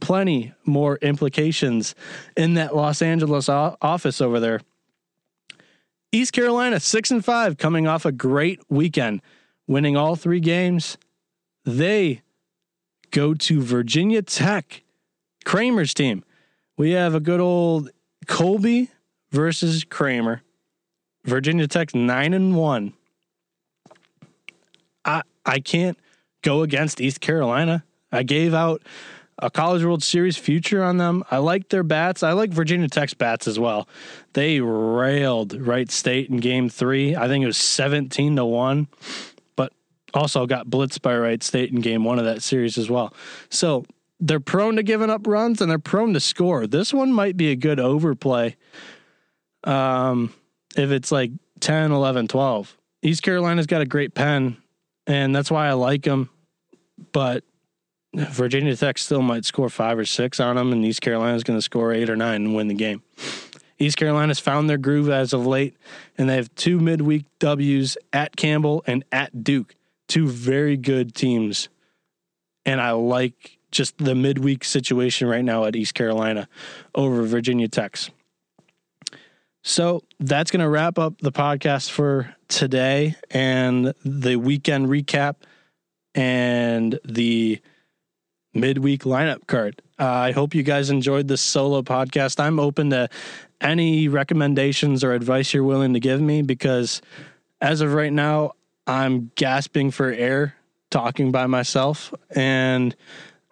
plenty 0.00 0.52
more 0.66 0.98
implications 0.98 1.94
in 2.36 2.54
that 2.54 2.76
Los 2.76 3.00
Angeles 3.00 3.48
office 3.48 4.20
over 4.20 4.40
there. 4.40 4.60
East 6.12 6.32
Carolina, 6.32 6.80
six 6.80 7.10
and 7.10 7.24
five, 7.24 7.56
coming 7.56 7.86
off 7.86 8.04
a 8.04 8.12
great 8.12 8.60
weekend, 8.68 9.22
winning 9.66 9.96
all 9.96 10.16
three 10.16 10.40
games. 10.40 10.98
They 11.64 12.22
go 13.10 13.34
to 13.34 13.62
Virginia 13.62 14.20
Tech 14.22 14.82
Kramer's 15.48 15.94
team. 15.94 16.24
We 16.76 16.90
have 16.90 17.14
a 17.14 17.20
good 17.20 17.40
old 17.40 17.88
Colby 18.26 18.90
versus 19.30 19.82
Kramer. 19.82 20.42
Virginia 21.24 21.66
Tech 21.66 21.94
nine 21.94 22.34
and 22.34 22.54
one. 22.54 22.92
I 25.06 25.22
I 25.46 25.60
can't 25.60 25.98
go 26.42 26.60
against 26.60 27.00
East 27.00 27.22
Carolina. 27.22 27.82
I 28.12 28.24
gave 28.24 28.52
out 28.52 28.82
a 29.38 29.48
College 29.48 29.82
World 29.82 30.02
Series 30.02 30.36
future 30.36 30.84
on 30.84 30.98
them. 30.98 31.24
I 31.30 31.38
like 31.38 31.70
their 31.70 31.82
bats. 31.82 32.22
I 32.22 32.32
like 32.32 32.50
Virginia 32.50 32.88
Tech's 32.88 33.14
bats 33.14 33.48
as 33.48 33.58
well. 33.58 33.88
They 34.34 34.60
railed 34.60 35.54
Wright 35.58 35.90
State 35.90 36.28
in 36.28 36.36
game 36.40 36.68
three. 36.68 37.16
I 37.16 37.26
think 37.26 37.42
it 37.42 37.46
was 37.46 37.56
17 37.56 38.36
to 38.36 38.44
1, 38.44 38.86
but 39.56 39.72
also 40.12 40.44
got 40.44 40.66
blitzed 40.66 41.00
by 41.00 41.16
Wright 41.16 41.42
State 41.42 41.72
in 41.72 41.80
game 41.80 42.04
one 42.04 42.18
of 42.18 42.26
that 42.26 42.42
series 42.42 42.76
as 42.76 42.90
well. 42.90 43.14
So 43.48 43.86
they're 44.20 44.40
prone 44.40 44.76
to 44.76 44.82
giving 44.82 45.10
up 45.10 45.26
runs 45.26 45.60
and 45.60 45.70
they're 45.70 45.78
prone 45.78 46.12
to 46.14 46.20
score. 46.20 46.66
This 46.66 46.92
one 46.92 47.12
might 47.12 47.36
be 47.36 47.50
a 47.50 47.56
good 47.56 47.78
overplay. 47.78 48.56
Um, 49.64 50.32
if 50.76 50.90
it's 50.90 51.12
like 51.12 51.32
10, 51.60 51.92
11, 51.92 52.28
12. 52.28 52.76
East 53.02 53.22
Carolina's 53.22 53.66
got 53.66 53.80
a 53.80 53.86
great 53.86 54.14
pen, 54.14 54.56
and 55.06 55.34
that's 55.34 55.50
why 55.50 55.68
I 55.68 55.72
like 55.72 56.02
them. 56.02 56.30
But 57.12 57.44
Virginia 58.14 58.74
Tech 58.76 58.98
still 58.98 59.22
might 59.22 59.44
score 59.44 59.68
five 59.68 59.98
or 59.98 60.04
six 60.04 60.40
on 60.40 60.56
them, 60.56 60.72
and 60.72 60.84
East 60.84 61.00
Carolina's 61.00 61.44
going 61.44 61.58
to 61.58 61.62
score 61.62 61.92
eight 61.92 62.10
or 62.10 62.16
nine 62.16 62.46
and 62.46 62.54
win 62.56 62.68
the 62.68 62.74
game. 62.74 63.02
East 63.78 63.96
Carolina's 63.96 64.40
found 64.40 64.68
their 64.68 64.78
groove 64.78 65.08
as 65.08 65.32
of 65.32 65.46
late, 65.46 65.76
and 66.16 66.28
they 66.28 66.34
have 66.34 66.52
two 66.56 66.80
midweek 66.80 67.26
W's 67.38 67.96
at 68.12 68.34
Campbell 68.34 68.82
and 68.86 69.04
at 69.12 69.44
Duke, 69.44 69.76
two 70.08 70.28
very 70.28 70.76
good 70.76 71.14
teams. 71.14 71.68
And 72.64 72.80
I 72.80 72.90
like 72.92 73.57
just 73.70 73.98
the 73.98 74.14
midweek 74.14 74.64
situation 74.64 75.28
right 75.28 75.44
now 75.44 75.64
at 75.64 75.76
East 75.76 75.94
Carolina 75.94 76.48
over 76.94 77.22
Virginia 77.22 77.68
Tech's. 77.68 78.10
So 79.62 80.02
that's 80.20 80.50
going 80.50 80.62
to 80.62 80.68
wrap 80.68 80.98
up 80.98 81.20
the 81.20 81.32
podcast 81.32 81.90
for 81.90 82.34
today 82.48 83.16
and 83.30 83.92
the 84.04 84.36
weekend 84.36 84.88
recap 84.88 85.36
and 86.14 86.98
the 87.04 87.60
midweek 88.54 89.02
lineup 89.02 89.46
card. 89.46 89.82
Uh, 89.98 90.06
I 90.06 90.32
hope 90.32 90.54
you 90.54 90.62
guys 90.62 90.90
enjoyed 90.90 91.28
this 91.28 91.40
solo 91.40 91.82
podcast. 91.82 92.40
I'm 92.40 92.58
open 92.58 92.90
to 92.90 93.08
any 93.60 94.08
recommendations 94.08 95.02
or 95.04 95.12
advice 95.12 95.52
you're 95.52 95.64
willing 95.64 95.92
to 95.94 96.00
give 96.00 96.20
me 96.20 96.42
because 96.42 97.02
as 97.60 97.80
of 97.80 97.92
right 97.92 98.12
now, 98.12 98.52
I'm 98.86 99.30
gasping 99.34 99.90
for 99.90 100.10
air 100.10 100.54
talking 100.90 101.30
by 101.30 101.46
myself 101.46 102.14
and 102.30 102.96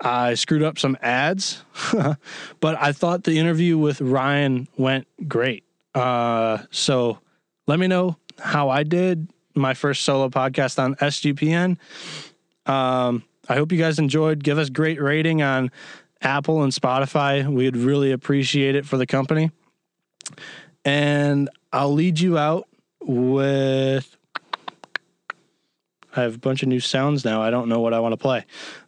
I 0.01 0.35
screwed 0.35 0.63
up 0.63 0.79
some 0.79 0.97
ads, 1.01 1.65
but 2.61 2.77
I 2.81 2.93
thought 2.93 3.25
the 3.25 3.39
interview 3.39 3.79
with 3.79 4.01
Ryan 4.01 4.69
went 4.77 5.07
great. 5.27 5.65
Uh, 5.95 6.59
so 6.71 7.19
let 7.67 7.79
me 7.79 7.87
know 7.87 8.17
how 8.39 8.69
I 8.69 8.83
did 8.83 9.31
my 9.55 9.75
first 9.75 10.03
solo 10.03 10.29
podcast 10.29 10.79
on 10.79 10.95
SGPN. 10.97 11.79
Um, 12.67 13.23
I 13.49 13.55
hope 13.55 13.73
you 13.73 13.79
guys 13.79 13.99
enjoyed. 13.99 14.45
Give 14.45 14.59
us 14.59 14.69
great 14.69 15.01
rating 15.01 15.41
on 15.41 15.71
Apple 16.21 16.63
and 16.63 16.73
Spotify. 16.73 17.47
We'd 17.47 17.77
really 17.77 18.13
appreciate 18.13 18.75
it 18.75 18.85
for 18.85 18.97
the 18.99 19.07
company. 19.07 19.51
And 20.85 21.49
I'll 21.73 21.93
lead 21.93 22.21
you 22.21 22.37
out 22.37 22.69
with 23.01 24.16
I 26.17 26.23
have 26.23 26.37
a 26.37 26.39
bunch 26.39 26.63
of 26.63 26.69
new 26.69 26.81
sounds 26.81 27.25
now. 27.25 27.43
I 27.43 27.51
don't 27.51 27.69
know 27.69 27.81
what 27.81 27.93
I 27.95 28.01
want 28.01 28.13
to 28.13 28.17
play. 28.17 28.45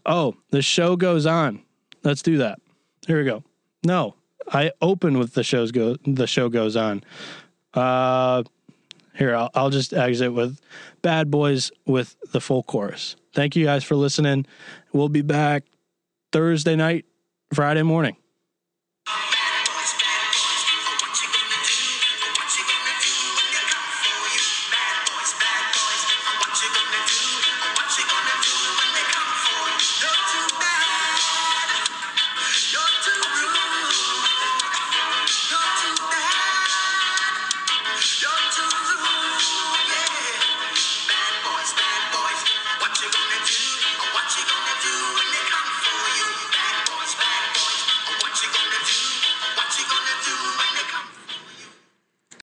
Oh, 0.06 0.34
the 0.50 0.62
show 0.62 0.96
goes 0.96 1.26
on. 1.26 1.62
Let's 2.02 2.22
do 2.22 2.38
that. 2.38 2.60
Here 3.06 3.18
we 3.18 3.24
go. 3.24 3.44
No, 3.84 4.14
I 4.52 4.72
open 4.80 5.18
with 5.18 5.34
the 5.34 5.44
shows 5.44 5.70
go. 5.72 5.96
The 6.04 6.26
show 6.26 6.48
goes 6.48 6.76
on. 6.76 7.04
Uh, 7.74 8.42
here 9.14 9.34
I'll, 9.34 9.50
I'll 9.54 9.70
just 9.70 9.92
exit 9.92 10.32
with 10.32 10.60
"Bad 11.02 11.30
Boys" 11.30 11.70
with 11.86 12.16
the 12.32 12.40
full 12.40 12.62
chorus. 12.62 13.16
Thank 13.34 13.56
you 13.56 13.64
guys 13.64 13.84
for 13.84 13.94
listening. 13.94 14.46
We'll 14.92 15.08
be 15.08 15.22
back 15.22 15.64
Thursday 16.32 16.76
night, 16.76 17.04
Friday 17.52 17.82
morning. 17.82 18.16